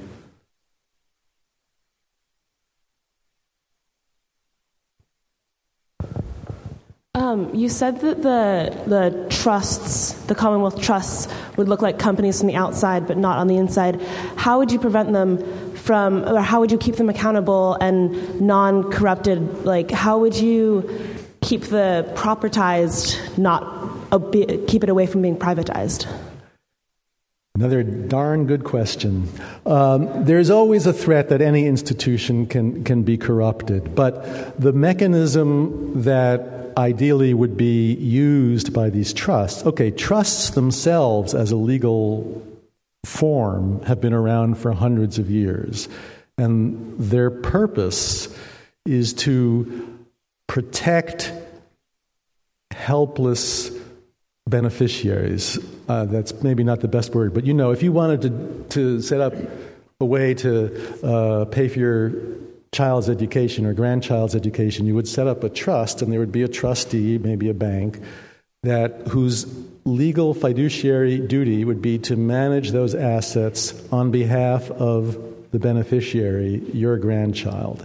Um, 7.14 7.54
you 7.54 7.68
said 7.68 8.00
that 8.00 8.22
the 8.22 8.74
the 8.86 9.26
trusts, 9.28 10.14
the 10.24 10.34
Commonwealth 10.34 10.80
trusts, 10.80 11.30
would 11.58 11.68
look 11.68 11.82
like 11.82 11.98
companies 11.98 12.38
from 12.38 12.46
the 12.46 12.54
outside, 12.54 13.06
but 13.06 13.18
not 13.18 13.36
on 13.36 13.48
the 13.48 13.58
inside. 13.58 14.00
How 14.36 14.56
would 14.58 14.72
you 14.72 14.78
prevent 14.78 15.12
them 15.12 15.36
from, 15.74 16.24
or 16.26 16.40
how 16.40 16.60
would 16.60 16.72
you 16.72 16.78
keep 16.78 16.96
them 16.96 17.10
accountable 17.10 17.74
and 17.74 18.40
non-corrupted? 18.40 19.66
Like, 19.66 19.90
how 19.90 20.20
would 20.20 20.34
you 20.34 20.88
keep 21.42 21.64
the 21.64 22.10
propertized 22.14 23.36
not 23.36 23.62
uh, 24.10 24.18
keep 24.66 24.82
it 24.82 24.88
away 24.88 25.04
from 25.04 25.20
being 25.20 25.36
privatized? 25.36 26.06
Another 27.54 27.82
darn 27.82 28.46
good 28.46 28.64
question. 28.64 29.28
Um, 29.66 30.24
there's 30.24 30.48
always 30.48 30.86
a 30.86 30.94
threat 30.94 31.28
that 31.28 31.42
any 31.42 31.66
institution 31.66 32.46
can, 32.46 32.84
can 32.84 33.02
be 33.02 33.18
corrupted, 33.18 33.94
but 33.94 34.58
the 34.58 34.72
mechanism 34.72 36.04
that 36.04 36.61
ideally 36.76 37.34
would 37.34 37.56
be 37.56 37.94
used 37.94 38.72
by 38.72 38.90
these 38.90 39.12
trusts. 39.12 39.64
Okay, 39.64 39.90
trusts 39.90 40.50
themselves 40.50 41.34
as 41.34 41.50
a 41.50 41.56
legal 41.56 42.46
form 43.04 43.82
have 43.82 44.00
been 44.00 44.12
around 44.12 44.58
for 44.58 44.72
hundreds 44.72 45.18
of 45.18 45.30
years, 45.30 45.88
and 46.38 46.98
their 46.98 47.30
purpose 47.30 48.28
is 48.84 49.12
to 49.14 49.98
protect 50.46 51.32
helpless 52.72 53.70
beneficiaries. 54.48 55.58
Uh, 55.88 56.04
that's 56.04 56.42
maybe 56.42 56.64
not 56.64 56.80
the 56.80 56.88
best 56.88 57.14
word, 57.14 57.32
but 57.34 57.46
you 57.46 57.54
know, 57.54 57.70
if 57.70 57.82
you 57.82 57.92
wanted 57.92 58.22
to, 58.22 58.66
to 58.70 59.00
set 59.00 59.20
up 59.20 59.34
a 60.00 60.04
way 60.04 60.34
to 60.34 61.06
uh, 61.06 61.44
pay 61.46 61.68
for 61.68 61.78
your 61.78 62.12
child's 62.72 63.10
education 63.10 63.66
or 63.66 63.74
grandchild's 63.74 64.34
education, 64.34 64.86
you 64.86 64.94
would 64.94 65.08
set 65.08 65.26
up 65.26 65.44
a 65.44 65.48
trust, 65.50 66.00
and 66.00 66.10
there 66.10 66.20
would 66.20 66.32
be 66.32 66.42
a 66.42 66.48
trustee, 66.48 67.18
maybe 67.18 67.50
a 67.50 67.54
bank, 67.54 68.00
that 68.62 69.08
whose 69.08 69.46
legal 69.84 70.32
fiduciary 70.32 71.18
duty 71.18 71.64
would 71.64 71.82
be 71.82 71.98
to 71.98 72.16
manage 72.16 72.70
those 72.70 72.94
assets 72.94 73.74
on 73.92 74.10
behalf 74.10 74.70
of 74.70 75.18
the 75.50 75.58
beneficiary, 75.58 76.62
your 76.72 76.96
grandchild. 76.96 77.84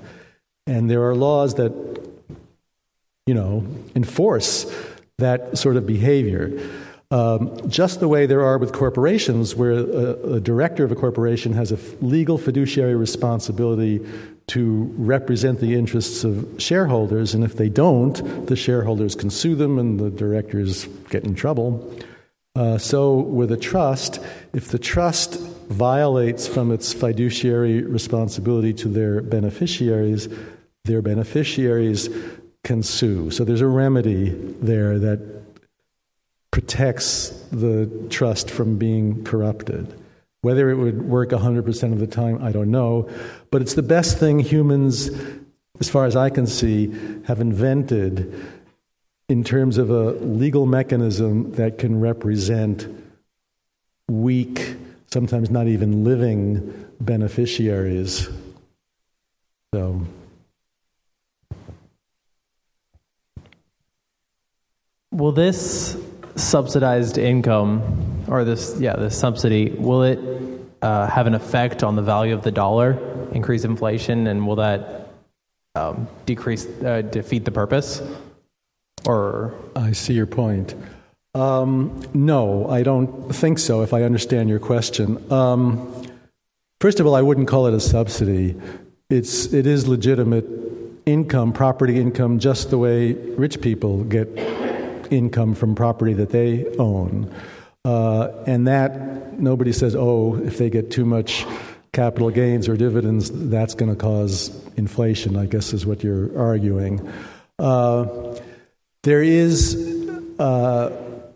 And 0.68 0.90
there 0.90 1.04
are 1.04 1.16
laws 1.16 1.56
that, 1.56 1.74
you 3.26 3.34
know, 3.34 3.66
enforce 3.94 4.74
that 5.18 5.58
sort 5.58 5.76
of 5.76 5.86
behavior. 5.86 6.62
Um, 7.10 7.70
just 7.70 8.00
the 8.00 8.08
way 8.08 8.26
there 8.26 8.44
are 8.44 8.58
with 8.58 8.72
corporations, 8.72 9.56
where 9.56 9.72
a, 9.72 10.36
a 10.36 10.40
director 10.40 10.86
of 10.86 10.92
a 10.92 10.96
corporation 10.96 11.54
has 11.54 11.72
a 11.72 11.80
legal 12.00 12.38
fiduciary 12.38 12.96
responsibility 12.96 14.06
to 14.48 14.93
represent 14.98 15.60
the 15.60 15.76
interests 15.76 16.24
of 16.24 16.48
shareholders, 16.58 17.34
and 17.34 17.43
if 17.43 17.58
they 17.58 17.68
don't, 17.68 18.48
the 18.48 18.56
shareholders 18.56 19.14
can 19.14 19.30
sue 19.30 19.56
them 19.56 19.78
and 19.78 20.00
the 20.00 20.10
directors 20.10 20.86
get 21.10 21.26
in 21.26 21.36
trouble. 21.36 21.93
Uh, 22.56 22.78
so, 22.78 23.18
with 23.18 23.52
a 23.52 23.58
trust, 23.58 24.20
if 24.54 24.70
the 24.70 24.80
trust 24.80 25.39
violates 25.70 26.48
from 26.48 26.72
its 26.72 26.93
fiduciary 26.93 27.84
responsibility 27.84 28.74
to 28.74 28.88
their 28.88 29.22
beneficiaries, 29.22 30.28
their 30.86 31.02
beneficiaries 31.02 32.10
can 32.64 32.82
sue. 32.82 33.30
So, 33.30 33.43
there's 33.43 33.62
a 33.62 33.68
remedy 33.68 34.30
there 34.62 34.98
that 34.98 35.20
protects 36.52 37.30
the 37.52 37.91
trust 38.10 38.50
from 38.50 38.78
being 38.78 39.24
corrupted. 39.24 39.93
Whether 40.41 40.70
it 40.70 40.76
would 40.76 41.04
work 41.04 41.30
100% 41.30 41.93
of 41.93 42.00
the 42.00 42.08
time, 42.08 42.41
I 42.41 42.52
don't 42.52 42.72
know. 42.72 43.10
But 43.58 43.64
it's 43.64 43.74
the 43.74 43.82
best 43.82 44.20
thing 44.20 44.38
humans, 44.38 45.10
as 45.80 45.89
far 45.89 46.05
as 46.05 46.16
I 46.16 46.30
can 46.30 46.45
see, 46.45 46.93
have 47.26 47.41
invented 47.41 48.32
in 49.30 49.43
terms 49.43 49.80
of 49.80 49.89
a 49.89 50.12
legal 50.12 50.68
mechanism 50.68 51.53
that 51.53 51.80
can 51.80 51.99
represent 51.99 52.86
weak, 54.08 54.76
sometimes 55.08 55.49
not 55.49 55.66
even 55.66 56.03
living 56.03 56.86
beneficiaries. 57.01 58.30
So. 59.74 60.05
Will 65.12 65.32
this 65.32 65.97
subsidized 66.36 67.18
income, 67.18 68.24
or 68.28 68.43
this, 68.43 68.80
yeah, 68.80 68.95
this 68.97 69.18
subsidy, 69.18 69.72
will 69.72 70.03
it 70.03 70.20
uh, 70.84 71.08
have 71.08 71.26
an 71.26 71.34
effect 71.34 71.84
on 71.84 71.95
the 71.95 72.03
value 72.03 72.36
of 72.36 72.43
the 72.43 72.51
dollar, 72.51 73.16
increase 73.32 73.64
inflation, 73.64 74.28
and 74.28 74.48
will 74.48 74.56
that 74.58 75.10
um, 75.76 76.08
decrease, 76.26 76.68
uh, 76.84 77.02
defeat 77.02 77.46
the 77.46 77.52
purpose? 77.52 78.02
Or 79.06 79.54
I 79.76 79.92
see 79.92 80.14
your 80.14 80.26
point. 80.26 80.76
Um, 81.34 82.02
no, 82.14 82.70
I 82.70 82.84
don't 82.84 83.34
think 83.34 83.60
so. 83.60 83.82
If 83.82 83.94
I 83.94 84.04
understand 84.04 84.50
your 84.50 84.60
question, 84.60 85.32
um, 85.32 86.08
first 86.82 87.00
of 87.00 87.06
all, 87.06 87.16
I 87.16 87.22
wouldn't 87.22 87.48
call 87.48 87.68
it 87.68 87.74
a 87.74 87.80
subsidy. 87.80 88.56
It's 89.10 89.54
it 89.54 89.68
is 89.68 89.88
legitimate 89.88 90.46
income, 91.06 91.54
property 91.54 92.00
income, 92.00 92.40
just 92.40 92.70
the 92.70 92.78
way 92.78 93.14
rich 93.14 93.62
people 93.62 94.04
get 94.04 94.28
income 95.12 95.54
from 95.56 95.76
property 95.76 96.14
that 96.14 96.32
they 96.32 96.66
own. 96.78 97.34
Uh, 97.86 98.30
and 98.46 98.68
that, 98.68 99.40
nobody 99.40 99.72
says, 99.72 99.96
oh, 99.96 100.36
if 100.44 100.58
they 100.58 100.70
get 100.70 100.92
too 100.92 101.06
much 101.06 101.46
capital 101.92 102.30
gains 102.30 102.68
or 102.68 102.78
dividends, 102.78 103.32
that's 103.50 103.74
going 103.74 103.90
to 103.90 103.96
cause 103.96 104.52
inflation, 104.76 105.36
I 105.36 105.46
guess 105.46 105.74
is 105.74 105.86
what 105.86 106.04
you're 106.04 106.38
arguing. 106.38 107.12
Uh, 107.60 108.36
there 109.04 109.24
is, 109.24 109.76
uh, 110.40 110.92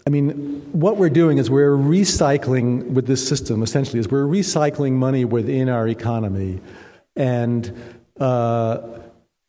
I 0.05 0.09
mean, 0.09 0.61
what 0.71 0.97
we're 0.97 1.09
doing 1.09 1.37
is 1.37 1.49
we're 1.49 1.75
recycling 1.75 2.91
with 2.91 3.07
this 3.07 3.27
system, 3.27 3.63
essentially, 3.63 3.99
is 3.99 4.09
we're 4.09 4.23
recycling 4.23 4.93
money 4.93 5.25
within 5.25 5.69
our 5.69 5.87
economy. 5.87 6.59
And 7.15 7.93
uh, 8.19 8.79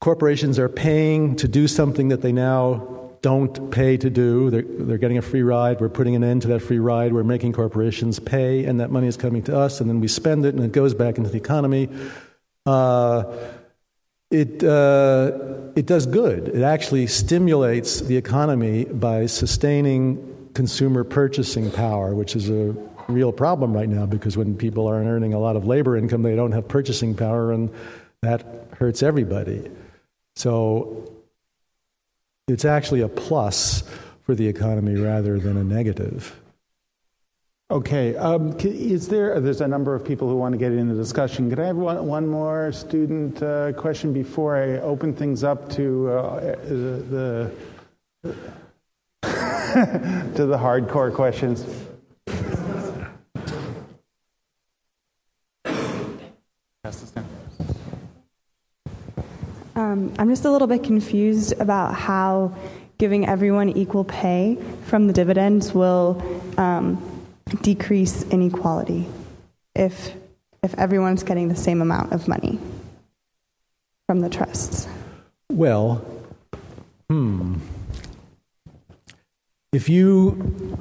corporations 0.01 0.59
are 0.59 0.69
paying 0.69 1.37
to 1.37 1.49
do 1.49 1.69
something 1.69 2.09
that 2.09 2.23
they 2.23 2.33
now 2.33 3.02
don't 3.23 3.71
pay 3.71 3.97
to 3.97 4.11
do. 4.11 4.51
They're, 4.51 4.63
they're 4.63 4.99
getting 4.99 5.19
a 5.19 5.23
free 5.23 5.43
ride. 5.43 5.81
We're 5.81 5.89
putting 5.89 6.17
an 6.17 6.25
end 6.25 6.43
to 6.43 6.49
that 6.49 6.61
free 6.61 6.81
ride. 6.81 7.13
We're 7.13 7.23
making 7.23 7.53
corporations 7.53 8.19
pay, 8.19 8.65
and 8.65 8.81
that 8.81 8.91
money 8.91 9.07
is 9.07 9.17
coming 9.17 9.43
to 9.45 9.57
us, 9.57 9.81
and 9.81 9.89
then 9.89 10.01
we 10.01 10.09
spend 10.09 10.45
it, 10.45 10.55
and 10.55 10.65
it 10.65 10.73
goes 10.73 10.93
back 10.93 11.19
into 11.19 11.31
the 11.31 11.37
economy. 11.37 11.89
Uh, 12.67 13.25
it, 14.31 14.65
uh, 14.65 15.39
it 15.77 15.87
does 15.87 16.07
good. 16.07 16.49
It 16.49 16.63
actually 16.63 17.07
stimulates 17.07 18.01
the 18.01 18.17
economy 18.17 18.87
by 18.87 19.27
sustaining 19.27 20.51
consumer 20.55 21.05
purchasing 21.05 21.71
power, 21.71 22.15
which 22.15 22.35
is 22.35 22.51
a 22.51 22.75
real 23.09 23.33
problem 23.33 23.73
right 23.73 23.89
now 23.89 24.07
because 24.07 24.37
when 24.37 24.57
people 24.57 24.87
aren't 24.87 25.07
earning 25.07 25.33
a 25.33 25.39
lot 25.39 25.55
of 25.55 25.67
labor 25.67 25.97
income, 25.97 26.23
they 26.23 26.35
don't 26.35 26.53
have 26.53 26.67
purchasing 26.67 27.15
power, 27.15 27.53
and 27.53 27.71
that 28.23 28.45
hurts 28.79 29.03
everybody. 29.03 29.71
So 30.35 31.13
it's 32.49 32.65
actually 32.65 33.01
a 33.01 33.09
plus 33.09 33.83
for 34.25 34.35
the 34.35 34.47
economy 34.47 34.97
rather 34.97 35.39
than 35.39 35.57
a 35.57 35.65
negative. 35.65 36.39
Okay, 37.71 38.15
um, 38.17 38.55
is 38.61 39.09
there, 39.09 39.41
there's 39.41 39.63
a 39.63 39.69
number 39.69 39.95
of 39.95 40.05
people 40.05 40.29
who 40.29 40.37
want 40.37 40.53
to 40.53 40.59
get 40.59 40.73
in 40.73 40.89
the 40.89 40.95
discussion. 40.95 41.49
Could 41.49 41.59
I 41.59 41.67
have 41.67 41.77
one, 41.77 42.07
one 42.07 42.29
more 42.29 42.71
student 42.71 43.43
uh, 43.43 43.73
question 43.73 44.13
before 44.13 44.57
I 44.57 44.79
open 44.81 45.15
things 45.15 45.43
up 45.43 45.71
to 45.71 46.11
uh, 46.11 46.41
the, 46.67 47.51
the 48.23 48.35
to 50.35 50.47
the 50.47 50.59
hardcore 50.59 51.15
questions? 51.15 51.65
Um, 59.93 60.11
I'm 60.19 60.31
just 60.31 60.47
a 60.47 60.51
little 60.51 60.69
bit 60.69 60.85
confused 60.85 61.53
about 61.61 61.95
how 61.95 62.57
giving 62.97 63.27
everyone 63.27 63.69
equal 63.69 64.05
pay 64.05 64.57
from 64.87 65.07
the 65.07 65.13
dividends 65.13 65.75
will 65.75 66.23
um, 66.57 66.97
decrease 67.61 68.23
inequality 68.25 69.07
if 69.75 70.15
if 70.63 70.79
everyone's 70.79 71.25
getting 71.25 71.49
the 71.49 71.57
same 71.57 71.83
amount 71.83 72.13
of 72.13 72.27
money 72.27 72.59
from 74.07 74.21
the 74.21 74.31
trusts. 74.31 74.89
Well, 75.51 75.97
hmm. 77.11 77.57
If 79.75 79.91
you 79.91 80.79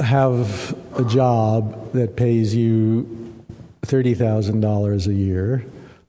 have 0.00 0.76
a 0.96 1.04
job 1.04 1.92
that 1.92 2.16
pays 2.16 2.52
you 2.54 3.44
$30,000 3.82 5.06
a 5.06 5.14
year, 5.14 5.64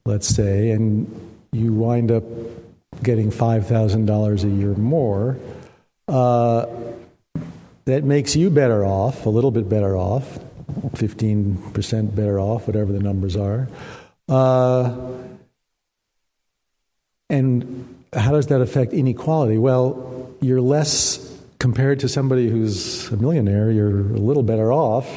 let's 0.06 0.28
say, 0.28 0.72
and 0.72 1.25
you 1.56 1.74
wind 1.74 2.12
up 2.12 2.24
getting 3.04 3.32
$5,000 3.32 4.44
a 4.44 4.48
year 4.48 4.74
more, 4.76 5.38
uh, 6.08 6.66
that 7.86 8.04
makes 8.04 8.36
you 8.36 8.50
better 8.50 8.84
off, 8.86 9.26
a 9.26 9.30
little 9.30 9.52
bit 9.52 9.70
better 9.70 9.96
off, 9.96 10.40
15% 10.94 12.16
better 12.16 12.40
off, 12.40 12.68
whatever 12.68 12.92
the 12.92 13.00
numbers 13.00 13.36
are. 13.36 13.68
Uh, 14.28 14.96
and 17.30 18.06
how 18.14 18.32
does 18.32 18.48
that 18.48 18.62
affect 18.62 18.94
inequality? 18.94 19.58
Well, 19.58 20.34
you're 20.42 20.62
less, 20.62 21.40
compared 21.60 22.00
to 22.02 22.10
somebody 22.10 22.50
who's 22.50 23.12
a 23.12 23.18
millionaire, 23.18 23.72
you're 23.72 24.00
a 24.00 24.20
little 24.20 24.44
better 24.44 24.72
off 24.72 25.08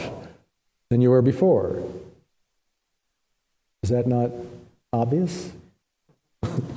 than 0.91 1.01
you 1.01 1.11
were 1.11 1.23
before. 1.23 1.83
Is 3.83 3.91
that 3.91 4.07
not 4.07 4.31
obvious? 4.93 5.53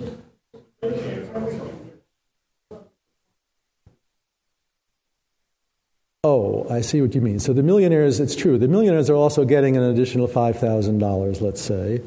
Oh, 6.24 6.68
I 6.70 6.82
see 6.82 7.02
what 7.02 7.16
you 7.16 7.22
mean. 7.22 7.40
So 7.40 7.52
the 7.52 7.64
millionaires, 7.64 8.20
it's 8.20 8.36
true. 8.36 8.60
The 8.60 8.68
millionaires 8.68 9.10
are 9.10 9.16
also 9.16 9.44
getting 9.44 9.76
an 9.76 9.82
additional 9.82 10.28
$5,000, 10.28 11.42
let's 11.42 11.60
say. 11.60 12.00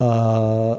Uh, 0.00 0.78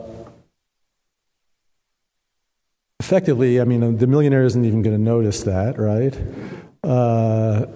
effectively, 3.00 3.62
I 3.62 3.66
mean, 3.66 3.98
the 3.98 4.08
millionaire 4.08 4.44
isn't 4.44 4.66
even 4.66 4.82
going 4.82 4.96
to 4.96 5.02
notice 5.02 5.44
that, 5.44 5.78
right? 5.78 6.18
Uh, 6.84 7.68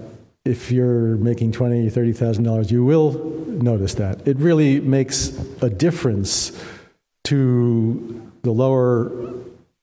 if 0.43 0.71
you're 0.71 1.17
making 1.17 1.51
twenty, 1.51 1.89
thirty 1.89 2.13
thousand 2.13 2.45
dollars, 2.45 2.71
you 2.71 2.83
will 2.83 3.11
notice 3.47 3.95
that. 3.95 4.25
It 4.27 4.37
really 4.37 4.79
makes 4.79 5.37
a 5.61 5.69
difference 5.69 6.51
to 7.25 8.26
the 8.43 8.51
lower 8.51 9.33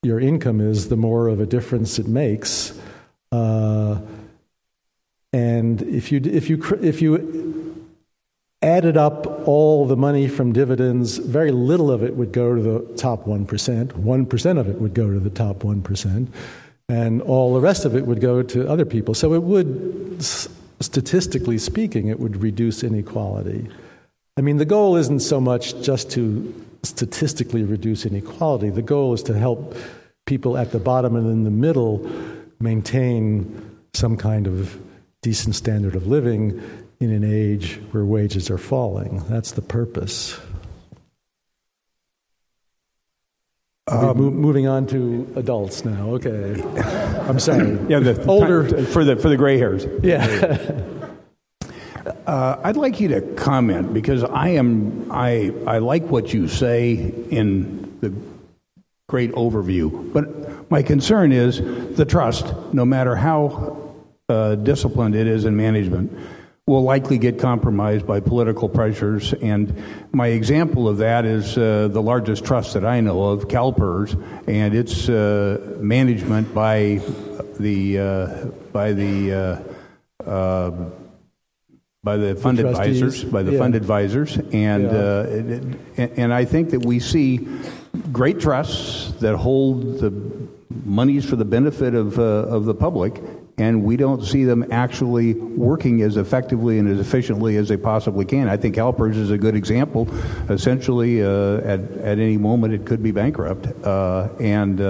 your 0.02 0.20
income 0.20 0.60
is, 0.60 0.88
the 0.88 0.96
more 0.96 1.28
of 1.28 1.40
a 1.40 1.46
difference 1.46 1.98
it 1.98 2.06
makes. 2.06 2.78
Uh, 3.32 4.00
and 5.32 5.82
if 5.82 6.12
you 6.12 6.20
if 6.24 6.48
you 6.48 6.62
if 6.80 7.02
you 7.02 7.86
added 8.62 8.96
up 8.96 9.46
all 9.46 9.86
the 9.86 9.96
money 9.96 10.28
from 10.28 10.52
dividends, 10.52 11.18
very 11.18 11.50
little 11.50 11.90
of 11.90 12.02
it 12.02 12.16
would 12.16 12.32
go 12.32 12.54
to 12.54 12.62
the 12.62 12.80
top 12.96 13.26
one 13.26 13.44
percent. 13.44 13.96
One 13.96 14.26
percent 14.26 14.58
of 14.58 14.68
it 14.68 14.80
would 14.80 14.94
go 14.94 15.10
to 15.10 15.18
the 15.18 15.30
top 15.30 15.64
one 15.64 15.82
percent, 15.82 16.32
and 16.88 17.20
all 17.22 17.54
the 17.54 17.60
rest 17.60 17.84
of 17.84 17.96
it 17.96 18.06
would 18.06 18.20
go 18.20 18.42
to 18.42 18.68
other 18.68 18.84
people. 18.84 19.14
So 19.14 19.34
it 19.34 19.42
would, 19.42 20.22
statistically 20.80 21.58
speaking, 21.58 22.08
it 22.08 22.20
would 22.20 22.42
reduce 22.42 22.82
inequality. 22.84 23.68
I 24.36 24.40
mean, 24.40 24.56
the 24.56 24.64
goal 24.64 24.96
isn't 24.96 25.20
so 25.20 25.40
much 25.40 25.80
just 25.82 26.10
to 26.12 26.54
statistically 26.84 27.64
reduce 27.64 28.06
inequality. 28.06 28.70
The 28.70 28.82
goal 28.82 29.14
is 29.14 29.22
to 29.24 29.38
help 29.38 29.76
people 30.26 30.56
at 30.56 30.72
the 30.72 30.78
bottom 30.78 31.16
and 31.16 31.26
in 31.26 31.44
the 31.44 31.50
middle 31.50 32.10
maintain 32.60 33.78
some 33.94 34.16
kind 34.16 34.46
of 34.46 34.78
decent 35.22 35.54
standard 35.54 35.94
of 35.94 36.06
living 36.06 36.62
in 37.00 37.10
an 37.10 37.24
age 37.24 37.80
where 37.90 38.04
wages 38.04 38.50
are 38.50 38.58
falling. 38.58 39.22
That's 39.28 39.52
the 39.52 39.62
purpose. 39.62 40.38
Um, 43.86 44.16
mo- 44.16 44.30
moving 44.30 44.66
on 44.66 44.86
to 44.88 45.30
adults 45.36 45.84
now. 45.84 46.10
Okay, 46.14 46.62
I'm 47.28 47.38
sorry. 47.38 47.78
Yeah, 47.86 47.98
the 47.98 48.24
older 48.26 48.66
for 48.86 49.04
the 49.04 49.16
for 49.16 49.28
the 49.28 49.36
gray 49.36 49.58
hairs. 49.58 49.86
Yeah. 50.02 50.80
uh, 52.26 52.60
I'd 52.62 52.76
like 52.76 53.00
you 53.00 53.08
to 53.08 53.20
comment 53.34 53.94
because 53.94 54.24
I 54.24 54.50
am 54.50 55.10
I 55.10 55.52
I 55.66 55.78
like 55.78 56.04
what 56.04 56.32
you 56.32 56.48
say 56.48 56.92
in 57.30 57.98
the 58.00 58.12
great 59.08 59.32
overview, 59.32 60.12
but 60.12 60.70
my 60.70 60.82
concern 60.82 61.32
is 61.32 61.58
the 61.96 62.04
trust. 62.04 62.52
No 62.72 62.84
matter 62.84 63.16
how 63.16 63.94
uh, 64.28 64.54
disciplined 64.56 65.14
it 65.14 65.26
is 65.26 65.44
in 65.44 65.56
management, 65.56 66.12
will 66.66 66.82
likely 66.82 67.18
get 67.18 67.38
compromised 67.38 68.06
by 68.06 68.20
political 68.20 68.68
pressures. 68.68 69.34
And 69.34 69.82
my 70.12 70.28
example 70.28 70.88
of 70.88 70.98
that 70.98 71.26
is 71.26 71.58
uh, 71.58 71.88
the 71.88 72.00
largest 72.00 72.44
trust 72.44 72.72
that 72.74 72.86
I 72.86 73.00
know 73.00 73.22
of, 73.24 73.48
CalPERS, 73.48 74.14
and 74.48 74.74
its 74.74 75.08
uh, 75.08 75.76
management 75.78 76.54
by 76.54 77.02
the 77.60 77.98
uh, 77.98 78.46
by 78.72 78.92
the 78.92 79.32
uh, 79.32 80.28
uh, 80.28 80.90
by 82.04 82.18
the 82.18 82.36
fund 82.36 82.58
the 82.58 82.68
advisors, 82.68 83.24
by 83.24 83.42
the 83.42 83.52
yeah. 83.52 83.58
fund 83.58 83.74
advisors, 83.74 84.36
and 84.52 84.84
Yeah. 84.84 84.88
uh, 84.90 85.26
it, 85.28 85.62
it, 85.96 86.12
and 86.18 86.34
I 86.34 86.44
think 86.44 86.70
that 86.70 86.84
we 86.84 87.00
see 87.00 87.48
great 88.12 88.38
trusts 88.38 89.12
that 89.20 89.36
hold 89.36 90.00
the 90.00 90.12
monies 90.84 91.24
for 91.24 91.36
the 91.36 91.46
benefit 91.46 91.94
of 91.94 92.18
uh, 92.18 92.22
of 92.22 92.66
the 92.66 92.74
public, 92.74 93.22
and 93.56 93.82
we 93.82 93.96
don't 93.96 94.22
see 94.22 94.44
them 94.44 94.66
actually 94.70 95.32
working 95.34 96.02
as 96.02 96.18
effectively 96.18 96.78
and 96.78 96.88
as 96.88 97.00
efficiently 97.00 97.56
as 97.56 97.68
they 97.68 97.78
possibly 97.78 98.26
can. 98.26 98.50
I 98.50 98.58
think 98.58 98.74
CalPERS 98.76 99.16
is 99.16 99.30
a 99.30 99.38
good 99.38 99.56
example. 99.56 100.06
Essentially, 100.50 101.22
uh, 101.22 101.58
at 101.64 101.80
at 102.02 102.18
any 102.18 102.36
moment, 102.36 102.74
it 102.74 102.84
could 102.84 103.02
be 103.02 103.12
bankrupt, 103.12 103.66
uh, 103.82 104.28
and. 104.38 104.80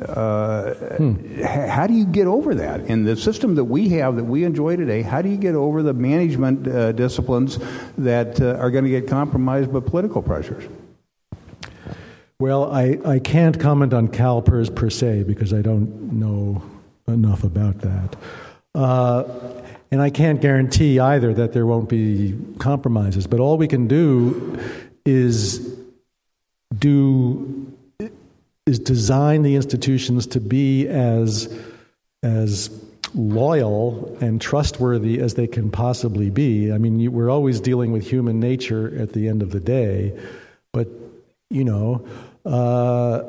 Uh, 0.00 0.04
uh, 0.04 1.14
h- 1.36 1.68
how 1.70 1.86
do 1.86 1.94
you 1.94 2.04
get 2.04 2.26
over 2.26 2.54
that 2.54 2.80
in 2.82 3.04
the 3.04 3.16
system 3.16 3.54
that 3.54 3.64
we 3.64 3.88
have 3.88 4.16
that 4.16 4.24
we 4.24 4.44
enjoy 4.44 4.76
today? 4.76 5.02
How 5.02 5.22
do 5.22 5.28
you 5.28 5.36
get 5.38 5.54
over 5.54 5.82
the 5.82 5.94
management 5.94 6.68
uh, 6.68 6.92
disciplines 6.92 7.58
that 7.96 8.40
uh, 8.40 8.56
are 8.60 8.70
going 8.70 8.84
to 8.84 8.90
get 8.90 9.08
compromised 9.08 9.72
by 9.72 9.80
political 9.80 10.20
pressures? 10.20 10.64
Well, 12.38 12.70
I, 12.70 12.98
I 13.06 13.18
can't 13.18 13.58
comment 13.58 13.94
on 13.94 14.08
CalPERS 14.08 14.74
per 14.74 14.90
se 14.90 15.22
because 15.22 15.54
I 15.54 15.62
don't 15.62 16.12
know 16.12 16.62
enough 17.08 17.44
about 17.44 17.78
that. 17.78 18.16
Uh, 18.74 19.24
and 19.90 20.02
I 20.02 20.10
can't 20.10 20.40
guarantee 20.42 21.00
either 21.00 21.32
that 21.32 21.54
there 21.54 21.64
won't 21.64 21.88
be 21.88 22.38
compromises. 22.58 23.26
But 23.26 23.40
all 23.40 23.56
we 23.56 23.68
can 23.68 23.88
do 23.88 24.58
is 25.06 25.74
do 26.78 27.65
is 28.66 28.80
design 28.80 29.42
the 29.42 29.54
institutions 29.54 30.26
to 30.26 30.40
be 30.40 30.88
as 30.88 31.48
as 32.24 32.68
loyal 33.14 34.16
and 34.20 34.40
trustworthy 34.40 35.20
as 35.20 35.34
they 35.34 35.46
can 35.46 35.70
possibly 35.70 36.30
be. 36.30 36.72
I 36.72 36.78
mean, 36.78 36.98
you, 36.98 37.12
we're 37.12 37.30
always 37.30 37.60
dealing 37.60 37.92
with 37.92 38.04
human 38.04 38.40
nature 38.40 38.92
at 39.00 39.12
the 39.12 39.28
end 39.28 39.42
of 39.42 39.52
the 39.52 39.60
day, 39.60 40.18
but 40.72 40.88
you 41.48 41.62
know, 41.62 42.04
uh, 42.44 43.22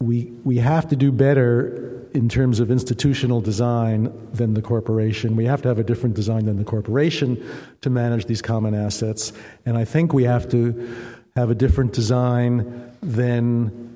we 0.00 0.26
we 0.44 0.58
have 0.58 0.88
to 0.88 0.96
do 0.96 1.10
better 1.10 2.06
in 2.14 2.28
terms 2.28 2.60
of 2.60 2.70
institutional 2.70 3.40
design 3.40 4.12
than 4.32 4.54
the 4.54 4.62
corporation. 4.62 5.34
We 5.34 5.46
have 5.46 5.62
to 5.62 5.68
have 5.68 5.80
a 5.80 5.84
different 5.84 6.14
design 6.14 6.46
than 6.46 6.58
the 6.58 6.64
corporation 6.64 7.44
to 7.80 7.90
manage 7.90 8.26
these 8.26 8.40
common 8.40 8.72
assets, 8.72 9.32
and 9.64 9.76
I 9.76 9.84
think 9.84 10.12
we 10.12 10.22
have 10.22 10.48
to 10.50 10.96
have 11.34 11.50
a 11.50 11.56
different 11.56 11.92
design 11.92 12.92
than 13.02 13.95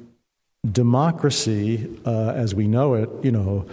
democracy 0.71 1.89
uh, 2.05 2.31
as 2.31 2.55
we 2.55 2.67
know 2.67 2.95
it. 2.95 3.11
You 3.23 3.33
know. 3.33 3.67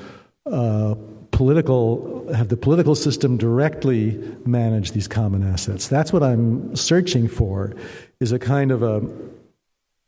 Uh, 0.45 0.95
political 1.31 2.33
have 2.33 2.47
the 2.47 2.57
political 2.57 2.95
system 2.95 3.37
directly 3.37 4.17
manage 4.45 4.93
these 4.93 5.07
common 5.07 5.43
assets 5.43 5.87
that's 5.87 6.11
what 6.11 6.23
i'm 6.23 6.75
searching 6.75 7.27
for 7.27 7.75
is 8.19 8.31
a 8.31 8.39
kind 8.39 8.71
of 8.71 8.81
a 8.81 9.03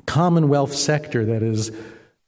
commonwealth 0.08 0.74
sector 0.74 1.24
that 1.24 1.44
is 1.44 1.72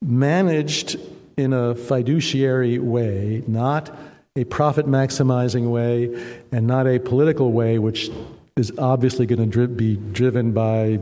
managed 0.03 0.97
in 1.37 1.53
a 1.53 1.75
fiduciary 1.75 2.79
way, 2.79 3.43
not 3.47 3.95
a 4.35 4.43
profit 4.45 4.85
maximizing 4.85 5.71
way, 5.71 6.13
and 6.51 6.67
not 6.67 6.87
a 6.87 6.99
political 6.99 7.51
way, 7.51 7.79
which 7.79 8.09
is 8.55 8.71
obviously 8.77 9.25
going 9.25 9.39
to 9.39 9.45
dri- 9.45 9.67
be 9.67 9.95
driven 9.95 10.51
by, 10.51 10.99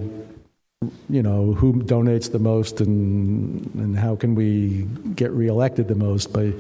you 1.10 1.22
know, 1.22 1.54
who 1.54 1.74
donates 1.74 2.32
the 2.32 2.40
most 2.40 2.80
and 2.80 3.66
and 3.76 3.98
how 3.98 4.16
can 4.16 4.36
we 4.36 4.88
get 5.16 5.32
reelected 5.32 5.88
the 5.88 5.96
most 5.96 6.32
by. 6.32 6.54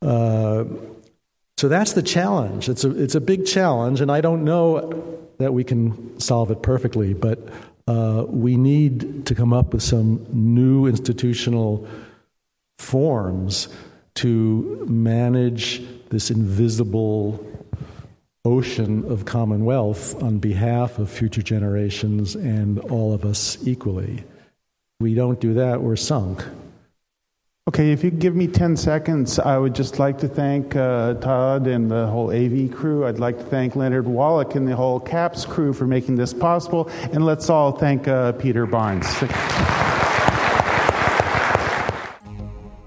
Uh, 0.00 0.64
so 1.56 1.68
that's 1.68 1.92
the 1.92 2.02
challenge. 2.02 2.68
It's 2.68 2.84
a 2.84 2.90
it's 3.02 3.14
a 3.14 3.20
big 3.20 3.46
challenge, 3.46 4.00
and 4.00 4.12
I 4.12 4.20
don't 4.20 4.44
know 4.44 5.18
that 5.38 5.52
we 5.52 5.64
can 5.64 6.20
solve 6.20 6.50
it 6.50 6.62
perfectly, 6.62 7.14
but 7.14 7.48
uh, 7.88 8.24
we 8.28 8.56
need 8.56 9.26
to 9.26 9.34
come 9.34 9.52
up 9.52 9.72
with 9.72 9.82
some 9.82 10.24
new 10.30 10.86
institutional 10.86 11.86
forms 12.78 13.68
to 14.14 14.86
manage 14.88 15.82
this 16.10 16.30
invisible 16.30 17.44
ocean 18.44 19.04
of 19.10 19.24
commonwealth 19.24 20.20
on 20.22 20.38
behalf 20.38 20.98
of 20.98 21.08
future 21.08 21.42
generations 21.42 22.34
and 22.34 22.78
all 22.80 23.12
of 23.14 23.24
us 23.24 23.56
equally. 23.66 24.24
We 25.00 25.14
don't 25.14 25.40
do 25.40 25.54
that, 25.54 25.80
we're 25.80 25.96
sunk. 25.96 26.44
Okay, 27.68 27.92
if 27.92 28.02
you 28.02 28.10
give 28.10 28.34
me 28.34 28.48
10 28.48 28.76
seconds, 28.76 29.38
I 29.38 29.56
would 29.56 29.76
just 29.76 30.00
like 30.00 30.18
to 30.18 30.28
thank 30.28 30.74
uh, 30.74 31.14
Todd 31.14 31.68
and 31.68 31.88
the 31.88 32.08
whole 32.08 32.32
AV 32.32 32.72
crew. 32.72 33.06
I'd 33.06 33.20
like 33.20 33.38
to 33.38 33.44
thank 33.44 33.76
Leonard 33.76 34.08
Wallock 34.08 34.56
and 34.56 34.66
the 34.66 34.74
whole 34.74 34.98
Capps 34.98 35.44
crew 35.44 35.72
for 35.72 35.86
making 35.86 36.16
this 36.16 36.34
possible. 36.34 36.88
And 37.12 37.24
let's 37.24 37.48
all 37.48 37.70
thank 37.70 38.08
uh, 38.08 38.32
Peter 38.32 38.66
Barnes. 38.66 39.06